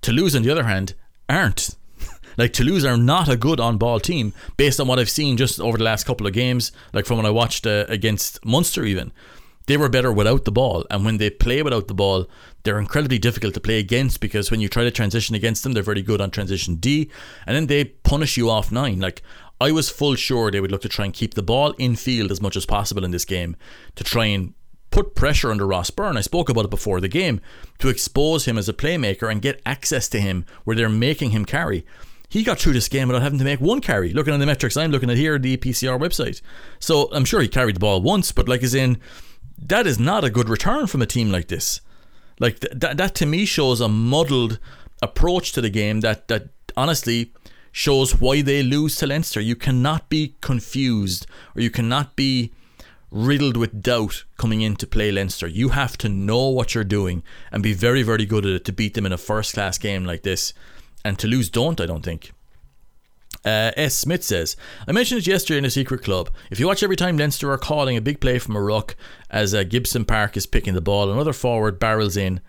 Toulouse, 0.00 0.34
on 0.34 0.42
the 0.42 0.50
other 0.50 0.64
hand, 0.64 0.94
aren't. 1.28 1.76
like 2.36 2.52
Toulouse 2.52 2.84
are 2.84 2.96
not 2.96 3.28
a 3.28 3.36
good 3.36 3.60
on 3.60 3.78
ball 3.78 4.00
team 4.00 4.32
based 4.56 4.80
on 4.80 4.88
what 4.88 4.98
I've 4.98 5.10
seen 5.10 5.36
just 5.36 5.60
over 5.60 5.78
the 5.78 5.84
last 5.84 6.04
couple 6.04 6.26
of 6.26 6.32
games, 6.32 6.72
like 6.92 7.06
from 7.06 7.18
when 7.18 7.26
I 7.26 7.30
watched 7.30 7.66
uh, 7.66 7.84
against 7.88 8.44
Munster 8.44 8.84
even 8.84 9.12
they 9.66 9.76
were 9.76 9.88
better 9.88 10.12
without 10.12 10.44
the 10.44 10.52
ball. 10.52 10.84
And 10.90 11.04
when 11.04 11.18
they 11.18 11.30
play 11.30 11.62
without 11.62 11.88
the 11.88 11.94
ball, 11.94 12.26
they're 12.64 12.78
incredibly 12.78 13.18
difficult 13.18 13.54
to 13.54 13.60
play 13.60 13.78
against 13.78 14.20
because 14.20 14.50
when 14.50 14.60
you 14.60 14.68
try 14.68 14.84
to 14.84 14.90
transition 14.90 15.34
against 15.34 15.62
them, 15.62 15.72
they're 15.72 15.82
very 15.82 16.02
good 16.02 16.20
on 16.20 16.30
transition 16.30 16.76
D, 16.76 17.10
and 17.46 17.54
then 17.54 17.66
they 17.66 17.84
punish 17.84 18.36
you 18.36 18.50
off 18.50 18.72
nine. 18.72 19.00
Like 19.00 19.22
I 19.60 19.70
was 19.70 19.90
full 19.90 20.16
sure 20.16 20.50
they 20.50 20.60
would 20.60 20.72
look 20.72 20.82
to 20.82 20.88
try 20.88 21.04
and 21.04 21.14
keep 21.14 21.34
the 21.34 21.42
ball 21.42 21.72
in 21.72 21.94
field 21.94 22.30
as 22.30 22.40
much 22.40 22.56
as 22.56 22.66
possible 22.66 23.04
in 23.04 23.10
this 23.10 23.24
game 23.24 23.56
to 23.94 24.02
try 24.04 24.26
and 24.26 24.54
put 24.90 25.14
pressure 25.14 25.50
under 25.50 25.66
Ross 25.66 25.90
Byrne. 25.90 26.16
I 26.16 26.22
spoke 26.22 26.48
about 26.48 26.64
it 26.64 26.70
before 26.70 27.00
the 27.00 27.08
game 27.08 27.40
to 27.78 27.88
expose 27.88 28.46
him 28.46 28.56
as 28.56 28.68
a 28.68 28.72
playmaker 28.72 29.30
and 29.30 29.42
get 29.42 29.60
access 29.66 30.08
to 30.10 30.20
him 30.20 30.46
where 30.64 30.76
they're 30.76 30.88
making 30.88 31.30
him 31.30 31.44
carry. 31.44 31.84
He 32.28 32.42
got 32.42 32.58
through 32.58 32.72
this 32.72 32.88
game 32.88 33.08
without 33.08 33.22
having 33.22 33.38
to 33.38 33.44
make 33.44 33.60
one 33.60 33.80
carry. 33.80 34.12
Looking 34.12 34.34
at 34.34 34.40
the 34.40 34.46
metrics 34.46 34.76
I'm 34.76 34.90
looking 34.90 35.10
at 35.10 35.16
here, 35.16 35.38
the 35.38 35.56
PCR 35.56 36.00
website. 36.00 36.40
So 36.78 37.08
I'm 37.12 37.24
sure 37.24 37.40
he 37.40 37.48
carried 37.48 37.76
the 37.76 37.80
ball 37.80 38.00
once, 38.00 38.32
but 38.32 38.48
like 38.48 38.62
as 38.62 38.74
in 38.74 39.00
that 39.58 39.86
is 39.86 40.00
not 40.00 40.24
a 40.24 40.30
good 40.30 40.48
return 40.48 40.86
from 40.86 41.02
a 41.02 41.06
team 41.06 41.30
like 41.30 41.48
this. 41.48 41.80
Like 42.38 42.60
th- 42.60 42.72
that, 42.76 42.96
that 42.96 43.14
to 43.16 43.26
me 43.26 43.44
shows 43.44 43.80
a 43.80 43.88
muddled 43.88 44.58
approach 45.02 45.52
to 45.52 45.60
the 45.60 45.70
game 45.70 46.00
that 46.00 46.28
that 46.28 46.48
honestly 46.76 47.32
shows 47.72 48.20
why 48.20 48.40
they 48.40 48.62
lose 48.62 48.96
to 48.96 49.06
Leinster. 49.06 49.40
You 49.40 49.56
cannot 49.56 50.08
be 50.08 50.36
confused 50.40 51.26
or 51.56 51.62
you 51.62 51.70
cannot 51.70 52.14
be 52.16 52.52
riddled 53.10 53.56
with 53.56 53.82
doubt 53.82 54.24
coming 54.36 54.60
in 54.60 54.76
to 54.76 54.86
play 54.86 55.10
Leinster. 55.10 55.46
You 55.46 55.70
have 55.70 55.96
to 55.98 56.08
know 56.08 56.48
what 56.48 56.74
you're 56.74 56.84
doing 56.84 57.22
and 57.52 57.62
be 57.62 57.72
very, 57.72 58.02
very 58.02 58.26
good 58.26 58.44
at 58.44 58.52
it 58.52 58.64
to 58.66 58.72
beat 58.72 58.94
them 58.94 59.06
in 59.06 59.12
a 59.12 59.18
first 59.18 59.54
class 59.54 59.78
game 59.78 60.04
like 60.04 60.22
this. 60.22 60.52
And 61.04 61.18
to 61.18 61.26
lose 61.26 61.50
don't, 61.50 61.80
I 61.80 61.86
don't 61.86 62.04
think. 62.04 62.32
Uh, 63.44 63.72
S. 63.76 63.94
Smith 63.94 64.24
says, 64.24 64.56
I 64.88 64.92
mentioned 64.92 65.20
it 65.20 65.26
yesterday 65.26 65.58
in 65.58 65.64
a 65.64 65.70
secret 65.70 66.02
club. 66.02 66.30
If 66.50 66.58
you 66.58 66.66
watch 66.66 66.82
every 66.82 66.96
time 66.96 67.18
Leinster 67.18 67.50
are 67.52 67.58
calling 67.58 67.96
a 67.96 68.00
big 68.00 68.20
play 68.20 68.38
from 68.38 68.56
a 68.56 68.62
ruck 68.62 68.96
as 69.30 69.54
uh, 69.54 69.64
Gibson 69.64 70.04
Park 70.04 70.36
is 70.36 70.46
picking 70.46 70.74
the 70.74 70.80
ball, 70.80 71.12
another 71.12 71.32
forward 71.32 71.78
barrels 71.78 72.16
in, 72.16 72.40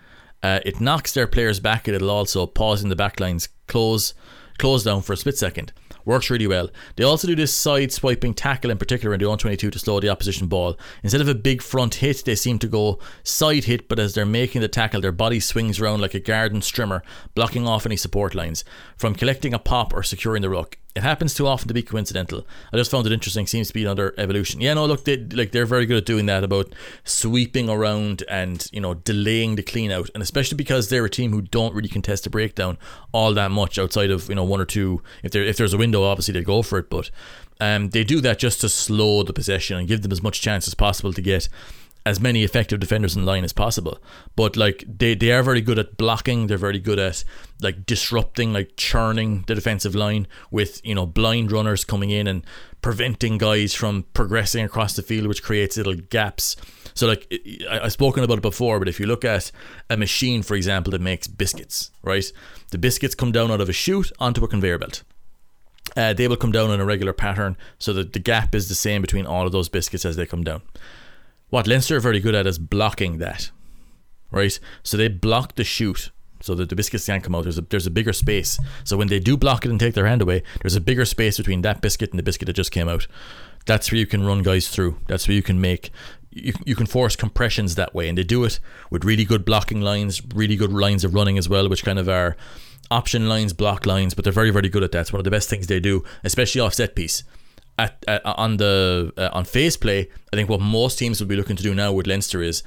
uh, 0.42 0.60
it 0.66 0.80
knocks 0.80 1.14
their 1.14 1.28
players 1.28 1.60
back 1.60 1.88
and 1.88 1.96
it'll 1.96 2.12
also 2.12 2.46
pause 2.46 2.82
in 2.84 2.90
the 2.90 2.96
backlines 2.96 3.50
close, 3.68 4.14
close 4.58 4.84
down 4.84 5.02
for 5.02 5.14
a 5.14 5.18
split 5.18 5.38
second 5.38 5.74
works 6.06 6.30
really 6.30 6.48
well. 6.48 6.70
They 6.96 7.04
also 7.04 7.28
do 7.28 7.36
this 7.36 7.54
side 7.54 7.92
swiping 7.92 8.34
tackle 8.34 8.72
in 8.72 8.78
particular 8.78 9.14
in 9.14 9.20
the 9.20 9.26
122 9.26 9.72
to 9.72 9.80
slow 9.80 10.00
the 10.00 10.10
opposition 10.10 10.48
ball. 10.48 10.78
Instead 11.04 11.22
of 11.22 11.28
a 11.28 11.36
big 11.36 11.62
front 11.62 11.96
hit, 11.96 12.24
they 12.26 12.36
seem 12.36 12.60
to 12.60 12.68
go 12.68 13.00
side 13.24 13.66
hit, 13.66 13.90
but 13.90 14.00
as 14.00 14.14
they're 14.14 14.26
making 14.26 14.62
the 14.62 14.68
tackle, 14.68 15.02
their 15.02 15.12
body 15.12 15.40
swings 15.40 15.80
around 15.80 16.02
like 16.02 16.14
a 16.14 16.20
garden 16.20 16.62
strimmer, 16.62 17.02
blocking 17.34 17.68
off 17.68 17.86
any 17.86 17.98
support 17.98 18.36
lines 18.36 18.64
from 18.96 19.16
collecting 19.16 19.54
a 19.54 19.60
pop 19.60 19.94
or 19.94 20.04
securing 20.04 20.42
the 20.42 20.50
ruck. 20.50 20.78
It 20.96 21.04
happens 21.04 21.34
too 21.34 21.46
often 21.46 21.68
to 21.68 21.74
be 21.74 21.84
coincidental. 21.84 22.48
I 22.72 22.78
just 22.78 22.90
found 22.90 23.06
it 23.06 23.12
interesting. 23.12 23.46
Seems 23.48 23.68
to 23.68 23.74
be 23.74 23.84
another 23.84 24.14
evolution. 24.18 24.62
Yeah, 24.62 24.76
no, 24.76 24.86
look, 24.86 25.04
they 25.04 25.18
like 25.18 25.52
they're 25.52 25.66
very 25.66 25.86
good 25.86 25.98
at 25.98 26.06
doing 26.06 26.26
that 26.28 26.44
about 26.44 26.74
sweeping 27.04 27.70
around 27.70 28.24
and 28.30 28.66
you 28.72 28.80
know 28.80 28.94
delaying 28.94 29.56
the 29.56 29.64
clean 29.64 29.92
out, 29.92 30.10
and 30.14 30.24
especially 30.24 30.56
because 30.56 30.88
they're 30.88 31.04
a 31.04 31.10
team 31.10 31.32
who 31.32 31.42
don't 31.42 31.76
really 31.76 31.90
contest 31.90 32.26
a 32.26 32.30
breakdown 32.30 32.78
all 33.12 33.34
that 33.34 33.52
much 33.52 33.78
outside 33.78 34.10
of 34.10 34.30
you 34.30 34.36
know 34.36 34.46
one 34.46 34.62
or 34.62 34.66
two. 34.66 35.02
If 35.22 35.32
there 35.32 35.44
if 35.44 35.58
there's 35.58 35.74
a 35.74 35.78
window, 35.78 36.04
obviously 36.04 36.34
they 36.34 36.42
go 36.42 36.62
for 36.62 36.80
it, 36.80 36.90
but 36.90 37.12
um, 37.60 37.90
they 37.90 38.04
do 38.04 38.22
that 38.22 38.40
just 38.40 38.62
to 38.62 38.70
slow 38.70 39.24
the 39.24 39.34
possession 39.34 39.78
and 39.78 39.88
give 39.88 40.02
them 40.02 40.12
as 40.12 40.24
much 40.24 40.42
chance 40.42 40.68
as 40.68 40.74
possible 40.74 41.14
to 41.14 41.22
get 41.22 41.50
as 42.06 42.20
many 42.20 42.44
effective 42.44 42.80
defenders 42.80 43.16
in 43.16 43.26
line 43.26 43.44
as 43.44 43.52
possible. 43.52 43.98
But 44.36 44.56
like 44.56 44.84
they, 44.88 45.16
they 45.16 45.32
are 45.32 45.42
very 45.42 45.62
good 45.62 45.80
at 45.80 45.98
blocking. 45.98 46.48
They're 46.48 46.58
very 46.58 46.80
good 46.80 47.00
at 47.00 47.24
like 47.62 47.86
disrupting, 47.86 48.54
like 48.54 48.78
churning 48.78 49.44
the 49.48 49.56
defensive 49.56 49.96
line 49.96 50.28
with 50.52 50.86
you 50.86 50.94
know 50.94 51.06
blind 51.06 51.52
runners 51.52 51.84
coming 51.84 52.12
in 52.12 52.28
and 52.28 52.46
preventing 52.82 53.40
guys 53.40 53.74
from 53.74 54.06
progressing 54.14 54.64
across 54.64 54.96
the 54.96 55.02
field, 55.02 55.28
which 55.28 55.42
creates 55.42 55.78
little 55.78 55.96
gaps. 55.96 56.56
So 56.94 57.08
like 57.08 57.28
I, 57.70 57.80
I've 57.82 57.92
spoken 57.92 58.24
about 58.24 58.38
it 58.38 58.44
before, 58.44 58.78
but 58.78 58.88
if 58.88 59.00
you 59.00 59.08
look 59.08 59.26
at 59.26 59.52
a 59.90 59.98
machine, 59.98 60.44
for 60.44 60.56
example, 60.56 60.92
that 60.92 61.02
makes 61.02 61.28
biscuits, 61.28 61.90
right? 62.04 62.32
The 62.70 62.78
biscuits 62.78 63.16
come 63.16 63.32
down 63.32 63.52
out 63.52 63.62
of 63.62 63.70
a 63.70 63.74
chute 63.74 64.12
onto 64.20 64.44
a 64.44 64.48
conveyor 64.48 64.78
belt. 64.78 65.04
Uh, 65.96 66.14
they 66.14 66.28
will 66.28 66.36
come 66.36 66.52
down 66.52 66.72
in 66.72 66.80
a 66.80 66.86
regular 66.86 67.14
pattern 67.14 67.56
so 67.80 67.94
that 67.94 68.14
the 68.14 68.20
gap 68.20 68.54
is 68.54 68.70
the 68.70 68.76
same 68.76 69.02
between 69.02 69.26
all 69.26 69.46
of 69.46 69.52
those 69.52 69.70
biscuits 69.70 70.04
as 70.04 70.16
they 70.16 70.26
come 70.26 70.44
down. 70.44 70.62
What 71.56 71.68
Leinster 71.68 71.96
are 71.96 72.02
very 72.02 72.20
good 72.20 72.36
at 72.36 72.46
is 72.48 72.60
blocking 72.60 73.20
that, 73.20 73.50
right? 74.30 74.60
So 74.84 74.98
they 74.98 75.08
block 75.08 75.56
the 75.56 75.64
chute 75.64 76.12
so 76.42 76.54
that 76.54 76.68
the 76.68 76.76
biscuits 76.76 77.06
can't 77.06 77.24
come 77.24 77.34
out. 77.34 77.44
There's 77.44 77.58
a 77.58 77.62
there's 77.62 77.88
a 77.88 77.92
bigger 77.92 78.12
space. 78.12 78.60
So 78.84 78.98
when 78.98 79.08
they 79.08 79.22
do 79.22 79.38
block 79.38 79.64
it 79.64 79.72
and 79.72 79.80
take 79.80 79.94
their 79.94 80.06
hand 80.06 80.22
away, 80.22 80.44
there's 80.62 80.76
a 80.76 80.82
bigger 80.82 81.06
space 81.06 81.38
between 81.38 81.62
that 81.62 81.80
biscuit 81.80 82.10
and 82.10 82.20
the 82.20 82.24
biscuit 82.24 82.48
that 82.48 82.58
just 82.58 82.74
came 82.74 82.90
out. 82.90 83.08
That's 83.66 83.90
where 83.90 84.00
you 84.00 84.06
can 84.06 84.26
run 84.26 84.44
guys 84.44 84.68
through. 84.68 84.98
That's 85.08 85.30
where 85.30 85.36
you 85.36 85.42
can 85.42 85.62
make 85.62 85.92
you, 86.30 86.52
you 86.66 86.76
can 86.76 86.88
force 86.88 87.16
compressions 87.16 87.76
that 87.76 87.96
way, 87.96 88.10
and 88.10 88.18
they 88.18 88.26
do 88.26 88.44
it 88.44 88.60
with 88.90 89.06
really 89.06 89.24
good 89.24 89.46
blocking 89.46 89.80
lines, 89.80 90.22
really 90.36 90.58
good 90.58 90.74
lines 90.74 91.06
of 91.06 91.14
running 91.14 91.38
as 91.38 91.48
well, 91.48 91.70
which 91.70 91.86
kind 91.86 92.00
of 92.00 92.10
are 92.10 92.36
option 92.92 93.30
lines, 93.30 93.54
block 93.54 93.86
lines. 93.86 94.14
But 94.14 94.26
they're 94.26 94.34
very 94.34 94.52
very 94.52 94.68
good 94.68 94.84
at 94.84 94.92
that. 94.92 95.00
It's 95.00 95.14
one 95.14 95.22
of 95.22 95.24
the 95.24 95.32
best 95.32 95.50
things 95.50 95.68
they 95.68 95.80
do, 95.80 96.04
especially 96.26 96.60
off 96.60 96.74
set 96.74 96.96
piece 96.96 97.24
at, 97.78 98.04
at 98.08 98.26
on 98.26 98.58
the 98.58 99.14
uh, 99.18 99.30
on 99.34 99.46
phase 99.46 99.78
play, 99.78 100.10
I 100.32 100.36
think 100.36 100.50
what 100.50 100.62
most 100.62 101.00
teams 101.00 101.20
will 101.20 101.28
be 101.28 101.36
looking 101.36 101.56
to 101.56 101.64
do 101.64 101.76
now 101.76 101.92
with 101.92 102.08
Leinster 102.08 102.42
is 102.42 102.64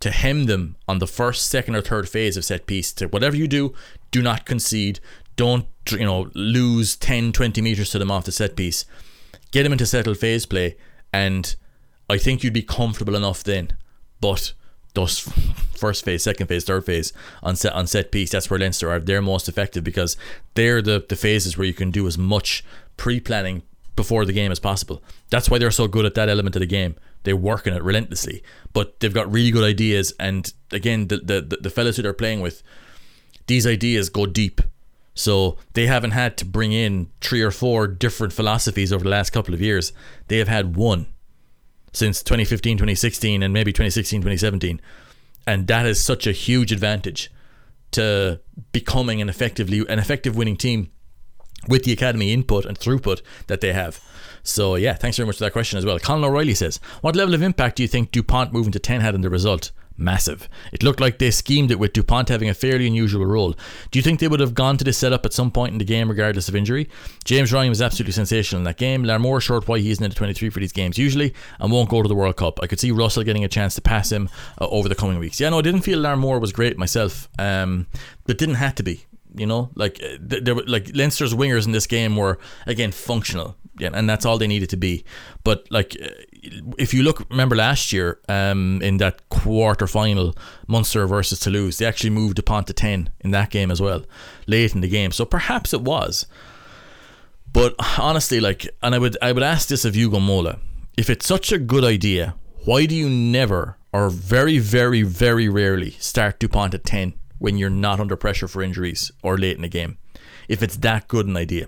to 0.00 0.10
hem 0.10 0.44
them 0.44 0.76
on 0.86 0.98
the 0.98 1.06
first, 1.06 1.48
second, 1.48 1.74
or 1.74 1.82
third 1.82 2.08
phase 2.08 2.36
of 2.36 2.44
set 2.44 2.66
piece. 2.66 2.92
To 2.94 3.06
whatever 3.06 3.36
you 3.36 3.48
do, 3.48 3.74
do 4.10 4.22
not 4.22 4.46
concede. 4.46 5.00
Don't 5.36 5.66
you 5.90 6.04
know 6.04 6.30
lose 6.34 6.96
10, 6.96 7.32
20 7.32 7.62
meters 7.62 7.90
to 7.90 7.98
them 7.98 8.10
off 8.10 8.24
the 8.24 8.32
set 8.32 8.56
piece. 8.56 8.84
Get 9.50 9.62
them 9.62 9.72
into 9.72 9.86
settled 9.86 10.18
phase 10.18 10.46
play, 10.46 10.76
and 11.12 11.54
I 12.10 12.18
think 12.18 12.42
you'd 12.42 12.52
be 12.52 12.62
comfortable 12.62 13.14
enough 13.14 13.44
then. 13.44 13.76
But 14.20 14.52
those 14.94 15.20
first 15.76 16.04
phase, 16.04 16.24
second 16.24 16.48
phase, 16.48 16.64
third 16.64 16.84
phase 16.84 17.12
on 17.42 17.54
set 17.54 17.72
on 17.72 17.86
set 17.86 18.10
piece, 18.10 18.32
that's 18.32 18.50
where 18.50 18.58
Leinster 18.58 18.90
are. 18.90 18.98
They're 18.98 19.22
most 19.22 19.48
effective 19.48 19.84
because 19.84 20.16
they're 20.54 20.82
the 20.82 21.04
the 21.08 21.16
phases 21.16 21.56
where 21.56 21.66
you 21.66 21.74
can 21.74 21.92
do 21.92 22.06
as 22.06 22.18
much 22.18 22.64
pre 22.96 23.20
planning 23.20 23.62
before 23.98 24.24
the 24.24 24.32
game 24.32 24.52
as 24.52 24.60
possible. 24.60 25.02
That's 25.28 25.50
why 25.50 25.58
they're 25.58 25.72
so 25.72 25.88
good 25.88 26.06
at 26.06 26.14
that 26.14 26.28
element 26.28 26.54
of 26.54 26.60
the 26.60 26.66
game. 26.66 26.94
They 27.24 27.32
work 27.32 27.66
on 27.66 27.72
it 27.72 27.82
relentlessly, 27.82 28.44
but 28.72 29.00
they've 29.00 29.12
got 29.12 29.30
really 29.30 29.50
good 29.50 29.64
ideas. 29.64 30.14
And 30.20 30.50
again, 30.70 31.08
the 31.08 31.18
the 31.18 31.58
the 31.60 31.68
fellas 31.68 31.96
who 31.96 32.02
they're 32.02 32.12
playing 32.12 32.40
with, 32.40 32.62
these 33.48 33.66
ideas 33.66 34.08
go 34.08 34.24
deep. 34.24 34.60
So 35.14 35.56
they 35.72 35.88
haven't 35.88 36.12
had 36.12 36.36
to 36.36 36.44
bring 36.44 36.70
in 36.70 37.10
three 37.20 37.42
or 37.42 37.50
four 37.50 37.88
different 37.88 38.32
philosophies 38.32 38.92
over 38.92 39.02
the 39.02 39.10
last 39.10 39.30
couple 39.30 39.52
of 39.52 39.60
years. 39.60 39.92
They 40.28 40.38
have 40.38 40.46
had 40.46 40.76
one 40.76 41.06
since 41.92 42.22
2015, 42.22 42.76
2016, 42.76 43.42
and 43.42 43.52
maybe 43.52 43.72
2016, 43.72 44.20
2017. 44.20 44.80
And 45.44 45.66
that 45.66 45.86
is 45.86 46.00
such 46.00 46.28
a 46.28 46.32
huge 46.32 46.70
advantage 46.70 47.32
to 47.90 48.40
becoming 48.70 49.20
an 49.20 49.28
effectively 49.28 49.84
an 49.88 49.98
effective 49.98 50.36
winning 50.36 50.56
team 50.56 50.92
with 51.68 51.84
the 51.84 51.92
academy 51.92 52.32
input 52.32 52.64
and 52.64 52.78
throughput 52.78 53.22
that 53.46 53.60
they 53.60 53.72
have. 53.72 54.00
So 54.42 54.76
yeah, 54.76 54.94
thanks 54.94 55.16
very 55.16 55.26
much 55.26 55.36
for 55.36 55.44
that 55.44 55.52
question 55.52 55.78
as 55.78 55.84
well. 55.84 55.98
Colin 55.98 56.24
O'Reilly 56.24 56.54
says, 56.54 56.80
"What 57.02 57.14
level 57.14 57.34
of 57.34 57.42
impact 57.42 57.76
do 57.76 57.82
you 57.82 57.88
think 57.88 58.10
Dupont 58.10 58.52
moving 58.52 58.72
to 58.72 58.78
ten 58.78 59.00
had 59.00 59.14
in 59.14 59.20
the 59.20 59.30
result?" 59.30 59.70
Massive. 60.00 60.48
It 60.72 60.84
looked 60.84 61.00
like 61.00 61.18
they 61.18 61.32
schemed 61.32 61.72
it 61.72 61.78
with 61.80 61.92
Dupont 61.92 62.28
having 62.28 62.48
a 62.48 62.54
fairly 62.54 62.86
unusual 62.86 63.26
role. 63.26 63.56
Do 63.90 63.98
you 63.98 64.02
think 64.02 64.20
they 64.20 64.28
would 64.28 64.38
have 64.38 64.54
gone 64.54 64.76
to 64.76 64.84
this 64.84 64.96
setup 64.96 65.26
at 65.26 65.32
some 65.32 65.50
point 65.50 65.72
in 65.72 65.78
the 65.78 65.84
game, 65.84 66.08
regardless 66.08 66.48
of 66.48 66.54
injury? 66.54 66.88
James 67.24 67.52
Ryan 67.52 67.70
was 67.70 67.82
absolutely 67.82 68.12
sensational 68.12 68.60
in 68.60 68.64
that 68.64 68.76
game. 68.76 69.02
Larmour 69.02 69.40
short 69.40 69.66
why 69.66 69.80
he 69.80 69.90
isn't 69.90 70.04
into 70.04 70.16
23 70.16 70.50
for 70.50 70.60
these 70.60 70.72
games 70.72 70.98
usually 70.98 71.34
and 71.58 71.72
won't 71.72 71.90
go 71.90 72.00
to 72.00 72.08
the 72.08 72.14
World 72.14 72.36
Cup. 72.36 72.60
I 72.62 72.68
could 72.68 72.78
see 72.78 72.92
Russell 72.92 73.24
getting 73.24 73.44
a 73.44 73.48
chance 73.48 73.74
to 73.74 73.80
pass 73.80 74.12
him 74.12 74.30
uh, 74.60 74.68
over 74.68 74.88
the 74.88 74.94
coming 74.94 75.18
weeks. 75.18 75.40
Yeah, 75.40 75.48
no, 75.48 75.58
I 75.58 75.62
didn't 75.62 75.82
feel 75.82 75.98
Larmour 75.98 76.38
was 76.38 76.52
great 76.52 76.78
myself, 76.78 77.28
um, 77.36 77.88
but 78.24 78.38
didn't 78.38 78.54
have 78.54 78.76
to 78.76 78.84
be. 78.84 79.04
You 79.38 79.46
know, 79.46 79.70
like 79.74 80.02
uh, 80.02 80.16
there 80.20 80.54
were 80.54 80.64
like 80.66 80.90
Leinster's 80.94 81.32
wingers 81.32 81.66
in 81.66 81.72
this 81.72 81.86
game 81.86 82.16
were 82.16 82.38
again 82.66 82.92
functional, 82.92 83.56
yeah, 83.78 83.90
and 83.92 84.08
that's 84.08 84.26
all 84.26 84.38
they 84.38 84.48
needed 84.48 84.70
to 84.70 84.76
be. 84.76 85.04
But 85.44 85.66
like, 85.70 85.96
uh, 86.02 86.08
if 86.76 86.92
you 86.92 87.02
look, 87.02 87.24
remember 87.30 87.54
last 87.56 87.92
year, 87.92 88.18
um, 88.28 88.80
in 88.82 88.96
that 88.96 89.28
quarter 89.28 89.86
final, 89.86 90.34
Munster 90.66 91.06
versus 91.06 91.38
Toulouse, 91.38 91.78
they 91.78 91.86
actually 91.86 92.10
moved 92.10 92.36
Dupont 92.36 92.66
to 92.66 92.72
ten 92.72 93.10
in 93.20 93.30
that 93.30 93.50
game 93.50 93.70
as 93.70 93.80
well, 93.80 94.04
late 94.46 94.74
in 94.74 94.80
the 94.80 94.88
game. 94.88 95.12
So 95.12 95.24
perhaps 95.24 95.72
it 95.72 95.82
was. 95.82 96.26
But 97.52 97.74
honestly, 97.98 98.40
like, 98.40 98.68
and 98.82 98.94
I 98.94 98.98
would 98.98 99.16
I 99.22 99.32
would 99.32 99.42
ask 99.42 99.68
this 99.68 99.84
of 99.84 99.96
Ugo 99.96 100.20
Mola, 100.20 100.58
if 100.96 101.08
it's 101.08 101.26
such 101.26 101.52
a 101.52 101.58
good 101.58 101.84
idea, 101.84 102.34
why 102.64 102.86
do 102.86 102.94
you 102.94 103.08
never 103.08 103.76
or 103.92 104.10
very 104.10 104.58
very 104.58 105.02
very 105.02 105.48
rarely 105.48 105.92
start 105.92 106.38
Dupont 106.40 106.74
at 106.74 106.84
ten? 106.84 107.14
When 107.38 107.56
you're 107.56 107.70
not 107.70 108.00
under 108.00 108.16
pressure 108.16 108.48
for 108.48 108.62
injuries 108.62 109.10
or 109.22 109.38
late 109.38 109.56
in 109.56 109.62
the 109.62 109.68
game. 109.68 109.98
If 110.48 110.62
it's 110.62 110.76
that 110.78 111.08
good 111.08 111.26
an 111.26 111.36
idea. 111.36 111.66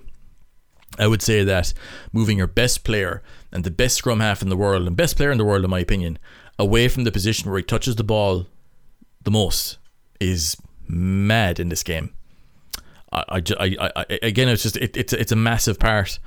I 0.98 1.06
would 1.06 1.22
say 1.22 1.44
that 1.44 1.72
moving 2.12 2.38
your 2.38 2.46
best 2.46 2.84
player 2.84 3.22
and 3.52 3.62
the 3.64 3.70
best 3.70 3.96
scrum 3.96 4.20
half 4.20 4.42
in 4.42 4.48
the 4.48 4.56
world 4.56 4.86
and 4.86 4.96
best 4.96 5.16
player 5.16 5.30
in 5.30 5.38
the 5.38 5.44
world 5.44 5.64
in 5.64 5.70
my 5.70 5.78
opinion 5.78 6.18
away 6.58 6.88
from 6.88 7.04
the 7.04 7.12
position 7.12 7.48
where 7.48 7.58
he 7.58 7.64
touches 7.64 7.96
the 7.96 8.04
ball 8.04 8.46
the 9.22 9.30
most 9.30 9.78
is 10.20 10.56
mad 10.86 11.60
in 11.60 11.68
this 11.68 11.82
game. 11.82 12.12
I, 13.12 13.24
I, 13.28 13.42
I, 13.58 13.92
I 13.96 14.18
again, 14.22 14.48
it's 14.48 14.62
just 14.62 14.76
it, 14.76 14.96
it's 14.96 15.12
it's 15.12 15.32
a 15.32 15.36
massive 15.36 15.78
part 15.78 16.18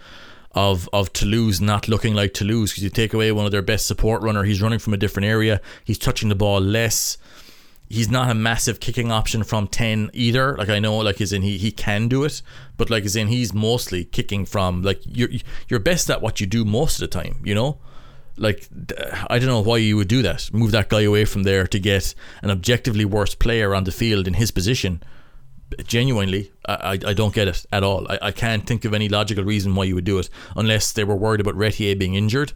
of 0.51 0.89
of 0.91 1.13
Toulouse 1.13 1.61
not 1.61 1.87
looking 1.87 2.13
like 2.13 2.33
Toulouse 2.33 2.71
because 2.71 2.83
you 2.83 2.89
take 2.89 3.13
away 3.13 3.31
one 3.31 3.45
of 3.45 3.51
their 3.51 3.61
best 3.61 3.87
support 3.87 4.21
runner. 4.21 4.43
He's 4.43 4.61
running 4.61 4.79
from 4.79 4.93
a 4.93 4.97
different 4.97 5.27
area. 5.27 5.61
He's 5.83 5.97
touching 5.97 6.29
the 6.29 6.35
ball 6.35 6.59
less 6.59 7.17
he's 7.89 8.09
not 8.09 8.29
a 8.29 8.33
massive 8.33 8.79
kicking 8.79 9.11
option 9.11 9.43
from 9.43 9.67
10 9.67 10.09
either. 10.13 10.55
Like 10.57 10.69
i 10.69 10.79
know 10.79 10.97
like 10.97 11.21
as 11.21 11.33
in 11.33 11.41
he, 11.41 11.57
he 11.57 11.71
can 11.71 12.07
do 12.07 12.23
it 12.23 12.41
but 12.77 12.89
like 12.89 13.05
as 13.05 13.15
in 13.15 13.27
he's 13.27 13.53
mostly 13.53 14.05
kicking 14.05 14.45
from 14.45 14.81
like 14.81 15.01
you're 15.05 15.29
you're 15.67 15.79
best 15.79 16.09
at 16.09 16.21
what 16.21 16.39
you 16.39 16.47
do 16.47 16.65
most 16.65 16.95
of 16.95 17.01
the 17.01 17.07
time 17.07 17.35
you 17.43 17.55
know? 17.55 17.79
Like 18.35 18.67
i 19.29 19.37
don't 19.37 19.47
know 19.47 19.61
why 19.61 19.77
you 19.77 19.95
would 19.97 20.07
do 20.07 20.21
that. 20.23 20.51
Move 20.53 20.71
that 20.71 20.89
guy 20.89 21.01
away 21.01 21.25
from 21.25 21.43
there 21.43 21.67
to 21.67 21.79
get 21.79 22.15
an 22.41 22.49
objectively 22.49 23.05
worse 23.05 23.35
player 23.35 23.75
on 23.75 23.83
the 23.83 23.91
field 23.91 24.27
in 24.27 24.35
his 24.35 24.51
position. 24.51 25.03
Genuinely 25.85 26.51
i, 26.67 26.99
I 27.05 27.13
don't 27.13 27.33
get 27.33 27.47
it 27.47 27.65
at 27.71 27.83
all. 27.83 28.07
I, 28.11 28.19
I 28.23 28.31
can't 28.31 28.65
think 28.65 28.85
of 28.85 28.93
any 28.93 29.09
logical 29.09 29.43
reason 29.43 29.75
why 29.75 29.85
you 29.85 29.95
would 29.95 30.05
do 30.05 30.19
it 30.19 30.29
unless 30.55 30.91
they 30.93 31.03
were 31.03 31.15
worried 31.15 31.41
about 31.41 31.55
Retière 31.55 31.97
being 31.97 32.15
injured. 32.15 32.53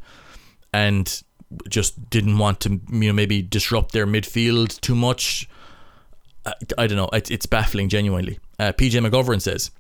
And 0.73 1.23
just 1.70 2.10
didn't 2.10 2.38
want 2.38 2.60
to 2.62 2.82
you 2.91 3.08
know 3.08 3.14
maybe 3.14 3.41
disrupt 3.41 3.91
their 3.91 4.08
midfield 4.08 4.80
too 4.82 4.95
much. 4.95 5.50
I, 6.45 6.54
I 6.78 6.88
don't 6.88 6.98
know. 6.98 7.10
It, 7.14 7.32
it's 7.32 7.45
baffling, 7.45 7.89
genuinely. 7.89 8.39
Uh, 8.60 8.72
PJ 8.74 9.06
McGovern 9.06 9.41
says 9.41 9.72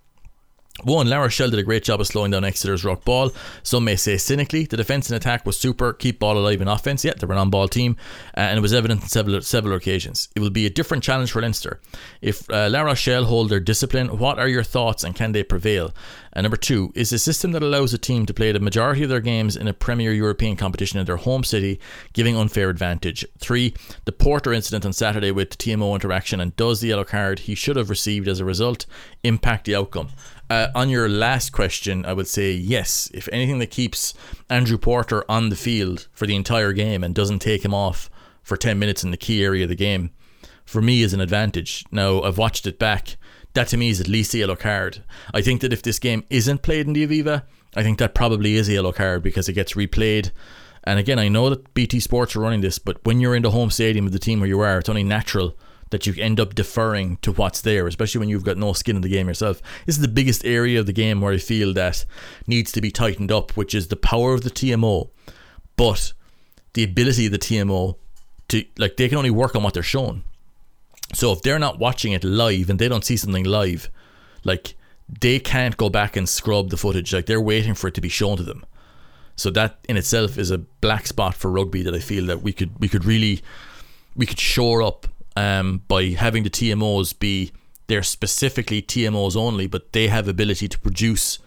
one, 0.83 1.09
La 1.09 1.17
Rochelle 1.17 1.49
did 1.49 1.57
a 1.57 1.63
great 1.63 1.83
job 1.83 1.99
of 2.01 2.07
slowing 2.07 2.29
down 2.29 2.43
Exeter's 2.43 2.85
ruck 2.85 3.03
ball. 3.03 3.31
Some 3.63 3.85
may 3.85 3.95
say 3.95 4.17
cynically, 4.17 4.65
the 4.65 4.77
defence 4.77 5.09
and 5.09 5.17
attack 5.17 5.43
was 5.43 5.59
super, 5.59 5.91
keep 5.91 6.19
ball 6.19 6.37
alive 6.37 6.61
in 6.61 6.67
offence. 6.67 7.03
Yet 7.03 7.19
they 7.19 7.25
were 7.25 7.33
an 7.33 7.39
on 7.39 7.49
ball 7.49 7.67
team, 7.67 7.97
uh, 8.35 8.41
and 8.41 8.59
it 8.59 8.61
was 8.61 8.73
evident 8.73 9.01
on 9.01 9.07
several, 9.07 9.41
several 9.41 9.75
occasions. 9.75 10.29
It 10.35 10.39
will 10.39 10.51
be 10.51 10.67
a 10.67 10.69
different 10.69 11.03
challenge 11.03 11.31
for 11.31 11.41
Leinster. 11.41 11.79
If 12.21 12.47
uh, 12.51 12.69
La 12.69 12.81
Rochelle 12.81 13.25
hold 13.25 13.49
their 13.49 13.59
discipline, 13.59 14.19
what 14.19 14.37
are 14.37 14.47
your 14.47 14.63
thoughts 14.63 15.03
and 15.03 15.15
can 15.15 15.31
they 15.31 15.43
prevail? 15.43 15.93
And 16.37 16.43
number 16.43 16.55
two, 16.55 16.91
is 16.93 17.11
a 17.11 17.17
system 17.17 17.51
that 17.53 17.63
allows 17.63 17.95
a 17.95 17.97
team 17.97 18.27
to 18.27 18.33
play 18.33 18.51
the 18.51 18.59
majority 18.59 19.01
of 19.01 19.09
their 19.09 19.21
games 19.21 19.55
in 19.57 19.67
a 19.67 19.73
premier 19.73 20.13
European 20.13 20.55
competition 20.55 20.99
in 20.99 21.05
their 21.07 21.17
home 21.17 21.43
city, 21.43 21.79
giving 22.13 22.37
unfair 22.37 22.69
advantage. 22.69 23.25
Three, 23.39 23.73
the 24.05 24.11
Porter 24.11 24.53
incident 24.53 24.85
on 24.85 24.93
Saturday 24.93 25.31
with 25.31 25.49
the 25.49 25.55
TMO 25.55 25.95
interaction, 25.95 26.39
and 26.39 26.55
does 26.55 26.79
the 26.79 26.89
yellow 26.89 27.05
card 27.05 27.39
he 27.39 27.55
should 27.55 27.75
have 27.75 27.89
received 27.89 28.27
as 28.27 28.39
a 28.39 28.45
result 28.45 28.85
impact 29.23 29.65
the 29.65 29.73
outcome? 29.73 30.09
Uh, 30.47 30.67
on 30.75 30.91
your 30.91 31.09
last 31.09 31.53
question, 31.53 32.05
I 32.05 32.13
would 32.13 32.27
say 32.27 32.51
yes. 32.51 33.09
If 33.15 33.27
anything 33.31 33.57
that 33.57 33.71
keeps 33.71 34.13
Andrew 34.47 34.77
Porter 34.77 35.25
on 35.27 35.49
the 35.49 35.55
field 35.55 36.07
for 36.11 36.27
the 36.27 36.35
entire 36.35 36.71
game 36.71 37.03
and 37.03 37.15
doesn't 37.15 37.39
take 37.39 37.65
him 37.65 37.73
off 37.73 38.11
for 38.43 38.57
10 38.57 38.77
minutes 38.77 39.03
in 39.03 39.09
the 39.09 39.17
key 39.17 39.43
area 39.43 39.63
of 39.63 39.69
the 39.69 39.75
game, 39.75 40.11
for 40.65 40.83
me 40.83 41.01
is 41.01 41.15
an 41.15 41.19
advantage. 41.19 41.83
Now, 41.91 42.21
I've 42.21 42.37
watched 42.37 42.67
it 42.67 42.77
back. 42.77 43.17
That 43.57 43.69
to 43.69 43.77
me 43.77 43.89
is 43.89 43.99
at 43.99 44.07
least 44.07 44.35
a 44.35 44.37
yellow 44.37 44.55
card. 44.55 45.03
I 45.33 45.41
think 45.41 45.61
that 45.61 45.73
if 45.73 45.81
this 45.81 45.97
game 45.97 46.23
isn't 46.29 46.61
played 46.61 46.85
in 46.85 46.93
the 46.93 47.07
Aviva, 47.07 47.41
I 47.75 47.81
think 47.81 47.97
that 47.97 48.13
probably 48.13 48.53
is 48.55 48.69
a 48.69 48.73
yellow 48.73 48.91
card 48.91 49.23
because 49.23 49.49
it 49.49 49.53
gets 49.53 49.73
replayed. 49.73 50.29
And 50.83 50.99
again, 50.99 51.17
I 51.17 51.27
know 51.27 51.49
that 51.49 51.73
BT 51.73 51.99
Sports 51.99 52.35
are 52.35 52.39
running 52.39 52.61
this, 52.61 52.77
but 52.77 53.03
when 53.03 53.19
you're 53.19 53.35
in 53.35 53.41
the 53.41 53.49
home 53.49 53.71
stadium 53.71 54.05
of 54.05 54.11
the 54.11 54.19
team 54.19 54.41
where 54.41 54.47
you 54.47 54.59
are, 54.59 54.77
it's 54.77 54.89
only 54.89 55.03
natural 55.03 55.57
that 55.89 56.05
you 56.05 56.13
end 56.21 56.39
up 56.39 56.53
deferring 56.53 57.17
to 57.23 57.31
what's 57.31 57.61
there, 57.61 57.87
especially 57.87 58.19
when 58.19 58.29
you've 58.29 58.43
got 58.43 58.57
no 58.57 58.73
skin 58.73 58.95
in 58.95 59.01
the 59.01 59.09
game 59.09 59.27
yourself. 59.27 59.59
This 59.87 59.95
is 59.95 60.03
the 60.03 60.07
biggest 60.07 60.45
area 60.45 60.79
of 60.79 60.85
the 60.85 60.93
game 60.93 61.19
where 61.19 61.33
I 61.33 61.39
feel 61.39 61.73
that 61.73 62.05
needs 62.45 62.71
to 62.73 62.79
be 62.79 62.91
tightened 62.91 63.31
up, 63.31 63.57
which 63.57 63.73
is 63.73 63.87
the 63.87 63.95
power 63.95 64.35
of 64.35 64.43
the 64.43 64.51
TMO, 64.51 65.09
but 65.77 66.13
the 66.75 66.83
ability 66.83 67.25
of 67.25 67.31
the 67.31 67.39
TMO 67.39 67.95
to 68.49 68.63
like 68.77 68.97
they 68.97 69.09
can 69.09 69.17
only 69.17 69.31
work 69.31 69.55
on 69.55 69.63
what 69.63 69.73
they're 69.73 69.81
shown. 69.81 70.25
So 71.13 71.31
if 71.31 71.41
they're 71.41 71.59
not 71.59 71.79
watching 71.79 72.11
it 72.11 72.23
live 72.23 72.69
and 72.69 72.79
they 72.79 72.89
don't 72.89 73.05
see 73.05 73.17
something 73.17 73.45
live, 73.45 73.89
like 74.43 74.75
they 75.07 75.39
can't 75.39 75.77
go 75.77 75.89
back 75.89 76.15
and 76.15 76.27
scrub 76.27 76.69
the 76.69 76.77
footage. 76.77 77.13
Like 77.13 77.25
they're 77.25 77.41
waiting 77.41 77.73
for 77.73 77.87
it 77.87 77.93
to 77.95 78.01
be 78.01 78.09
shown 78.09 78.37
to 78.37 78.43
them. 78.43 78.65
So 79.35 79.49
that 79.51 79.79
in 79.87 79.97
itself 79.97 80.37
is 80.37 80.51
a 80.51 80.57
black 80.57 81.07
spot 81.07 81.35
for 81.35 81.49
rugby 81.51 81.83
that 81.83 81.93
I 81.93 81.99
feel 81.99 82.25
that 82.25 82.41
we 82.41 82.51
could 82.51 82.77
we 82.79 82.89
could 82.89 83.05
really 83.05 83.41
we 84.15 84.25
could 84.25 84.39
shore 84.39 84.81
up 84.81 85.07
um, 85.35 85.83
by 85.87 86.09
having 86.09 86.43
the 86.43 86.49
TMOs 86.49 87.17
be 87.17 87.51
they're 87.85 88.03
specifically 88.03 88.81
TMOs 88.81 89.37
only, 89.37 89.67
but 89.67 89.93
they 89.93 90.07
have 90.07 90.27
ability 90.27 90.67
to 90.67 90.79
produce 90.79 91.39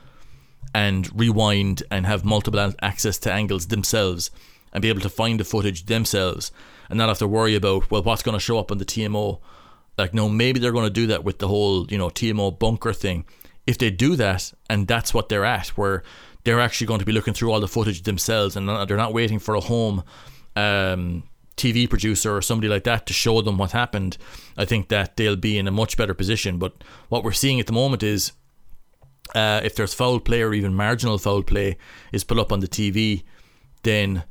and 0.73 1.11
rewind 1.19 1.83
and 1.91 2.07
have 2.07 2.25
multiple 2.25 2.73
access 2.81 3.19
to 3.19 3.33
angles 3.33 3.67
themselves 3.67 4.31
and 4.73 4.81
be 4.81 4.89
able 4.89 5.01
to 5.01 5.09
find 5.11 5.41
the 5.41 5.45
footage 5.45 5.87
themselves 5.87 6.53
and 6.91 6.99
not 6.99 7.09
have 7.09 7.19
to 7.19 7.29
worry 7.29 7.55
about 7.55 7.91
well 7.91 8.03
what's 8.03 8.23
going 8.23 8.35
to 8.37 8.41
show 8.41 8.59
up 8.59 8.71
on 8.71 8.79
the 8.79 8.85
TMO. 8.85 9.41
Like 9.97 10.13
no, 10.13 10.29
maybe 10.29 10.61
they're 10.61 10.73
going 10.73 10.85
to 10.87 10.91
do 10.91 11.07
that 11.09 11.25
with 11.25 11.39
the 11.39 11.49
whole 11.49 11.87
you 11.87 11.97
know 11.97 12.09
TMO 12.09 12.59
bunker 12.59 12.93
thing. 12.93 13.25
If 13.67 13.79
they 13.79 13.91
do 13.91 14.17
that 14.17 14.53
and 14.69 14.87
that's 14.87 15.15
what 15.15 15.29
they're 15.29 15.45
at, 15.45 15.69
where 15.69 16.03
they're 16.45 16.61
actually 16.61 16.87
going 16.87 17.01
to 17.01 17.07
be 17.07 17.13
looking 17.13 17.35
through 17.35 17.53
all 17.53 17.61
the 17.61 17.69
footage 17.69 18.03
themselves 18.03 18.57
and 18.57 18.69
they're 18.89 18.97
not 18.97 19.13
waiting 19.13 19.39
for 19.39 19.55
a 19.55 19.61
home 19.61 20.03
um, 20.57 21.23
TV 21.57 21.89
producer 21.89 22.35
or 22.35 22.43
somebody 22.43 22.69
like 22.69 22.85
that 22.85 23.07
to 23.07 23.13
show 23.13 23.43
them 23.43 23.59
what 23.59 23.73
happened, 23.73 24.17
I 24.57 24.65
think 24.65 24.89
that 24.89 25.17
they'll 25.17 25.37
be 25.37 25.59
in 25.59 25.69
a 25.69 25.71
much 25.71 25.97
better 25.97 26.15
position. 26.15 26.59
But 26.59 26.83
what 27.11 27.23
we're 27.23 27.33
seeing 27.33 27.61
at 27.61 27.67
the 27.67 27.73
moment 27.73 28.03
is 28.03 28.33
uh, 29.35 29.61
if 29.63 29.75
there's 29.75 29.95
foul 29.95 30.21
play 30.21 30.43
or 30.43 30.55
even 30.55 30.75
marginal 30.75 31.19
foul 31.19 31.43
play 31.43 31.77
is 32.13 32.25
put 32.25 32.39
up 32.39 32.53
on 32.53 32.61
the 32.61 32.69
TV, 32.69 33.23
then 33.83 34.25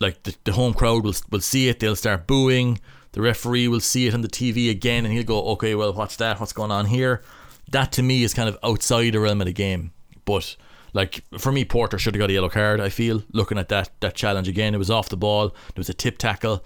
like 0.00 0.22
the, 0.24 0.34
the 0.44 0.52
home 0.52 0.74
crowd 0.74 1.04
will 1.04 1.14
will 1.30 1.40
see 1.40 1.68
it. 1.68 1.78
They'll 1.78 1.96
start 1.96 2.26
booing. 2.26 2.80
The 3.12 3.20
referee 3.20 3.68
will 3.68 3.80
see 3.80 4.06
it 4.06 4.14
on 4.14 4.22
the 4.22 4.28
TV 4.28 4.70
again, 4.70 5.04
and 5.04 5.12
he'll 5.12 5.24
go, 5.24 5.42
"Okay, 5.50 5.74
well, 5.74 5.92
what's 5.92 6.16
that? 6.16 6.40
What's 6.40 6.52
going 6.52 6.70
on 6.70 6.86
here?" 6.86 7.22
That 7.70 7.92
to 7.92 8.02
me 8.02 8.24
is 8.24 8.34
kind 8.34 8.48
of 8.48 8.58
outside 8.64 9.10
the 9.10 9.20
realm 9.20 9.40
of 9.40 9.46
the 9.46 9.52
game. 9.52 9.92
But 10.24 10.56
like 10.92 11.22
for 11.38 11.52
me, 11.52 11.64
Porter 11.64 11.98
should 11.98 12.14
have 12.14 12.20
got 12.20 12.30
a 12.30 12.32
yellow 12.32 12.48
card. 12.48 12.80
I 12.80 12.88
feel 12.88 13.22
looking 13.32 13.58
at 13.58 13.68
that 13.68 13.90
that 14.00 14.14
challenge 14.14 14.48
again, 14.48 14.74
it 14.74 14.78
was 14.78 14.90
off 14.90 15.08
the 15.08 15.16
ball. 15.16 15.48
There 15.48 15.74
was 15.76 15.88
a 15.88 15.94
tip 15.94 16.18
tackle. 16.18 16.64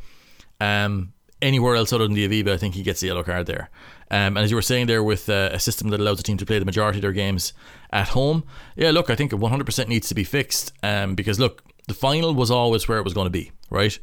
Um, 0.61 1.13
anywhere 1.43 1.77
else 1.77 1.93
other 1.93 2.07
than 2.07 2.15
the 2.15 2.27
Aviva, 2.27 2.53
I 2.53 2.57
think 2.57 2.75
he 2.75 2.83
gets 2.83 3.03
a 3.03 3.07
yellow 3.07 3.23
card 3.23 3.47
there. 3.47 3.71
Um, 4.11 4.37
and 4.37 4.39
as 4.39 4.51
you 4.51 4.57
were 4.57 4.63
saying 4.63 4.87
there, 4.87 5.03
with 5.03 5.29
uh, 5.29 5.51
a 5.53 5.59
system 5.59 5.89
that 5.89 6.01
allows 6.01 6.19
the 6.19 6.23
team 6.23 6.37
to 6.39 6.47
play 6.47 6.59
the 6.59 6.65
majority 6.65 6.99
of 6.99 7.03
their 7.03 7.13
games 7.13 7.53
at 7.91 8.09
home, 8.09 8.45
yeah, 8.77 8.91
look, 8.91 9.11
I 9.11 9.15
think 9.15 9.33
it 9.33 9.39
100% 9.39 9.89
needs 9.89 10.09
to 10.09 10.15
be 10.15 10.25
fixed. 10.25 10.73
Um, 10.83 11.15
because 11.15 11.39
look, 11.41 11.63
the 11.89 11.95
final 11.95 12.35
was 12.35 12.51
always 12.51 12.89
where 12.89 12.99
it 12.99 13.05
was 13.05 13.15
going 13.15 13.27
to 13.27 13.31
be, 13.31 13.53
right? 13.71 13.99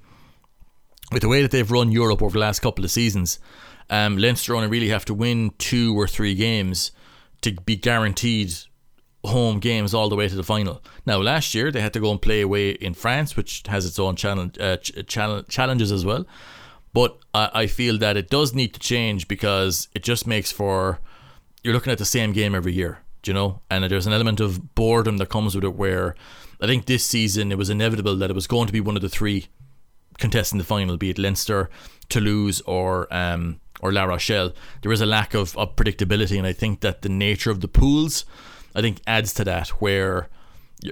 With 1.11 1.21
the 1.21 1.29
way 1.29 1.41
that 1.41 1.51
they've 1.51 1.69
run 1.69 1.91
Europe 1.91 2.21
over 2.21 2.33
the 2.33 2.39
last 2.39 2.59
couple 2.59 2.85
of 2.85 2.91
seasons, 2.91 3.39
um, 3.89 4.17
Leinster 4.17 4.55
only 4.55 4.67
really 4.67 4.89
have 4.89 5.05
to 5.05 5.13
win 5.13 5.51
two 5.57 5.99
or 5.99 6.07
three 6.07 6.35
games 6.35 6.91
to 7.41 7.51
be 7.51 7.75
guaranteed 7.75 8.53
home 9.25 9.59
games 9.59 9.93
all 9.93 10.09
the 10.09 10.15
way 10.15 10.27
to 10.27 10.35
the 10.35 10.43
final. 10.43 10.81
Now, 11.05 11.17
last 11.17 11.53
year 11.53 11.71
they 11.71 11.81
had 11.81 11.93
to 11.93 11.99
go 11.99 12.11
and 12.11 12.21
play 12.21 12.41
away 12.41 12.71
in 12.71 12.93
France, 12.93 13.35
which 13.35 13.63
has 13.67 13.85
its 13.85 13.99
own 13.99 14.15
challenge, 14.15 14.57
uh, 14.59 14.77
ch- 14.77 15.05
challenges 15.07 15.91
as 15.91 16.05
well. 16.05 16.25
But 16.93 17.17
I, 17.33 17.49
I 17.53 17.67
feel 17.67 17.97
that 17.99 18.17
it 18.17 18.29
does 18.29 18.53
need 18.53 18.73
to 18.73 18.79
change 18.79 19.27
because 19.27 19.87
it 19.93 20.03
just 20.03 20.25
makes 20.25 20.51
for 20.51 20.99
you're 21.63 21.73
looking 21.73 21.91
at 21.91 21.99
the 21.99 22.05
same 22.05 22.33
game 22.33 22.55
every 22.55 22.73
year, 22.73 22.99
you 23.25 23.33
know, 23.33 23.61
and 23.69 23.83
there's 23.83 24.07
an 24.07 24.13
element 24.13 24.39
of 24.39 24.73
boredom 24.75 25.17
that 25.17 25.29
comes 25.29 25.55
with 25.55 25.63
it 25.63 25.75
where 25.75 26.15
I 26.61 26.67
think 26.67 26.85
this 26.85 27.05
season 27.05 27.51
it 27.51 27.57
was 27.57 27.69
inevitable 27.69 28.15
that 28.17 28.29
it 28.29 28.35
was 28.35 28.47
going 28.47 28.67
to 28.67 28.73
be 28.73 28.81
one 28.81 28.95
of 28.95 29.01
the 29.01 29.09
three 29.09 29.47
contesting 30.17 30.59
the 30.59 30.63
final, 30.63 30.97
be 30.97 31.09
it 31.09 31.17
Leinster, 31.17 31.69
Toulouse, 32.09 32.61
or 32.61 33.11
um, 33.13 33.59
or 33.81 33.91
La 33.91 34.03
Rochelle. 34.03 34.53
There 34.81 34.91
is 34.91 35.01
a 35.01 35.05
lack 35.05 35.33
of, 35.33 35.57
of 35.57 35.75
predictability, 35.75 36.37
and 36.37 36.45
I 36.45 36.53
think 36.53 36.81
that 36.81 37.01
the 37.01 37.09
nature 37.09 37.51
of 37.51 37.61
the 37.61 37.67
pools, 37.67 38.25
I 38.75 38.81
think, 38.81 39.01
adds 39.07 39.33
to 39.35 39.43
that. 39.45 39.69
Where 39.81 40.29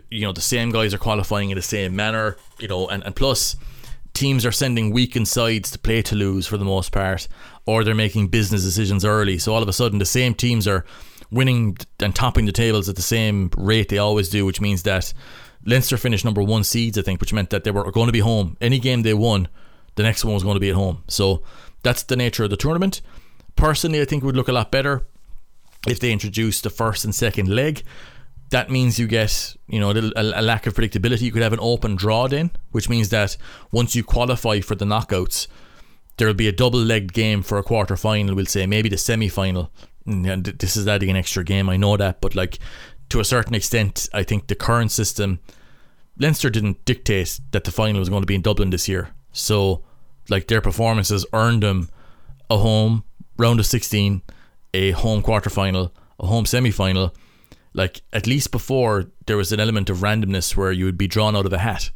you 0.09 0.21
know 0.21 0.33
the 0.33 0.41
same 0.41 0.71
guys 0.71 0.93
are 0.93 0.97
qualifying 0.97 1.51
in 1.51 1.55
the 1.55 1.61
same 1.61 1.95
manner, 1.95 2.37
you 2.59 2.67
know, 2.67 2.87
and, 2.87 3.03
and 3.03 3.15
plus 3.15 3.55
teams 4.13 4.45
are 4.45 4.51
sending 4.51 4.91
weakened 4.91 5.27
sides 5.27 5.69
to 5.71 5.79
play 5.79 6.01
Toulouse 6.01 6.47
for 6.47 6.57
the 6.57 6.65
most 6.65 6.91
part, 6.91 7.27
or 7.65 7.83
they're 7.83 7.95
making 7.95 8.27
business 8.27 8.63
decisions 8.63 9.05
early. 9.05 9.37
So 9.37 9.53
all 9.53 9.61
of 9.61 9.69
a 9.69 9.73
sudden, 9.73 9.99
the 9.99 10.05
same 10.05 10.33
teams 10.33 10.67
are 10.67 10.83
winning 11.31 11.77
and 11.99 12.15
topping 12.15 12.45
the 12.45 12.51
tables 12.51 12.89
at 12.89 12.95
the 12.95 13.03
same 13.03 13.51
rate 13.55 13.89
they 13.89 13.99
always 13.99 14.29
do, 14.29 14.45
which 14.45 14.59
means 14.59 14.83
that 14.83 15.13
Leinster 15.65 15.97
finished 15.97 16.25
number 16.25 16.41
one 16.41 16.63
seeds, 16.63 16.97
I 16.97 17.01
think, 17.01 17.19
which 17.19 17.33
meant 17.33 17.49
that 17.49 17.63
they 17.63 17.71
were 17.71 17.91
going 17.91 18.07
to 18.07 18.13
be 18.13 18.19
home. 18.19 18.57
Any 18.61 18.79
game 18.79 19.01
they 19.01 19.13
won, 19.13 19.47
the 19.95 20.03
next 20.03 20.23
one 20.23 20.33
was 20.33 20.43
going 20.43 20.55
to 20.55 20.59
be 20.59 20.69
at 20.69 20.75
home. 20.75 21.03
So 21.07 21.43
that's 21.83 22.03
the 22.03 22.15
nature 22.15 22.43
of 22.45 22.49
the 22.49 22.57
tournament. 22.57 23.01
Personally, 23.55 24.01
I 24.01 24.05
think 24.05 24.23
it 24.23 24.25
would 24.25 24.37
look 24.37 24.47
a 24.47 24.53
lot 24.53 24.71
better 24.71 25.05
if 25.87 25.99
they 25.99 26.11
introduced 26.11 26.63
the 26.63 26.69
first 26.69 27.03
and 27.03 27.13
second 27.13 27.49
leg 27.49 27.83
that 28.49 28.69
means 28.69 28.97
you 28.97 29.07
get 29.07 29.55
you 29.67 29.79
know 29.79 29.91
a, 29.91 29.93
little, 29.93 30.11
a, 30.15 30.41
lack 30.41 30.65
of 30.67 30.73
predictability. 30.73 31.21
You 31.21 31.31
could 31.31 31.43
have 31.43 31.53
an 31.53 31.59
open 31.61 31.95
draw 31.95 32.27
then, 32.27 32.51
which 32.71 32.89
means 32.89 33.09
that 33.09 33.37
once 33.71 33.95
you 33.95 34.03
qualify 34.03 34.59
for 34.61 34.75
the 34.75 34.85
knockouts, 34.85 35.47
there 36.17 36.27
will 36.27 36.35
be 36.35 36.47
a 36.47 36.51
double-legged 36.51 37.13
game 37.13 37.41
for 37.41 37.57
a 37.57 37.63
quarter 37.63 37.95
final. 37.95 38.35
We'll 38.35 38.45
say 38.45 38.65
maybe 38.65 38.89
the 38.89 38.97
semi-final. 38.97 39.71
Mm, 40.07 40.31
and 40.31 40.45
this 40.45 40.75
is 40.75 40.87
adding 40.87 41.09
an 41.09 41.15
extra 41.15 41.43
game. 41.43 41.69
I 41.69 41.77
know 41.77 41.97
that, 41.97 42.21
but 42.21 42.35
like 42.35 42.59
to 43.09 43.19
a 43.19 43.25
certain 43.25 43.55
extent, 43.55 44.07
I 44.13 44.23
think 44.23 44.47
the 44.47 44.55
current 44.55 44.91
system, 44.91 45.39
Leinster 46.17 46.49
didn't 46.49 46.85
dictate 46.85 47.39
that 47.51 47.63
the 47.63 47.71
final 47.71 47.99
was 47.99 48.09
going 48.09 48.21
to 48.21 48.27
be 48.27 48.35
in 48.35 48.41
Dublin 48.41 48.69
this 48.69 48.87
year. 48.87 49.09
So, 49.31 49.83
like 50.29 50.47
their 50.47 50.61
performances 50.61 51.25
earned 51.33 51.63
them 51.63 51.89
a 52.49 52.57
home 52.57 53.03
round 53.37 53.59
of 53.59 53.65
16, 53.65 54.21
a 54.73 54.91
home 54.91 55.21
quarter 55.21 55.49
final, 55.49 55.93
a 56.19 56.27
home 56.27 56.45
semi 56.45 56.71
final 56.71 57.13
like 57.73 58.01
at 58.13 58.27
least 58.27 58.51
before 58.51 59.05
there 59.25 59.37
was 59.37 59.51
an 59.51 59.59
element 59.59 59.89
of 59.89 59.97
randomness 59.97 60.55
where 60.55 60.71
you 60.71 60.85
would 60.85 60.97
be 60.97 61.07
drawn 61.07 61.35
out 61.35 61.45
of 61.45 61.53
a 61.53 61.59
hat. 61.59 61.91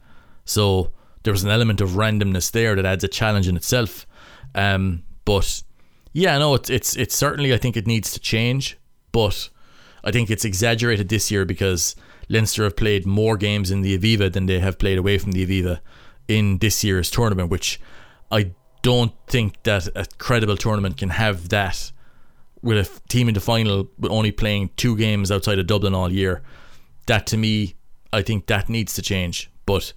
So 0.45 0.91
there 1.23 1.33
was 1.33 1.43
an 1.43 1.49
element 1.49 1.81
of 1.81 1.91
randomness 1.91 2.51
there 2.51 2.75
that 2.75 2.85
adds 2.85 3.03
a 3.03 3.07
challenge 3.07 3.47
in 3.47 3.55
itself. 3.55 4.05
Um, 4.55 5.03
but 5.25 5.63
yeah, 6.11 6.37
no, 6.37 6.53
it's 6.53 6.69
it's 6.69 6.95
it's 6.95 7.15
certainly 7.15 7.53
I 7.53 7.57
think 7.57 7.75
it 7.75 7.87
needs 7.87 8.13
to 8.13 8.19
change, 8.19 8.77
but 9.11 9.49
I 10.03 10.11
think 10.11 10.29
it's 10.29 10.45
exaggerated 10.45 11.09
this 11.09 11.31
year 11.31 11.45
because 11.45 11.95
Leinster 12.29 12.63
have 12.63 12.75
played 12.75 13.05
more 13.05 13.37
games 13.37 13.71
in 13.71 13.81
the 13.81 13.97
Aviva 13.97 14.31
than 14.31 14.45
they 14.45 14.59
have 14.59 14.77
played 14.77 14.97
away 14.97 15.17
from 15.17 15.31
the 15.31 15.45
Aviva 15.45 15.79
in 16.27 16.57
this 16.57 16.83
year's 16.83 17.09
tournament, 17.09 17.49
which 17.49 17.79
I 18.31 18.51
don't 18.81 19.13
think 19.27 19.63
that 19.63 19.87
a 19.95 20.05
credible 20.17 20.57
tournament 20.57 20.97
can 20.97 21.09
have 21.09 21.49
that 21.49 21.91
with 22.61 22.77
a 22.77 23.07
team 23.09 23.27
in 23.27 23.33
the 23.33 23.41
final 23.41 23.89
but 23.99 24.11
only 24.11 24.31
playing 24.31 24.69
two 24.77 24.95
games 24.97 25.31
outside 25.31 25.59
of 25.59 25.67
Dublin 25.67 25.93
all 25.93 26.11
year, 26.11 26.41
that 27.07 27.27
to 27.27 27.37
me, 27.37 27.75
I 28.11 28.21
think 28.21 28.47
that 28.47 28.69
needs 28.69 28.93
to 28.95 29.01
change. 29.01 29.51
But 29.65 29.93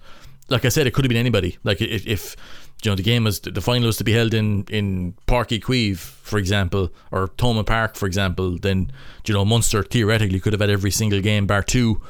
like 0.49 0.65
I 0.65 0.69
said, 0.69 0.87
it 0.87 0.93
could 0.93 1.05
have 1.05 1.09
been 1.09 1.17
anybody. 1.17 1.57
Like 1.63 1.81
if, 1.81 2.05
if 2.07 2.35
you 2.83 2.91
know 2.91 2.95
the 2.95 3.03
game 3.03 3.23
was 3.23 3.39
the 3.39 3.61
final 3.61 3.87
was 3.87 3.97
to 3.97 4.03
be 4.03 4.13
held 4.13 4.33
in 4.33 4.63
in 4.69 5.13
Uí 5.27 5.59
Chaoimh, 5.59 5.97
for 5.97 6.37
example, 6.37 6.89
or 7.11 7.27
Thomond 7.27 7.65
Park, 7.65 7.95
for 7.95 8.05
example, 8.05 8.57
then 8.57 8.91
you 9.25 9.33
know 9.33 9.45
Munster 9.45 9.83
theoretically 9.83 10.39
could 10.39 10.53
have 10.53 10.61
had 10.61 10.69
every 10.69 10.91
single 10.91 11.21
game 11.21 11.47
bar 11.47 11.63
two 11.63 12.01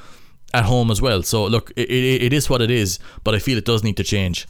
at 0.53 0.65
home 0.65 0.91
as 0.91 1.01
well. 1.01 1.23
So 1.23 1.45
look, 1.45 1.71
it, 1.75 1.89
it, 1.89 2.23
it 2.23 2.33
is 2.33 2.49
what 2.49 2.61
it 2.61 2.71
is, 2.71 2.99
but 3.23 3.35
I 3.35 3.39
feel 3.39 3.57
it 3.57 3.65
does 3.65 3.83
need 3.83 3.97
to 3.97 4.03
change. 4.03 4.47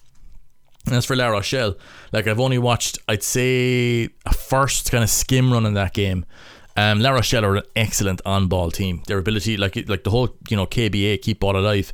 As 0.91 1.05
for 1.05 1.15
La 1.15 1.27
Rochelle, 1.27 1.75
like 2.13 2.27
I've 2.27 2.39
only 2.39 2.57
watched, 2.57 2.97
I'd 3.09 3.23
say 3.23 4.07
a 4.25 4.33
first 4.33 4.89
kind 4.89 5.03
of 5.03 5.09
skim 5.09 5.51
run 5.51 5.65
in 5.65 5.73
that 5.73 5.93
game. 5.93 6.25
Um, 6.77 6.99
La 6.99 7.09
Rochelle 7.09 7.43
are 7.43 7.57
an 7.57 7.63
excellent 7.75 8.21
on-ball 8.25 8.71
team. 8.71 9.03
Their 9.07 9.17
ability, 9.17 9.57
like 9.57 9.75
like 9.89 10.03
the 10.03 10.11
whole 10.11 10.29
you 10.49 10.55
know 10.55 10.65
KBA 10.65 11.21
keep 11.21 11.39
ball 11.41 11.57
alive, 11.57 11.91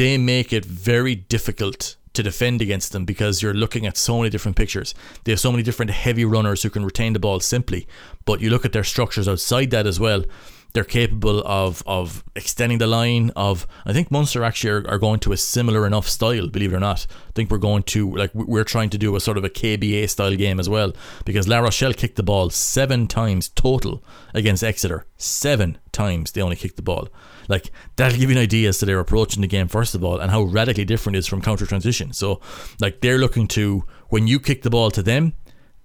they 0.00 0.16
make 0.16 0.50
it 0.50 0.64
very 0.64 1.14
difficult 1.14 1.96
to 2.14 2.22
defend 2.22 2.62
against 2.62 2.92
them 2.92 3.04
because 3.04 3.42
you're 3.42 3.52
looking 3.52 3.84
at 3.84 3.98
so 3.98 4.16
many 4.16 4.30
different 4.30 4.56
pictures. 4.56 4.94
They 5.24 5.32
have 5.32 5.40
so 5.40 5.52
many 5.52 5.62
different 5.62 5.90
heavy 5.90 6.24
runners 6.24 6.62
who 6.62 6.70
can 6.70 6.86
retain 6.86 7.12
the 7.12 7.18
ball 7.18 7.38
simply, 7.40 7.86
but 8.24 8.40
you 8.40 8.48
look 8.48 8.64
at 8.64 8.72
their 8.72 8.82
structures 8.82 9.28
outside 9.28 9.70
that 9.72 9.86
as 9.86 10.00
well 10.00 10.24
they're 10.72 10.84
capable 10.84 11.42
of 11.44 11.82
of 11.86 12.22
extending 12.36 12.78
the 12.78 12.86
line 12.86 13.30
of 13.34 13.66
I 13.84 13.92
think 13.92 14.10
Munster 14.10 14.44
actually 14.44 14.70
are, 14.70 14.88
are, 14.88 14.98
going 14.98 15.18
to 15.20 15.32
a 15.32 15.36
similar 15.36 15.86
enough 15.86 16.08
style 16.08 16.46
believe 16.48 16.72
it 16.72 16.76
or 16.76 16.80
not. 16.80 17.06
I 17.10 17.32
think 17.34 17.50
we're 17.50 17.58
going 17.58 17.82
to 17.84 18.14
like 18.14 18.34
we're 18.34 18.64
trying 18.64 18.90
to 18.90 18.98
do 18.98 19.16
a 19.16 19.20
sort 19.20 19.36
of 19.36 19.44
a 19.44 19.50
KBA 19.50 20.08
style 20.08 20.36
game 20.36 20.60
as 20.60 20.68
well 20.68 20.92
because 21.24 21.48
La 21.48 21.58
Rochelle 21.58 21.92
kicked 21.92 22.16
the 22.16 22.22
ball 22.22 22.50
seven 22.50 23.06
times 23.06 23.48
total 23.48 24.04
against 24.32 24.62
Exeter. 24.62 25.06
Seven 25.16 25.78
times 25.92 26.32
they 26.32 26.40
only 26.40 26.56
kicked 26.56 26.76
the 26.76 26.82
ball 26.82 27.08
like 27.50 27.70
that'll 27.96 28.18
give 28.18 28.30
you 28.30 28.36
an 28.36 28.42
idea 28.42 28.68
as 28.68 28.78
to 28.78 28.86
their 28.86 29.00
approach 29.00 29.34
in 29.34 29.42
the 29.42 29.46
game 29.46 29.68
first 29.68 29.94
of 29.94 30.02
all 30.02 30.18
and 30.18 30.30
how 30.30 30.42
radically 30.42 30.84
different 30.84 31.16
it 31.16 31.18
is 31.18 31.26
from 31.26 31.42
counter 31.42 31.66
transition 31.66 32.12
so 32.12 32.40
like 32.80 33.00
they're 33.00 33.18
looking 33.18 33.46
to 33.46 33.84
when 34.08 34.26
you 34.26 34.40
kick 34.40 34.62
the 34.62 34.70
ball 34.70 34.90
to 34.90 35.02
them 35.02 35.34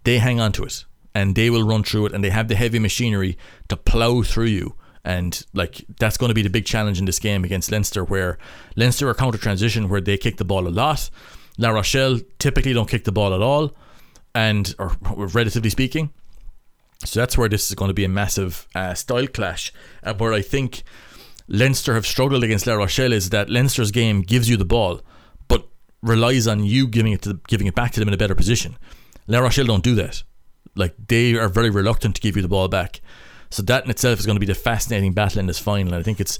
they 0.05 0.19
hang 0.19 0.39
on 0.39 0.51
to 0.53 0.63
it 0.63 0.85
and 1.15 1.33
they 1.33 1.49
will 1.49 1.63
run 1.63 1.81
through 1.81 2.07
it 2.07 2.13
and 2.13 2.23
they 2.23 2.29
have 2.29 2.49
the 2.49 2.55
heavy 2.55 2.77
machinery 2.77 3.37
to 3.69 3.77
plow 3.77 4.21
through 4.21 4.45
you. 4.45 4.75
And 5.03 5.41
like 5.53 5.85
that's 5.99 6.17
going 6.17 6.29
to 6.29 6.35
be 6.35 6.41
the 6.41 6.49
big 6.49 6.65
challenge 6.65 6.99
in 6.99 7.05
this 7.05 7.19
game 7.19 7.43
against 7.43 7.71
Leinster, 7.71 8.03
where 8.03 8.37
Leinster 8.75 9.07
are 9.07 9.13
counter 9.13 9.37
transition, 9.37 9.87
where 9.87 10.01
they 10.01 10.17
kick 10.17 10.37
the 10.37 10.45
ball 10.45 10.67
a 10.67 10.69
lot. 10.69 11.09
La 11.57 11.69
Rochelle 11.69 12.19
typically 12.37 12.73
don't 12.73 12.89
kick 12.89 13.05
the 13.05 13.11
ball 13.11 13.33
at 13.33 13.41
all, 13.41 13.71
and 14.33 14.75
or 14.77 14.97
relatively 15.15 15.69
speaking. 15.69 16.11
So 17.05 17.19
that's 17.19 17.37
where 17.37 17.47
this 17.47 17.69
is 17.69 17.75
going 17.75 17.89
to 17.89 17.93
be 17.93 18.03
a 18.03 18.09
massive 18.09 18.67
uh, 18.73 18.95
style 18.95 19.27
clash. 19.27 19.71
Uh, 20.03 20.15
where 20.15 20.33
I 20.33 20.41
think 20.41 20.83
Leinster 21.47 21.93
have 21.93 22.05
struggled 22.05 22.43
against 22.43 22.65
La 22.65 22.73
Rochelle 22.73 23.13
is 23.13 23.29
that 23.29 23.49
Leinster's 23.49 23.91
game 23.91 24.21
gives 24.21 24.49
you 24.49 24.57
the 24.57 24.65
ball, 24.65 25.01
but 25.47 25.67
relies 26.01 26.47
on 26.47 26.63
you 26.63 26.87
giving 26.87 27.13
it 27.13 27.21
to, 27.23 27.39
giving 27.47 27.67
it 27.67 27.75
back 27.75 27.91
to 27.91 27.99
them 27.99 28.07
in 28.07 28.13
a 28.13 28.17
better 28.17 28.35
position. 28.35 28.77
La 29.27 29.39
Rochelle 29.39 29.65
don't 29.65 29.83
do 29.83 29.95
that. 29.95 30.23
Like 30.75 30.95
they 31.07 31.35
are 31.35 31.49
very 31.49 31.69
reluctant 31.69 32.15
to 32.15 32.21
give 32.21 32.35
you 32.35 32.41
the 32.41 32.47
ball 32.47 32.67
back. 32.67 33.01
So 33.49 33.61
that 33.63 33.85
in 33.85 33.91
itself 33.91 34.19
is 34.19 34.25
going 34.25 34.35
to 34.35 34.39
be 34.39 34.45
the 34.45 34.55
fascinating 34.55 35.13
battle 35.13 35.39
in 35.39 35.45
this 35.45 35.59
final. 35.59 35.93
And 35.93 36.01
I 36.01 36.03
think 36.03 36.19
it's 36.19 36.39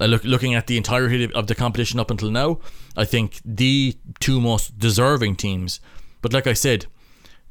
uh, 0.00 0.06
look, 0.06 0.24
looking 0.24 0.54
at 0.54 0.66
the 0.66 0.76
entirety 0.76 1.32
of 1.32 1.46
the 1.46 1.54
competition 1.54 2.00
up 2.00 2.10
until 2.10 2.30
now. 2.30 2.60
I 2.96 3.04
think 3.04 3.40
the 3.44 3.96
two 4.20 4.40
most 4.40 4.78
deserving 4.78 5.36
teams. 5.36 5.80
But 6.22 6.32
like 6.32 6.46
I 6.46 6.54
said, 6.54 6.86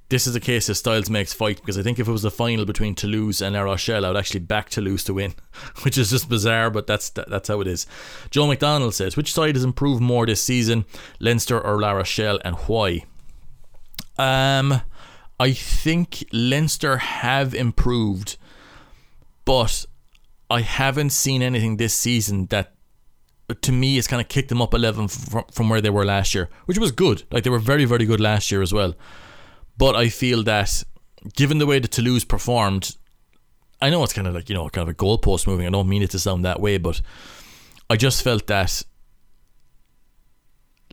this 0.09 0.27
is 0.27 0.35
a 0.35 0.39
case 0.39 0.69
of 0.69 0.77
Styles 0.77 1.09
makes 1.09 1.33
fight 1.33 1.57
because 1.57 1.77
I 1.77 1.81
think 1.81 1.99
if 1.99 2.07
it 2.07 2.11
was 2.11 2.25
a 2.25 2.31
final 2.31 2.65
between 2.65 2.95
Toulouse 2.95 3.41
and 3.41 3.55
La 3.55 3.61
Rochelle, 3.61 4.05
I 4.05 4.09
would 4.09 4.17
actually 4.17 4.41
back 4.41 4.69
Toulouse 4.69 5.03
to 5.05 5.13
win, 5.13 5.33
which 5.81 5.97
is 5.97 6.09
just 6.09 6.29
bizarre, 6.29 6.69
but 6.69 6.87
that's 6.87 7.09
that's 7.09 7.47
how 7.47 7.61
it 7.61 7.67
is. 7.67 7.87
Joe 8.29 8.47
McDonald 8.47 8.93
says, 8.93 9.17
which 9.17 9.33
side 9.33 9.55
has 9.55 9.63
improved 9.63 10.01
more 10.01 10.25
this 10.25 10.41
season, 10.41 10.85
Leinster 11.19 11.59
or 11.59 11.79
La 11.79 11.91
Rochelle, 11.91 12.39
and 12.45 12.55
why? 12.55 13.05
Um, 14.17 14.81
I 15.39 15.51
think 15.53 16.23
Leinster 16.31 16.97
have 16.97 17.55
improved, 17.55 18.37
but 19.45 19.85
I 20.49 20.61
haven't 20.61 21.09
seen 21.09 21.41
anything 21.41 21.77
this 21.77 21.93
season 21.93 22.45
that 22.47 22.73
to 23.61 23.71
me 23.71 23.95
has 23.95 24.07
kind 24.07 24.21
of 24.21 24.27
kicked 24.27 24.49
them 24.49 24.61
up 24.61 24.73
a 24.73 24.77
level 24.77 25.07
from, 25.07 25.45
from 25.51 25.69
where 25.69 25.81
they 25.81 25.89
were 25.89 26.05
last 26.05 26.33
year, 26.35 26.49
which 26.65 26.77
was 26.77 26.91
good. 26.91 27.23
Like 27.31 27.43
they 27.43 27.49
were 27.49 27.59
very, 27.59 27.85
very 27.85 28.05
good 28.05 28.19
last 28.19 28.51
year 28.51 28.61
as 28.61 28.73
well. 28.73 28.93
But 29.77 29.95
I 29.95 30.09
feel 30.09 30.43
that 30.43 30.83
given 31.35 31.57
the 31.57 31.65
way 31.65 31.79
that 31.79 31.91
Toulouse 31.91 32.25
performed, 32.25 32.95
I 33.81 33.89
know 33.89 34.03
it's 34.03 34.13
kind 34.13 34.27
of 34.27 34.33
like, 34.33 34.49
you 34.49 34.55
know, 34.55 34.69
kind 34.69 34.87
of 34.87 34.93
a 34.93 34.97
goalpost 34.97 35.47
moving. 35.47 35.65
I 35.65 35.69
don't 35.69 35.89
mean 35.89 36.03
it 36.03 36.11
to 36.11 36.19
sound 36.19 36.45
that 36.45 36.59
way, 36.59 36.77
but 36.77 37.01
I 37.89 37.97
just 37.97 38.23
felt 38.23 38.47
that 38.47 38.83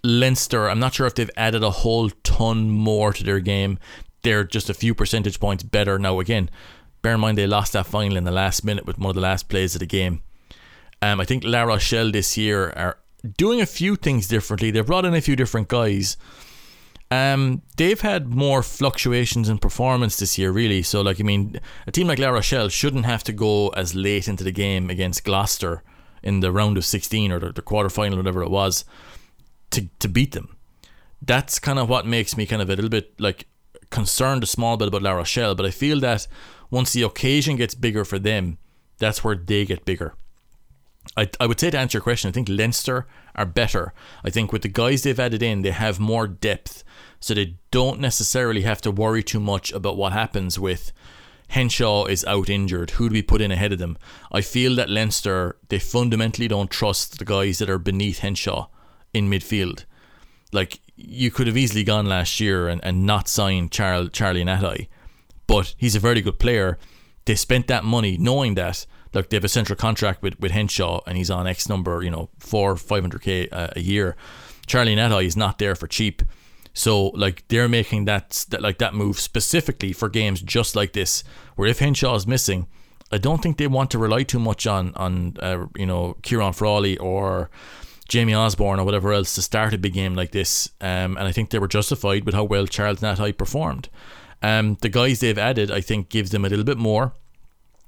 Leinster, 0.03 0.68
I'm 0.68 0.81
not 0.81 0.95
sure 0.95 1.07
if 1.07 1.14
they've 1.14 1.31
added 1.37 1.62
a 1.62 1.70
whole 1.70 2.11
ton 2.22 2.70
more 2.70 3.12
to 3.12 3.22
their 3.22 3.41
game. 3.41 3.78
They're 4.22 4.45
just 4.45 4.70
a 4.70 4.74
few 4.74 4.95
percentage 4.95 5.41
points 5.41 5.62
better 5.62 5.99
now. 5.99 6.20
Again, 6.20 6.51
bear 7.03 7.14
in 7.14 7.20
mind 7.20 7.39
they 7.39 7.47
lost 7.47 7.74
that 7.74 7.87
final 7.87 8.16
in 8.16 8.24
the 8.24 8.31
last 8.31 8.64
minute 8.64 8.87
with 8.87 8.99
one 8.99 9.11
of 9.11 9.14
the 9.14 9.20
last 9.20 9.49
plays 9.49 9.74
of 9.74 9.81
the 9.81 9.87
game. 9.87 10.22
Um, 11.03 11.20
I 11.20 11.24
think 11.24 11.45
La 11.45 11.62
Rochelle 11.62 12.11
this 12.11 12.37
year 12.37 12.70
are 12.70 12.99
doing 13.37 13.61
a 13.61 13.66
few 13.66 13.97
things 13.97 14.28
differently. 14.28 14.70
They've 14.70 14.85
brought 14.85 15.05
in 15.05 15.14
a 15.14 15.20
few 15.20 15.37
different 15.37 15.68
guys. 15.68 16.16
Um, 17.11 17.63
they've 17.77 18.01
had 18.01 18.29
more 18.29 18.63
fluctuations 18.63 19.49
in 19.49 19.59
performance 19.59 20.17
this 20.19 20.39
year, 20.39 20.53
really. 20.53 20.83
So, 20.83 21.01
like, 21.01 21.21
I 21.21 21.25
mean, 21.25 21.61
a 21.87 21.91
team 21.91 22.07
like 22.07 22.21
La 22.21 22.29
Rochelle 22.31 22.69
shouldn't 22.69 23.05
have 23.05 23.25
to 23.25 23.33
go 23.33 23.69
as 23.71 23.95
late 23.95 24.29
into 24.29 24.45
the 24.45 24.53
game 24.53 24.91
against 24.91 25.25
Gloucester 25.25 25.83
in 26.23 26.41
the 26.41 26.53
round 26.53 26.77
of 26.77 26.85
16 26.85 27.33
or 27.33 27.41
the, 27.41 27.53
the 27.53 27.63
quarter 27.63 27.91
final, 27.91 28.17
whatever 28.17 28.43
it 28.43 28.51
was, 28.51 28.85
to, 29.71 29.89
to 29.99 30.09
beat 30.09 30.33
them. 30.33 30.57
That's 31.21 31.59
kind 31.59 31.79
of 31.79 31.89
what 31.89 32.07
makes 32.07 32.37
me 32.37 32.47
kind 32.47 32.63
of 32.63 32.71
a 32.71 32.77
little 32.77 32.91
bit 32.91 33.21
like 33.21 33.47
concerned 33.91 34.45
a 34.45 34.47
small 34.47 34.77
bit 34.77 34.89
about 34.89 35.03
La 35.03 35.13
Rochelle. 35.13 35.55
But 35.57 35.67
I 35.67 35.71
feel 35.71 35.99
that 36.01 36.29
once 36.71 36.93
the 36.93 37.03
occasion 37.03 37.57
gets 37.57 37.75
bigger 37.75 38.05
for 38.05 38.19
them, 38.19 38.59
that's 38.99 39.25
where 39.25 39.35
they 39.35 39.65
get 39.65 39.85
bigger. 39.85 40.15
I, 41.17 41.29
I 41.41 41.47
would 41.47 41.59
say 41.59 41.71
to 41.71 41.79
answer 41.79 41.97
your 41.97 42.03
question, 42.03 42.29
I 42.29 42.33
think 42.33 42.49
Leinster 42.49 43.07
are 43.35 43.47
better. 43.47 43.93
I 44.24 44.31
think 44.31 44.53
with 44.53 44.62
the 44.62 44.68
guys 44.68 45.03
they've 45.03 45.18
added 45.18 45.43
in, 45.43 45.62
they 45.62 45.70
have 45.70 46.01
more 46.01 46.26
depth, 46.26 46.85
so 47.20 47.35
they 47.35 47.57
don't 47.70 48.01
necessarily 48.01 48.62
have 48.62 48.81
to 48.83 48.91
worry 48.91 49.22
too 49.22 49.41
much 49.41 49.72
about 49.72 49.97
what 49.97 50.12
happens 50.12 50.59
with 50.59 50.93
Henshaw 51.51 52.05
is 52.05 52.24
out 52.26 52.49
injured. 52.49 52.93
Who 52.93 53.09
do 53.09 53.14
we 53.14 53.22
put 53.22 53.41
in 53.41 53.51
ahead 53.51 53.72
of 53.72 53.78
them? 53.78 53.99
I 54.31 54.41
feel 54.41 54.76
that 54.76 54.89
Leinster 54.89 55.57
they 55.68 55.81
fundamentally 55.81 56.47
don't 56.47 56.70
trust 56.70 57.18
the 57.18 57.24
guys 57.24 57.59
that 57.59 57.68
are 57.68 57.78
beneath 57.78 58.20
Henshaw 58.20 58.68
in 59.12 59.28
midfield. 59.28 59.85
Like 60.53 60.81
you 60.95 61.31
could 61.31 61.49
have 61.49 61.57
easily 61.57 61.83
gone 61.83 62.07
last 62.07 62.39
year 62.39 62.68
and, 62.68 62.81
and 62.85 63.05
not 63.05 63.28
signed 63.28 63.72
Charlie 63.72 64.11
Charlie 64.11 64.45
Ngatai, 64.45 64.87
but 65.49 65.74
he's 65.76 65.97
a 65.97 66.01
very 66.01 66.20
good 66.20 66.39
player. 66.39 66.78
They 67.24 67.35
spent 67.35 67.66
that 67.66 67.85
money 67.85 68.16
knowing 68.16 68.55
that 68.55 68.87
look, 69.13 69.31
they 69.31 69.37
have 69.37 69.45
a 69.45 69.49
central 69.49 69.77
contract 69.77 70.23
with, 70.23 70.39
with 70.41 70.53
Henshaw 70.53 71.01
and 71.07 71.17
he's 71.17 71.31
on 71.31 71.47
X 71.47 71.69
number, 71.69 72.03
you 72.03 72.11
know, 72.11 72.31
four, 72.39 72.75
500k 72.75 73.51
a, 73.51 73.73
a 73.77 73.81
year. 73.81 74.17
Charlie 74.67 74.95
Ngatai 74.95 75.25
is 75.25 75.37
not 75.37 75.59
there 75.59 75.75
for 75.75 75.87
cheap. 75.87 76.23
So 76.73 77.09
like 77.09 77.47
they're 77.49 77.69
making 77.69 78.05
that, 78.05 78.47
that 78.51 78.63
like 78.63 78.79
that 78.79 78.95
move 78.95 79.19
specifically 79.19 79.93
for 79.93 80.09
games 80.09 80.41
just 80.41 80.77
like 80.77 80.93
this, 80.93 81.25
where 81.57 81.69
if 81.69 81.81
Henshaw 81.81 82.15
is 82.15 82.27
missing, 82.27 82.69
I 83.13 83.19
don't 83.19 83.43
think 83.43 83.57
they 83.57 83.67
want 83.67 83.91
to 83.91 83.99
rely 83.99 84.23
too 84.23 84.39
much 84.39 84.67
on 84.67 84.95
on 84.95 85.37
uh, 85.41 85.67
you 85.77 85.87
know 85.87 86.17
Kieran 86.23 86.53
Frawley 86.53 86.97
or 86.99 87.51
Jamie 88.09 88.35
Osborne 88.35 88.79
or 88.79 88.85
whatever 88.85 89.13
else 89.13 89.35
to 89.35 89.43
start 89.43 89.75
a 89.75 89.79
big 89.79 89.95
game 89.95 90.15
like 90.15 90.31
this. 90.31 90.71
Um, 90.81 91.17
and 91.17 91.21
I 91.21 91.33
think 91.33 91.51
they 91.51 91.59
were 91.59 91.69
justified 91.69 92.25
with 92.25 92.35
how 92.35 92.45
well 92.45 92.67
Charles 92.67 93.01
Ngatai 93.01 93.37
performed. 93.37 93.89
Um, 94.43 94.79
the 94.81 94.89
guys 94.89 95.21
they've 95.21 95.37
added, 95.37 95.71
I 95.71 95.81
think, 95.81 96.09
gives 96.09 96.31
them 96.31 96.45
a 96.45 96.49
little 96.49 96.65
bit 96.65 96.79
more 96.79 97.15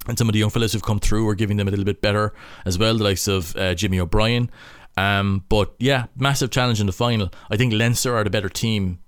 and 0.09 0.19
some 0.19 0.29
of 0.29 0.33
the 0.33 0.39
young 0.39 0.51
fellas 0.51 0.73
who've 0.73 0.83
come 0.83 0.99
through 0.99 1.29
are 1.29 1.35
giving 1.35 1.57
them 1.57 1.69
a 1.69 1.71
little 1.71 1.85
bit 1.85 2.01
better 2.01 2.33
as 2.65 2.79
well, 2.79 2.97
the 2.97 3.05
likes 3.05 3.29
of 3.29 3.57
uh, 3.57 3.75
Jimmy 3.75 4.01
O'Brien. 4.01 4.51
Um, 4.97 5.45
but 5.49 5.75
yeah, 5.79 6.07
massive 6.17 6.51
challenge 6.51 6.81
in 6.81 6.87
the 6.87 6.93
final. 6.93 7.31
I 7.51 7.57
think 7.57 7.73
Leinster 7.73 8.15
are 8.15 8.25
the 8.25 8.31
better 8.31 8.49
team 8.49 8.99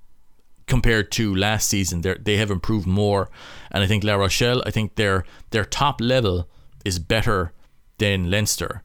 compared 0.67 1.13
to 1.13 1.35
last 1.35 1.69
season. 1.69 2.01
They 2.01 2.15
they 2.15 2.37
have 2.37 2.51
improved 2.51 2.87
more, 2.87 3.31
and 3.71 3.83
I 3.83 3.87
think 3.87 4.05
La 4.05 4.15
Rochelle. 4.15 4.63
I 4.67 4.71
think 4.71 4.95
their 4.95 5.25
their 5.51 5.65
top 5.65 6.01
level 6.01 6.49
is 6.85 6.99
better 6.99 7.53
than 7.99 8.31
Leinster, 8.31 8.83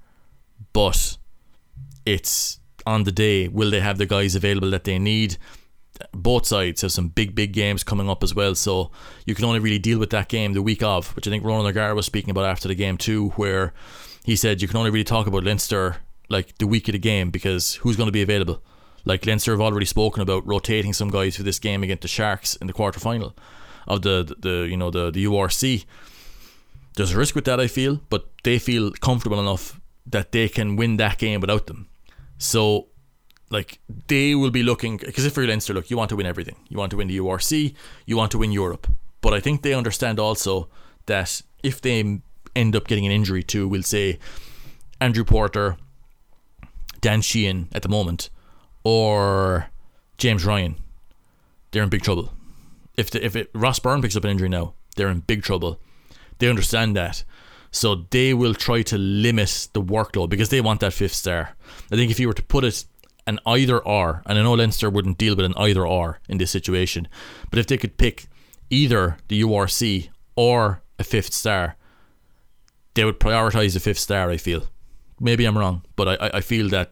but 0.74 1.18
it's 2.06 2.60
on 2.86 3.04
the 3.04 3.12
day. 3.12 3.48
Will 3.48 3.72
they 3.72 3.80
have 3.80 3.98
the 3.98 4.06
guys 4.06 4.36
available 4.36 4.72
that 4.72 4.84
they 4.84 5.00
need? 5.00 5.38
Both 6.14 6.46
sides 6.46 6.82
have 6.82 6.92
some 6.92 7.10
big, 7.10 7.36
big 7.36 7.54
games 7.54 7.84
coming 7.84 8.10
up 8.10 8.24
as 8.24 8.34
well. 8.34 8.56
So 8.56 8.92
you 9.26 9.36
can 9.36 9.46
only 9.46 9.60
really 9.60 9.80
deal 9.80 10.00
with 10.00 10.10
that 10.12 10.30
game 10.30 10.54
the 10.54 10.62
week 10.62 10.84
of, 10.84 11.16
which 11.16 11.28
I 11.28 11.30
think 11.30 11.44
Ronan 11.44 11.66
O'Gara 11.66 11.96
was 11.96 12.06
speaking 12.06 12.30
about 12.30 12.46
after 12.46 12.68
the 12.68 12.76
game 12.76 12.98
too, 12.98 13.30
where 13.30 13.74
he 14.24 14.36
said 14.36 14.62
you 14.62 14.68
can 14.68 14.78
only 14.78 14.92
really 14.92 15.04
talk 15.04 15.28
about 15.28 15.44
Leinster 15.44 15.98
like 16.30 16.58
the 16.58 16.68
week 16.68 16.88
of 16.88 16.94
the 16.94 17.00
game 17.00 17.32
because 17.32 17.76
who's 17.76 17.96
going 17.96 18.08
to 18.08 18.14
be 18.14 18.22
available? 18.22 18.62
Like 19.06 19.26
Leinster 19.26 19.52
have 19.52 19.62
already 19.62 19.86
spoken 19.86 20.22
about 20.22 20.46
rotating 20.46 20.94
some 20.94 21.10
guys 21.10 21.38
for 21.38 21.44
this 21.44 21.60
game 21.60 21.84
against 21.84 22.02
the 22.02 22.08
Sharks 22.08 22.56
in 22.58 22.68
the 22.68 22.74
quarter 22.74 23.00
final 23.00 23.36
of 23.88 24.02
the, 24.02 24.24
the, 24.24 24.50
the 24.50 24.68
you 24.68 24.78
know 24.78 24.92
the 24.92 25.10
the 25.12 25.26
URC. 25.26 25.86
There's 26.96 27.14
a 27.14 27.18
risk 27.18 27.34
with 27.34 27.46
that, 27.46 27.60
I 27.60 27.68
feel, 27.68 28.02
but 28.10 28.28
they 28.44 28.60
feel 28.60 28.92
comfortable 28.92 29.40
enough 29.40 29.80
that 30.06 30.32
they 30.32 30.50
can 30.50 30.76
win 30.76 30.98
that 30.98 31.18
game 31.18 31.40
without 31.40 31.68
them. 31.68 31.88
So 32.38 32.89
like 33.50 33.80
they 34.08 34.36
will 34.36 34.52
be 34.52 34.64
looking 34.64 34.98
because 34.98 35.26
if 35.26 35.36
you're 35.36 35.48
Leinster, 35.48 35.74
look, 35.74 35.90
you 35.90 35.98
want 35.98 36.10
to 36.10 36.16
win 36.16 36.26
everything. 36.26 36.56
You 36.70 36.78
want 36.78 36.92
to 36.92 36.98
win 36.98 37.08
the 37.08 37.18
URC, 37.18 37.74
you 38.06 38.18
want 38.18 38.32
to 38.32 38.38
win 38.38 38.52
Europe. 38.52 38.88
But 39.22 39.34
I 39.34 39.40
think 39.40 39.62
they 39.62 39.74
understand 39.74 40.20
also 40.20 40.70
that 41.08 41.42
if 41.64 41.82
they 41.82 42.22
end 42.56 42.76
up 42.76 42.88
getting 42.88 43.06
an 43.06 43.12
injury 43.12 43.44
to, 43.44 43.68
we'll 43.68 43.84
say 43.84 44.20
Andrew 45.02 45.24
Porter, 45.24 45.78
Dan 47.02 47.22
Sheehan 47.22 47.70
at 47.74 47.82
the 47.82 47.90
moment, 47.90 48.30
or 48.84 49.70
James 50.18 50.46
Ryan, 50.46 50.76
they're 51.72 51.84
in 51.84 51.90
big 51.90 52.02
trouble. 52.02 52.32
If 52.98 53.12
the, 53.12 53.24
if 53.24 53.36
it, 53.36 53.50
Ross 53.54 53.80
Byrne 53.80 54.02
picks 54.02 54.16
up 54.16 54.24
an 54.24 54.32
injury 54.32 54.50
now, 54.50 54.74
they're 54.96 55.10
in 55.10 55.22
big 55.22 55.44
trouble. 55.44 55.80
They 56.40 56.50
understand 56.50 56.96
that. 56.96 57.24
So 57.72 58.06
they 58.10 58.34
will 58.34 58.54
try 58.54 58.82
to 58.84 58.98
limit 58.98 59.70
the 59.74 59.82
workload 59.82 60.30
because 60.30 60.50
they 60.50 60.60
want 60.60 60.80
that 60.80 60.94
fifth 60.94 61.14
star. 61.14 61.56
I 61.92 61.96
think 61.96 62.10
if 62.10 62.20
you 62.20 62.28
were 62.28 62.34
to 62.34 62.44
put 62.44 62.64
it 62.64 62.86
an 63.30 63.40
either 63.46 63.80
or, 63.80 64.22
and 64.26 64.38
I 64.38 64.44
know 64.44 64.54
Leinster 64.54 64.90
wouldn't 64.90 65.18
deal 65.18 65.36
with 65.36 65.46
an 65.46 65.54
either 65.56 65.86
or 65.86 66.20
in 66.28 66.38
this 66.38 66.52
situation, 66.52 67.08
but 67.50 67.60
if 67.60 67.68
they 67.68 67.78
could 67.78 67.98
pick 67.98 68.28
either 68.70 69.18
the 69.28 69.42
URC 69.42 70.10
or 70.36 70.82
a 70.98 71.04
fifth 71.04 71.34
star, 71.34 71.76
they 72.96 73.06
would 73.06 73.20
prioritise 73.20 73.74
the 73.74 73.80
fifth 73.80 74.00
star. 74.00 74.30
I 74.30 74.38
feel. 74.38 74.64
Maybe 75.20 75.46
I'm 75.46 75.58
wrong, 75.58 75.84
but 75.96 76.22
I, 76.22 76.38
I 76.38 76.42
feel 76.42 76.70
that 76.70 76.92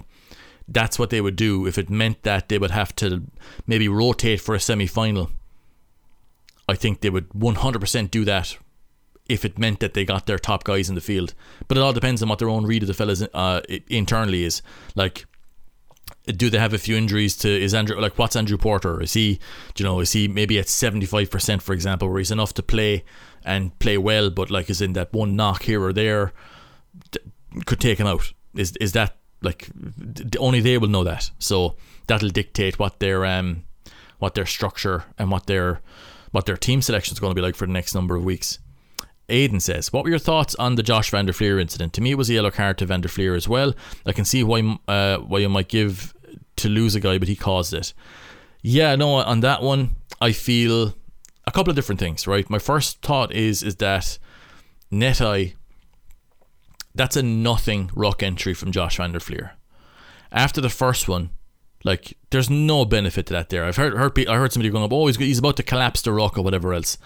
that's 0.68 1.00
what 1.00 1.10
they 1.10 1.22
would 1.22 1.36
do 1.36 1.66
if 1.66 1.78
it 1.78 1.90
meant 1.90 2.24
that 2.24 2.50
they 2.50 2.58
would 2.58 2.72
have 2.72 2.96
to 2.98 3.24
maybe 3.66 3.88
rotate 3.88 4.42
for 4.42 4.54
a 4.54 4.60
semi 4.60 4.88
final. 4.88 5.32
I 6.70 6.76
think 6.76 7.00
they 7.00 7.10
would 7.10 7.30
100% 7.30 8.12
do 8.12 8.26
that 8.26 8.58
if 9.30 9.46
it 9.46 9.58
meant 9.58 9.80
that 9.80 9.94
they 9.94 10.06
got 10.06 10.26
their 10.26 10.38
top 10.38 10.64
guys 10.64 10.90
in 10.90 10.96
the 10.96 11.02
field. 11.02 11.34
But 11.68 11.78
it 11.78 11.82
all 11.82 11.94
depends 11.94 12.22
on 12.22 12.30
what 12.30 12.40
their 12.40 12.50
own 12.50 12.66
read 12.66 12.84
of 12.84 12.88
the 12.88 12.94
fellas 12.94 13.24
uh, 13.34 13.62
internally 13.90 14.44
is. 14.44 14.62
Like, 14.96 15.26
do 16.36 16.50
they 16.50 16.60
have 16.60 16.74
a 16.74 16.78
few 16.78 16.96
injuries 16.96 17.36
to 17.38 17.50
is 17.50 17.74
Andrew 17.74 18.00
like 18.00 18.18
what's 18.18 18.36
Andrew 18.36 18.58
Porter 18.58 19.02
is 19.02 19.14
he 19.14 19.40
you 19.78 19.86
know 19.86 20.00
is 20.00 20.12
he 20.12 20.28
maybe 20.28 20.60
at 20.60 20.66
75% 20.66 21.62
for 21.62 21.74
example 21.74 22.10
where 22.10 22.20
he's 22.20 22.32
enough 22.32 22.54
to 22.56 22.64
play 22.64 23.04
and 23.46 23.78
play 23.80 23.98
well 23.98 24.30
but 24.30 24.52
like 24.52 24.70
is 24.70 24.82
in 24.82 24.94
that 24.94 25.14
one 25.14 25.36
knock 25.36 25.64
here 25.64 25.82
or 25.82 25.94
there 25.94 26.34
could 27.66 27.80
take 27.80 28.00
him 28.00 28.08
out 28.08 28.34
is 28.56 28.76
is 28.78 28.92
that 28.92 29.16
like 29.42 29.70
only 30.40 30.60
they 30.60 30.78
will 30.78 30.90
know 30.90 31.04
that 31.04 31.32
so 31.40 31.76
that'll 32.08 32.30
dictate 32.30 32.78
what 32.78 33.00
their 33.00 33.26
um 33.26 33.64
what 34.20 34.34
their 34.34 34.46
structure 34.46 35.06
and 35.18 35.32
what 35.32 35.46
their 35.46 35.82
what 36.32 36.46
their 36.46 36.58
team 36.58 36.82
selection 36.82 37.14
is 37.14 37.20
going 37.20 37.32
to 37.32 37.36
be 37.36 37.46
like 37.46 37.56
for 37.56 37.66
the 37.66 37.74
next 37.74 37.96
number 37.96 38.16
of 38.16 38.24
weeks 38.24 38.60
Aiden 39.30 39.62
says, 39.62 39.92
What 39.92 40.04
were 40.04 40.10
your 40.10 40.20
thoughts 40.20 40.56
on 40.56 40.76
the 40.76 40.84
Josh 40.84 41.10
van 41.10 41.26
der 41.26 41.34
Flier 41.34 41.60
incident? 41.60 41.94
To 41.94 42.02
me, 42.02 42.12
it 42.12 42.18
was 42.18 42.30
a 42.30 42.34
yellow 42.34 42.52
card 42.52 42.78
to 42.78 42.86
van 42.86 43.02
der 43.02 43.10
Flier 43.10 43.36
as 43.36 43.48
well. 43.48 43.74
I 44.06 44.14
can 44.14 44.26
see 44.26 44.44
why 44.44 44.78
uh, 44.88 45.18
why 45.18 45.40
you 45.40 45.50
might 45.50 45.68
give 45.68 46.14
to 46.58 46.70
lose 46.70 46.95
a 46.95 46.99
guy, 46.99 47.18
but 47.18 47.28
he 47.28 47.36
caused 47.36 47.74
it. 47.74 47.93
Yeah, 48.62 48.95
no, 48.95 49.16
on 49.16 49.39
that 49.41 49.62
one, 49.62 49.95
I 50.20 50.32
feel 50.32 50.93
a 51.45 51.51
couple 51.51 51.70
of 51.70 51.76
different 51.76 51.99
things, 51.99 52.28
right? 52.28 52.49
My 52.49 52.60
first 52.60 53.01
thought 53.01 53.32
is 53.32 53.64
is 53.64 53.78
that 53.78 54.20
Neti, 54.91 55.55
that's 56.93 57.16
a 57.16 57.24
nothing 57.24 57.89
ruck 57.95 58.22
entry 58.22 58.53
from 58.53 58.72
Josh 58.72 58.97
van 58.97 59.14
der 59.14 59.20
Flier. 59.20 59.53
After 60.32 60.60
the 60.60 60.70
first 60.70 61.08
one, 61.08 61.30
like 61.84 62.18
there's 62.32 62.49
no 62.49 62.84
benefit 62.86 63.28
to 63.28 63.34
that 63.34 63.49
there. 63.49 63.64
I've 63.64 63.78
heard, 63.78 63.93
heard 63.93 64.28
I 64.28 64.36
heard 64.36 64.51
somebody 64.51 64.70
going 64.70 64.84
up, 64.84 64.91
oh, 64.91 65.08
he's, 65.08 65.18
he's 65.18 65.39
about 65.39 65.58
to 65.58 65.64
collapse 65.64 66.01
the 66.01 66.12
ruck 66.12 66.38
or 66.38 66.41
whatever 66.41 66.74
else. 66.74 66.97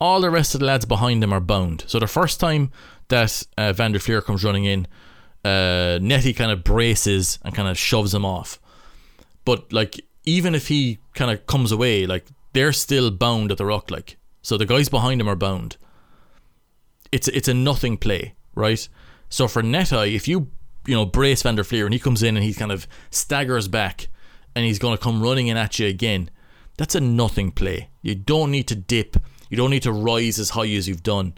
All 0.00 0.20
the 0.20 0.30
rest 0.30 0.54
of 0.54 0.60
the 0.60 0.66
lads 0.66 0.84
behind 0.86 1.22
him 1.22 1.32
are 1.32 1.40
bound. 1.40 1.84
So 1.86 1.98
the 1.98 2.06
first 2.06 2.40
time 2.40 2.70
that 3.08 3.42
uh, 3.58 3.72
Van 3.72 3.92
der 3.92 3.98
Flier 3.98 4.20
comes 4.20 4.44
running 4.44 4.64
in, 4.64 4.86
uh, 5.44 5.98
Neti 6.00 6.34
kind 6.34 6.50
of 6.50 6.64
braces 6.64 7.38
and 7.44 7.54
kind 7.54 7.68
of 7.68 7.76
shoves 7.76 8.14
him 8.14 8.24
off. 8.24 8.58
But 9.44 9.72
like 9.72 10.00
even 10.24 10.54
if 10.54 10.68
he 10.68 10.98
kind 11.14 11.30
of 11.30 11.46
comes 11.46 11.72
away, 11.72 12.06
like 12.06 12.26
they're 12.52 12.72
still 12.72 13.10
bound 13.10 13.50
at 13.52 13.58
the 13.58 13.66
ruck. 13.66 13.90
Like 13.90 14.16
so, 14.42 14.56
the 14.56 14.66
guys 14.66 14.88
behind 14.88 15.20
him 15.20 15.28
are 15.28 15.36
bound. 15.36 15.76
It's 17.12 17.28
it's 17.28 17.48
a 17.48 17.54
nothing 17.54 17.96
play, 17.96 18.34
right? 18.54 18.88
So 19.28 19.46
for 19.48 19.62
Neti, 19.62 20.14
if 20.14 20.26
you 20.26 20.50
you 20.86 20.94
know 20.94 21.06
brace 21.06 21.42
Van 21.42 21.56
der 21.56 21.64
Flier 21.64 21.84
and 21.84 21.94
he 21.94 22.00
comes 22.00 22.22
in 22.22 22.36
and 22.36 22.44
he 22.44 22.54
kind 22.54 22.72
of 22.72 22.86
staggers 23.10 23.68
back 23.68 24.08
and 24.54 24.64
he's 24.64 24.78
going 24.78 24.96
to 24.96 25.02
come 25.02 25.22
running 25.22 25.48
in 25.48 25.56
at 25.56 25.78
you 25.78 25.86
again, 25.86 26.30
that's 26.76 26.94
a 26.94 27.00
nothing 27.00 27.50
play. 27.50 27.90
You 28.02 28.14
don't 28.14 28.50
need 28.50 28.68
to 28.68 28.74
dip. 28.74 29.16
You 29.50 29.56
don't 29.56 29.70
need 29.70 29.82
to 29.82 29.92
rise 29.92 30.38
as 30.38 30.50
high 30.50 30.68
as 30.68 30.88
you've 30.88 31.02
done. 31.02 31.34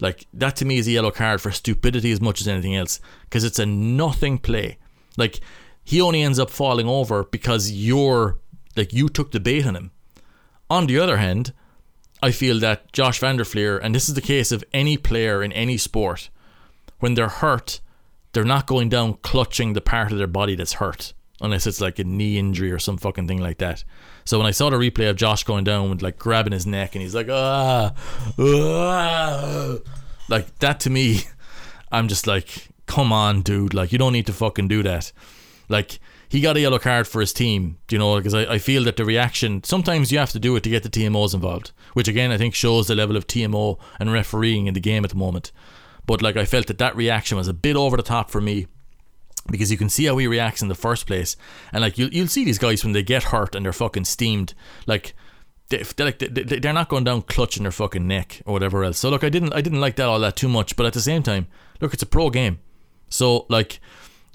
Like 0.00 0.26
that 0.34 0.56
to 0.56 0.64
me 0.64 0.78
is 0.78 0.88
a 0.88 0.92
yellow 0.92 1.10
card 1.10 1.40
for 1.40 1.52
stupidity 1.52 2.10
as 2.10 2.20
much 2.20 2.40
as 2.40 2.48
anything 2.48 2.74
else 2.74 3.00
because 3.24 3.44
it's 3.44 3.58
a 3.58 3.66
nothing 3.66 4.38
play. 4.38 4.78
Like 5.16 5.40
he 5.84 6.00
only 6.00 6.22
ends 6.22 6.38
up 6.38 6.50
falling 6.50 6.88
over 6.88 7.24
because 7.24 7.70
you're 7.70 8.38
like 8.76 8.92
you 8.92 9.08
took 9.08 9.32
the 9.32 9.40
bait 9.40 9.66
on 9.66 9.76
him. 9.76 9.90
On 10.70 10.86
the 10.86 10.98
other 10.98 11.18
hand, 11.18 11.52
I 12.22 12.30
feel 12.30 12.58
that 12.60 12.92
Josh 12.92 13.18
Van 13.18 13.36
der 13.36 13.44
Flier, 13.44 13.76
and 13.78 13.94
this 13.94 14.08
is 14.08 14.14
the 14.14 14.20
case 14.20 14.52
of 14.52 14.64
any 14.72 14.96
player 14.96 15.42
in 15.42 15.52
any 15.52 15.76
sport, 15.76 16.30
when 17.00 17.14
they're 17.14 17.28
hurt, 17.28 17.80
they're 18.32 18.44
not 18.44 18.66
going 18.66 18.88
down 18.88 19.14
clutching 19.22 19.72
the 19.72 19.80
part 19.80 20.12
of 20.12 20.18
their 20.18 20.26
body 20.26 20.54
that's 20.54 20.74
hurt, 20.74 21.12
unless 21.40 21.66
it's 21.66 21.80
like 21.80 21.98
a 21.98 22.04
knee 22.04 22.38
injury 22.38 22.70
or 22.70 22.78
some 22.78 22.96
fucking 22.96 23.26
thing 23.26 23.40
like 23.40 23.58
that. 23.58 23.84
So 24.24 24.38
when 24.38 24.46
I 24.46 24.52
saw 24.52 24.70
the 24.70 24.76
replay 24.76 25.10
of 25.10 25.16
Josh 25.16 25.42
going 25.42 25.64
down 25.64 25.90
with 25.90 26.00
like 26.00 26.16
grabbing 26.18 26.52
his 26.52 26.66
neck 26.66 26.94
and 26.94 27.02
he's 27.02 27.14
like, 27.14 27.28
ah, 27.28 27.92
ah 28.38 29.76
like 30.28 30.58
that 30.60 30.80
to 30.80 30.90
me, 30.90 31.22
I'm 31.92 32.08
just 32.08 32.26
like, 32.26 32.68
come 32.86 33.12
on, 33.12 33.42
dude, 33.42 33.74
like 33.74 33.92
you 33.92 33.98
don't 33.98 34.12
need 34.12 34.26
to 34.26 34.32
fucking 34.32 34.68
do 34.68 34.82
that. 34.84 35.12
Like 35.68 36.00
he 36.28 36.40
got 36.40 36.56
a 36.56 36.60
yellow 36.60 36.78
card 36.78 37.06
for 37.06 37.20
his 37.20 37.32
team, 37.32 37.78
you 37.90 37.98
know, 37.98 38.16
because 38.16 38.34
I, 38.34 38.54
I 38.54 38.58
feel 38.58 38.84
that 38.84 38.96
the 38.96 39.04
reaction 39.04 39.62
sometimes 39.64 40.10
you 40.10 40.18
have 40.18 40.32
to 40.32 40.38
do 40.38 40.56
it 40.56 40.62
to 40.62 40.70
get 40.70 40.82
the 40.82 40.88
TMOs 40.88 41.34
involved, 41.34 41.72
which 41.92 42.08
again 42.08 42.30
I 42.30 42.38
think 42.38 42.54
shows 42.54 42.86
the 42.86 42.94
level 42.94 43.16
of 43.16 43.26
TMO 43.26 43.78
and 43.98 44.12
refereeing 44.12 44.66
in 44.66 44.74
the 44.74 44.80
game 44.80 45.04
at 45.04 45.10
the 45.10 45.16
moment. 45.16 45.52
But 46.06 46.22
like 46.22 46.36
I 46.36 46.44
felt 46.44 46.66
that 46.68 46.78
that 46.78 46.96
reaction 46.96 47.36
was 47.36 47.48
a 47.48 47.54
bit 47.54 47.76
over 47.76 47.96
the 47.96 48.02
top 48.02 48.30
for 48.30 48.40
me 48.40 48.66
because 49.50 49.70
you 49.70 49.76
can 49.76 49.88
see 49.88 50.06
how 50.06 50.16
he 50.18 50.26
reacts 50.26 50.62
in 50.62 50.68
the 50.68 50.74
first 50.74 51.06
place, 51.06 51.36
and 51.72 51.82
like 51.82 51.98
you'll 51.98 52.10
you'll 52.10 52.28
see 52.28 52.44
these 52.44 52.58
guys 52.58 52.84
when 52.84 52.92
they 52.92 53.02
get 53.02 53.24
hurt 53.24 53.54
and 53.54 53.64
they're 53.64 53.72
fucking 53.72 54.04
steamed, 54.04 54.54
like. 54.86 55.14
They, 55.68 55.82
they're, 55.96 56.06
like, 56.06 56.18
they're 56.18 56.72
not 56.74 56.90
going 56.90 57.04
down 57.04 57.22
clutching 57.22 57.62
their 57.62 57.72
fucking 57.72 58.06
neck 58.06 58.42
or 58.44 58.52
whatever 58.52 58.84
else. 58.84 58.98
So 58.98 59.08
look, 59.08 59.24
I 59.24 59.30
didn't 59.30 59.54
I 59.54 59.62
didn't 59.62 59.80
like 59.80 59.96
that 59.96 60.06
all 60.06 60.20
that 60.20 60.36
too 60.36 60.48
much, 60.48 60.76
but 60.76 60.84
at 60.84 60.92
the 60.92 61.00
same 61.00 61.22
time, 61.22 61.46
look, 61.80 61.94
it's 61.94 62.02
a 62.02 62.06
pro 62.06 62.28
game. 62.28 62.58
So 63.08 63.46
like 63.48 63.80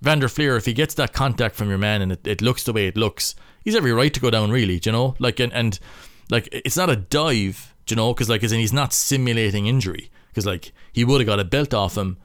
Van 0.01 0.19
der 0.19 0.27
Flier, 0.27 0.55
if 0.55 0.65
he 0.65 0.73
gets 0.73 0.93
that 0.95 1.13
contact 1.13 1.55
from 1.55 1.69
your 1.69 1.77
man 1.77 2.01
and 2.01 2.11
it, 2.11 2.27
it 2.27 2.41
looks 2.41 2.63
the 2.63 2.73
way 2.73 2.87
it 2.87 2.97
looks, 2.97 3.35
he's 3.63 3.75
every 3.75 3.91
right 3.91 4.13
to 4.13 4.19
go 4.19 4.29
down, 4.29 4.51
really, 4.51 4.79
do 4.79 4.89
you 4.89 4.91
know? 4.91 5.15
Like, 5.19 5.39
and, 5.39 5.51
and 5.53 5.79
like, 6.29 6.47
it's 6.51 6.77
not 6.77 6.89
a 6.89 6.95
dive, 6.95 7.73
do 7.85 7.93
you 7.93 7.97
know? 7.97 8.13
Because, 8.13 8.29
like, 8.29 8.43
as 8.43 8.51
in, 8.51 8.59
he's 8.59 8.73
not 8.73 8.93
simulating 8.93 9.65
injury. 9.65 10.11
Because, 10.29 10.45
like, 10.45 10.71
he 10.93 11.03
would 11.03 11.21
have 11.21 11.27
got 11.27 11.39
a 11.39 11.45
belt 11.45 11.73
off 11.73 11.97
him, 11.97 12.17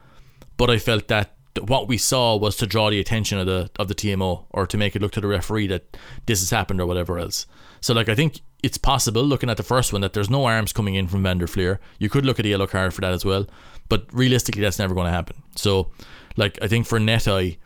but 0.56 0.70
I 0.70 0.78
felt 0.78 1.08
that 1.08 1.34
what 1.60 1.88
we 1.88 1.98
saw 1.98 2.36
was 2.36 2.56
to 2.56 2.66
draw 2.66 2.90
the 2.90 3.00
attention 3.00 3.38
of 3.38 3.46
the 3.46 3.70
of 3.78 3.88
the 3.88 3.94
TMO 3.94 4.46
or 4.50 4.66
to 4.66 4.78
make 4.78 4.96
it 4.96 5.02
look 5.02 5.12
to 5.12 5.20
the 5.20 5.26
referee 5.26 5.66
that 5.66 5.96
this 6.26 6.40
has 6.40 6.50
happened 6.50 6.80
or 6.80 6.86
whatever 6.86 7.18
else. 7.18 7.46
So 7.80 7.92
like 7.92 8.08
I 8.08 8.14
think 8.14 8.40
it's 8.62 8.78
possible 8.78 9.22
looking 9.22 9.50
at 9.50 9.56
the 9.56 9.62
first 9.62 9.92
one 9.92 10.00
that 10.02 10.12
there's 10.12 10.30
no 10.30 10.44
arms 10.44 10.72
coming 10.72 10.94
in 10.94 11.08
from 11.08 11.22
Van 11.22 11.38
der 11.38 11.46
Flier. 11.46 11.80
You 11.98 12.08
could 12.08 12.24
look 12.24 12.38
at 12.38 12.46
a 12.46 12.48
yellow 12.48 12.66
card 12.66 12.94
for 12.94 13.00
that 13.02 13.12
as 13.12 13.24
well, 13.24 13.46
but 13.88 14.06
realistically 14.12 14.62
that's 14.62 14.78
never 14.78 14.94
going 14.94 15.06
to 15.06 15.12
happen. 15.12 15.42
So 15.56 15.90
like 16.36 16.58
I 16.62 16.68
think 16.68 16.86
for 16.86 16.98
Neti, 16.98 17.58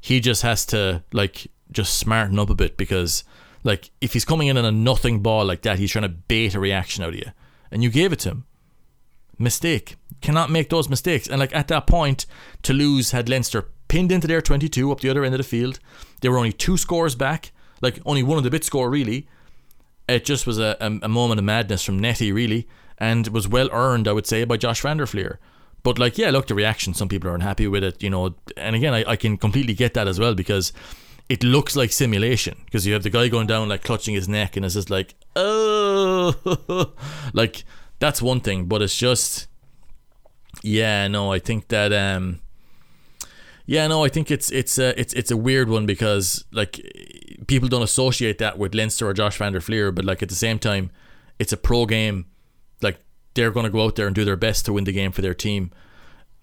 he 0.00 0.20
just 0.20 0.42
has 0.42 0.66
to 0.66 1.02
like 1.12 1.48
just 1.70 1.98
smarten 1.98 2.38
up 2.38 2.50
a 2.50 2.54
bit 2.54 2.76
because 2.76 3.24
like 3.64 3.90
if 4.00 4.12
he's 4.12 4.24
coming 4.24 4.48
in 4.48 4.56
on 4.56 4.64
a 4.64 4.72
nothing 4.72 5.20
ball 5.20 5.44
like 5.44 5.62
that, 5.62 5.78
he's 5.78 5.90
trying 5.90 6.04
to 6.04 6.08
bait 6.08 6.54
a 6.54 6.60
reaction 6.60 7.02
out 7.02 7.10
of 7.10 7.16
you, 7.16 7.32
and 7.70 7.82
you 7.82 7.90
gave 7.90 8.12
it 8.12 8.20
to 8.20 8.30
him. 8.30 8.44
Mistake. 9.38 9.96
Cannot 10.22 10.50
make 10.50 10.70
those 10.70 10.88
mistakes. 10.88 11.28
And 11.28 11.40
like 11.40 11.54
at 11.54 11.68
that 11.68 11.86
point, 11.86 12.24
Toulouse 12.62 13.10
had 13.10 13.28
Leinster 13.28 13.68
pinned 13.88 14.10
into 14.10 14.26
their 14.26 14.40
22 14.40 14.90
up 14.90 15.00
the 15.00 15.10
other 15.10 15.24
end 15.24 15.34
of 15.34 15.38
the 15.38 15.44
field. 15.44 15.78
They 16.20 16.28
were 16.28 16.38
only 16.38 16.52
two 16.52 16.76
scores 16.76 17.14
back, 17.14 17.52
like 17.82 17.98
only 18.06 18.22
one 18.22 18.38
of 18.38 18.44
the 18.44 18.50
bit 18.50 18.64
score 18.64 18.88
really. 18.88 19.28
It 20.08 20.24
just 20.24 20.46
was 20.46 20.58
a, 20.58 20.76
a, 20.80 20.86
a 21.02 21.08
moment 21.08 21.38
of 21.38 21.44
madness 21.44 21.82
from 21.82 22.00
Neti 22.00 22.32
really, 22.32 22.68
and 22.98 23.28
was 23.28 23.48
well 23.48 23.68
earned, 23.72 24.08
I 24.08 24.12
would 24.12 24.26
say, 24.26 24.44
by 24.44 24.56
Josh 24.56 24.80
Van 24.80 24.96
der 24.96 25.06
Flier. 25.06 25.38
But 25.86 26.00
like, 26.00 26.18
yeah, 26.18 26.30
look, 26.30 26.48
the 26.48 26.54
reaction. 26.56 26.94
Some 26.94 27.08
people 27.08 27.30
are 27.30 27.34
unhappy 27.36 27.68
with 27.68 27.84
it, 27.84 28.02
you 28.02 28.10
know. 28.10 28.34
And 28.56 28.74
again, 28.74 28.92
I, 28.92 29.12
I 29.12 29.14
can 29.14 29.36
completely 29.36 29.72
get 29.72 29.94
that 29.94 30.08
as 30.08 30.18
well 30.18 30.34
because 30.34 30.72
it 31.28 31.44
looks 31.44 31.76
like 31.76 31.92
simulation 31.92 32.60
because 32.64 32.88
you 32.88 32.92
have 32.92 33.04
the 33.04 33.10
guy 33.10 33.28
going 33.28 33.46
down 33.46 33.68
like 33.68 33.84
clutching 33.84 34.12
his 34.12 34.28
neck 34.28 34.56
and 34.56 34.66
it's 34.66 34.74
just 34.74 34.90
like 34.90 35.14
oh 35.36 36.92
like 37.32 37.62
that's 38.00 38.20
one 38.20 38.40
thing 38.40 38.64
but 38.64 38.82
it's 38.82 38.96
just 38.96 39.46
yeah 40.62 41.06
no 41.06 41.32
i 41.32 41.38
think 41.38 41.68
that 41.68 41.92
um 41.92 42.40
yeah 43.66 43.86
no 43.86 44.04
i 44.04 44.08
think 44.08 44.30
it's 44.30 44.50
it's 44.50 44.78
a 44.78 44.98
it's 45.00 45.12
it's 45.14 45.30
a 45.30 45.36
weird 45.36 45.68
one 45.68 45.86
because 45.86 46.44
like 46.52 46.80
people 47.46 47.68
don't 47.68 47.82
associate 47.82 48.38
that 48.38 48.58
with 48.58 48.74
Leinster 48.74 49.08
or 49.08 49.12
Josh 49.12 49.36
van 49.38 49.52
der 49.52 49.60
Flier 49.60 49.92
but 49.92 50.04
like 50.04 50.22
at 50.22 50.28
the 50.28 50.36
same 50.36 50.58
time 50.58 50.90
it's 51.38 51.52
a 51.52 51.56
pro 51.56 51.86
game 51.86 52.26
like 52.82 52.98
they're 53.36 53.52
going 53.52 53.64
to 53.64 53.70
go 53.70 53.84
out 53.84 53.94
there 53.94 54.06
and 54.06 54.14
do 54.14 54.24
their 54.24 54.36
best 54.36 54.64
to 54.64 54.72
win 54.72 54.84
the 54.84 54.92
game 54.92 55.12
for 55.12 55.22
their 55.22 55.34
team. 55.34 55.70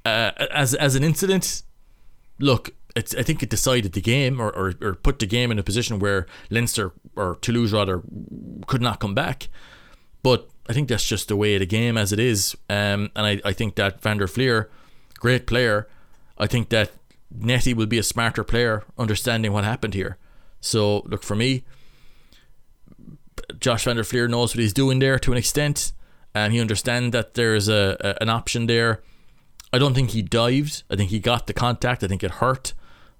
Uh, 0.05 0.31
as 0.51 0.73
as 0.75 0.95
an 0.95 1.03
incident, 1.03 1.63
look, 2.39 2.71
it's, 2.95 3.15
I 3.15 3.23
think 3.23 3.41
it 3.41 3.49
decided 3.49 3.93
the 3.93 4.01
game 4.01 4.39
or, 4.39 4.49
or, 4.51 4.73
or 4.81 4.93
put 4.95 5.19
the 5.19 5.25
game 5.25 5.51
in 5.51 5.59
a 5.59 5.63
position 5.63 5.99
where 5.99 6.25
Leinster 6.49 6.93
or 7.15 7.35
Toulouse 7.41 7.73
rather 7.73 8.01
could 8.67 8.81
not 8.81 8.99
come 8.99 9.13
back. 9.13 9.49
But 10.21 10.49
I 10.69 10.73
think 10.73 10.87
that's 10.87 11.07
just 11.07 11.27
the 11.27 11.35
way 11.35 11.55
of 11.55 11.59
the 11.59 11.65
game 11.65 11.97
as 11.97 12.13
it 12.13 12.19
is. 12.19 12.55
Um, 12.69 13.11
and 13.15 13.25
I, 13.25 13.41
I 13.43 13.53
think 13.53 13.75
that 13.75 14.01
Van 14.01 14.17
der 14.17 14.27
Flier, 14.27 14.69
great 15.19 15.47
player, 15.47 15.87
I 16.37 16.47
think 16.47 16.69
that 16.69 16.91
Neti 17.37 17.73
will 17.73 17.87
be 17.87 17.97
a 17.97 18.03
smarter 18.03 18.43
player 18.43 18.83
understanding 18.97 19.51
what 19.51 19.63
happened 19.63 19.93
here. 19.93 20.17
So 20.61 20.99
look 20.99 21.23
for 21.23 21.35
me, 21.35 21.63
Josh 23.59 23.83
Van 23.85 23.95
der 23.95 24.03
Flier 24.03 24.27
knows 24.27 24.53
what 24.53 24.61
he's 24.61 24.73
doing 24.73 24.99
there 24.99 25.19
to 25.19 25.31
an 25.31 25.37
extent 25.37 25.93
and 26.33 26.53
he 26.53 26.59
understands 26.59 27.11
that 27.11 27.33
there's 27.33 27.67
a, 27.67 27.97
a, 27.99 28.21
an 28.21 28.29
option 28.29 28.67
there. 28.67 29.01
I 29.71 29.79
don't 29.79 29.93
think 29.93 30.11
he 30.11 30.21
dived. 30.21 30.83
I 30.89 30.95
think 30.95 31.09
he 31.09 31.19
got 31.19 31.47
the 31.47 31.53
contact. 31.53 32.03
I 32.03 32.07
think 32.07 32.23
it 32.23 32.31
hurt, 32.31 32.73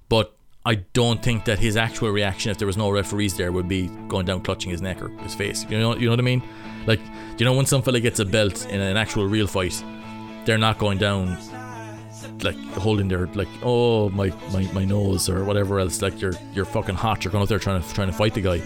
but 0.09 0.35
I 0.65 0.75
don't 0.93 1.21
think 1.21 1.45
that 1.45 1.59
his 1.59 1.75
actual 1.75 2.09
reaction, 2.09 2.51
if 2.51 2.57
there 2.57 2.67
was 2.67 2.77
no 2.77 2.89
referees 2.89 3.35
there, 3.35 3.51
would 3.51 3.67
be 3.67 3.87
going 4.07 4.25
down 4.25 4.41
clutching 4.41 4.71
his 4.71 4.81
neck 4.81 5.01
or 5.01 5.09
his 5.09 5.35
face. 5.35 5.65
You 5.69 5.79
know, 5.79 5.95
you 5.95 6.05
know 6.05 6.11
what 6.11 6.19
I 6.19 6.23
mean? 6.23 6.43
Like, 6.85 7.01
you 7.37 7.45
know, 7.45 7.53
when 7.53 7.65
some 7.65 7.81
fella 7.81 7.99
gets 7.99 8.19
a 8.19 8.25
belt 8.25 8.65
in 8.67 8.79
an 8.79 8.95
actual 8.95 9.27
real 9.27 9.47
fight, 9.47 9.83
they're 10.45 10.57
not 10.57 10.77
going 10.77 10.97
down 10.97 11.37
like 12.41 12.55
holding 12.73 13.07
their 13.07 13.27
like 13.27 13.47
oh 13.63 14.09
my, 14.09 14.29
my 14.51 14.69
my 14.73 14.85
nose 14.85 15.29
or 15.29 15.43
whatever 15.43 15.79
else. 15.79 16.01
Like 16.01 16.19
you're 16.21 16.33
you're 16.53 16.65
fucking 16.65 16.95
hot. 16.95 17.23
You're 17.23 17.31
going 17.31 17.41
out 17.41 17.49
there 17.49 17.59
trying 17.59 17.81
to 17.81 17.93
trying 17.93 18.07
to 18.07 18.13
fight 18.13 18.33
the 18.33 18.41
guy. 18.41 18.61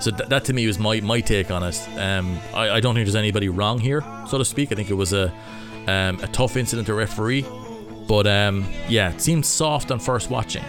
So 0.00 0.10
th- 0.10 0.28
that 0.28 0.44
to 0.44 0.52
me 0.52 0.66
was 0.66 0.78
my, 0.78 1.00
my 1.00 1.20
take 1.20 1.50
on 1.50 1.62
it. 1.62 1.88
Um, 1.96 2.38
I, 2.54 2.70
I 2.70 2.80
don't 2.80 2.94
think 2.94 3.06
there's 3.06 3.16
anybody 3.16 3.48
wrong 3.48 3.78
here, 3.78 4.02
so 4.28 4.38
to 4.38 4.44
speak. 4.44 4.72
I 4.72 4.74
think 4.74 4.90
it 4.90 4.94
was 4.94 5.12
a 5.12 5.32
um, 5.86 6.18
a 6.20 6.28
tough 6.28 6.56
incident 6.56 6.86
to 6.86 6.94
referee, 6.94 7.46
but 8.08 8.26
um, 8.26 8.66
yeah, 8.88 9.12
it 9.12 9.20
seemed 9.20 9.46
soft 9.46 9.90
on 9.90 9.98
first 9.98 10.30
watching. 10.30 10.64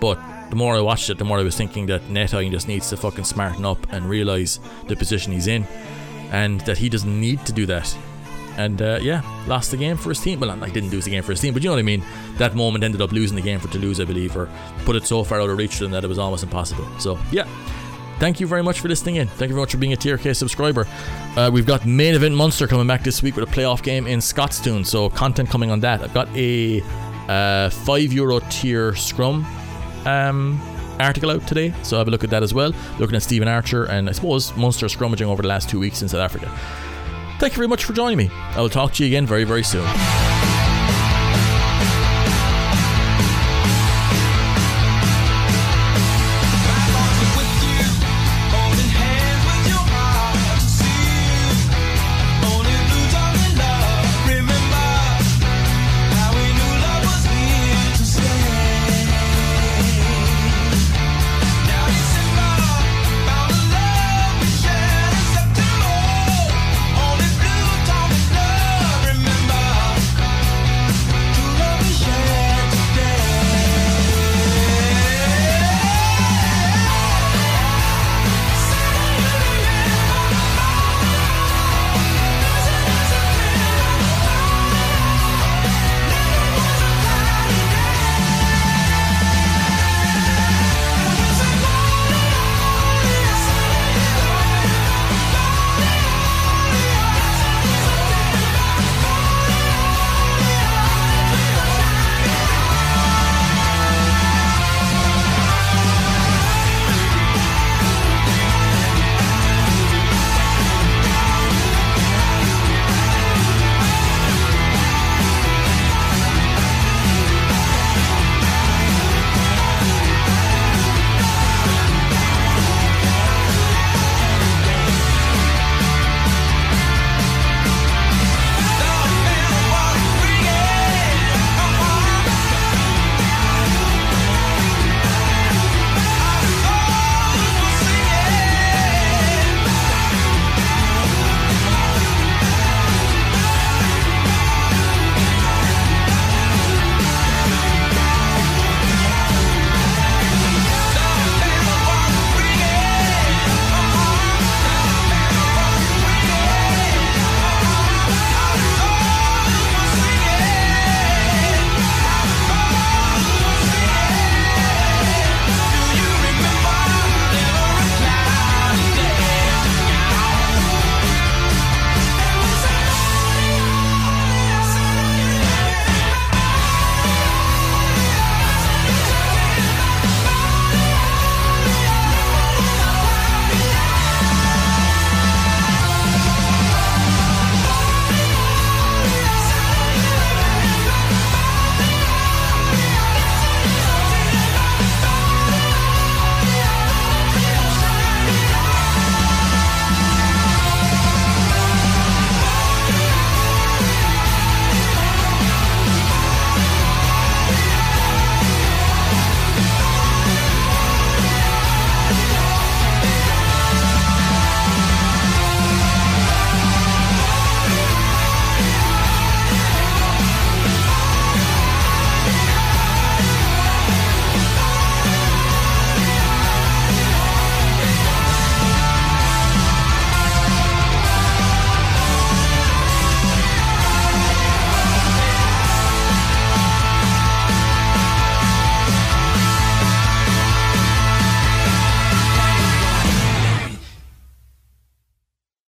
But 0.00 0.18
the 0.50 0.56
more 0.56 0.76
I 0.76 0.80
watched 0.80 1.10
it, 1.10 1.18
the 1.18 1.24
more 1.24 1.38
I 1.38 1.42
was 1.42 1.56
thinking 1.56 1.86
that 1.86 2.02
Neti 2.02 2.50
just 2.50 2.68
needs 2.68 2.88
to 2.90 2.96
fucking 2.96 3.24
smarten 3.24 3.64
up 3.64 3.92
and 3.92 4.08
realize 4.08 4.60
the 4.86 4.96
position 4.96 5.32
he's 5.32 5.48
in, 5.48 5.64
and 6.30 6.60
that 6.62 6.78
he 6.78 6.88
doesn't 6.88 7.20
need 7.20 7.44
to 7.46 7.52
do 7.52 7.66
that. 7.66 7.96
And 8.56 8.82
uh, 8.82 8.98
yeah, 9.00 9.22
lost 9.46 9.70
the 9.70 9.78
game 9.78 9.96
for 9.96 10.10
his 10.10 10.20
team. 10.20 10.40
Well, 10.40 10.50
I 10.50 10.68
didn't 10.68 10.90
lose 10.90 11.06
the 11.06 11.10
game 11.10 11.22
for 11.22 11.32
his 11.32 11.40
team, 11.40 11.54
but 11.54 11.62
you 11.62 11.70
know 11.70 11.74
what 11.74 11.80
I 11.80 11.84
mean. 11.84 12.04
That 12.36 12.54
moment 12.54 12.84
ended 12.84 13.00
up 13.00 13.10
losing 13.10 13.34
the 13.36 13.42
game 13.42 13.58
for 13.58 13.68
Toulouse, 13.68 13.98
I 13.98 14.04
believe, 14.04 14.36
or 14.36 14.48
put 14.84 14.94
it 14.94 15.06
so 15.06 15.24
far 15.24 15.40
out 15.40 15.48
of 15.48 15.56
reach 15.56 15.78
to 15.78 15.84
them 15.84 15.92
that 15.92 16.04
it 16.04 16.08
was 16.08 16.18
almost 16.18 16.42
impossible. 16.42 16.86
So 16.98 17.18
yeah, 17.30 17.48
thank 18.18 18.40
you 18.40 18.46
very 18.46 18.62
much 18.62 18.80
for 18.80 18.88
listening 18.88 19.16
in. 19.16 19.28
Thank 19.28 19.48
you 19.48 19.54
very 19.54 19.62
much 19.62 19.72
for 19.72 19.78
being 19.78 19.92
a 19.92 19.96
TRK 19.96 20.34
subscriber. 20.36 20.86
Uh, 21.36 21.50
we've 21.52 21.66
got 21.66 21.86
main 21.86 22.14
event 22.14 22.34
Munster 22.34 22.66
coming 22.66 22.86
back 22.86 23.02
this 23.02 23.22
week 23.22 23.36
with 23.36 23.48
a 23.48 23.52
playoff 23.52 23.82
game 23.82 24.06
in 24.06 24.20
Scotstoun, 24.20 24.86
so 24.86 25.08
content 25.10 25.48
coming 25.48 25.70
on 25.70 25.80
that. 25.80 26.02
I've 26.02 26.14
got 26.14 26.28
a 26.36 26.82
uh, 27.28 27.70
five 27.70 28.12
euro 28.12 28.40
tier 28.50 28.94
scrum 28.94 29.44
um, 30.04 30.60
article 30.98 31.30
out 31.30 31.46
today, 31.46 31.72
so 31.82 31.98
have 31.98 32.08
a 32.08 32.10
look 32.10 32.24
at 32.24 32.30
that 32.30 32.42
as 32.42 32.54
well. 32.54 32.72
Looking 32.98 33.16
at 33.16 33.22
Stephen 33.22 33.48
Archer 33.48 33.84
and 33.84 34.08
I 34.08 34.12
suppose 34.12 34.56
Munster 34.56 34.86
scrummaging 34.86 35.26
over 35.26 35.42
the 35.42 35.48
last 35.48 35.68
two 35.68 35.78
weeks 35.78 36.02
in 36.02 36.08
South 36.08 36.20
Africa. 36.20 36.48
Thank 37.38 37.54
you 37.54 37.56
very 37.56 37.68
much 37.68 37.84
for 37.84 37.92
joining 37.92 38.18
me. 38.18 38.30
I 38.32 38.60
will 38.60 38.68
talk 38.68 38.92
to 38.94 39.04
you 39.04 39.08
again 39.08 39.26
very, 39.26 39.44
very 39.44 39.64
soon. 39.64 39.88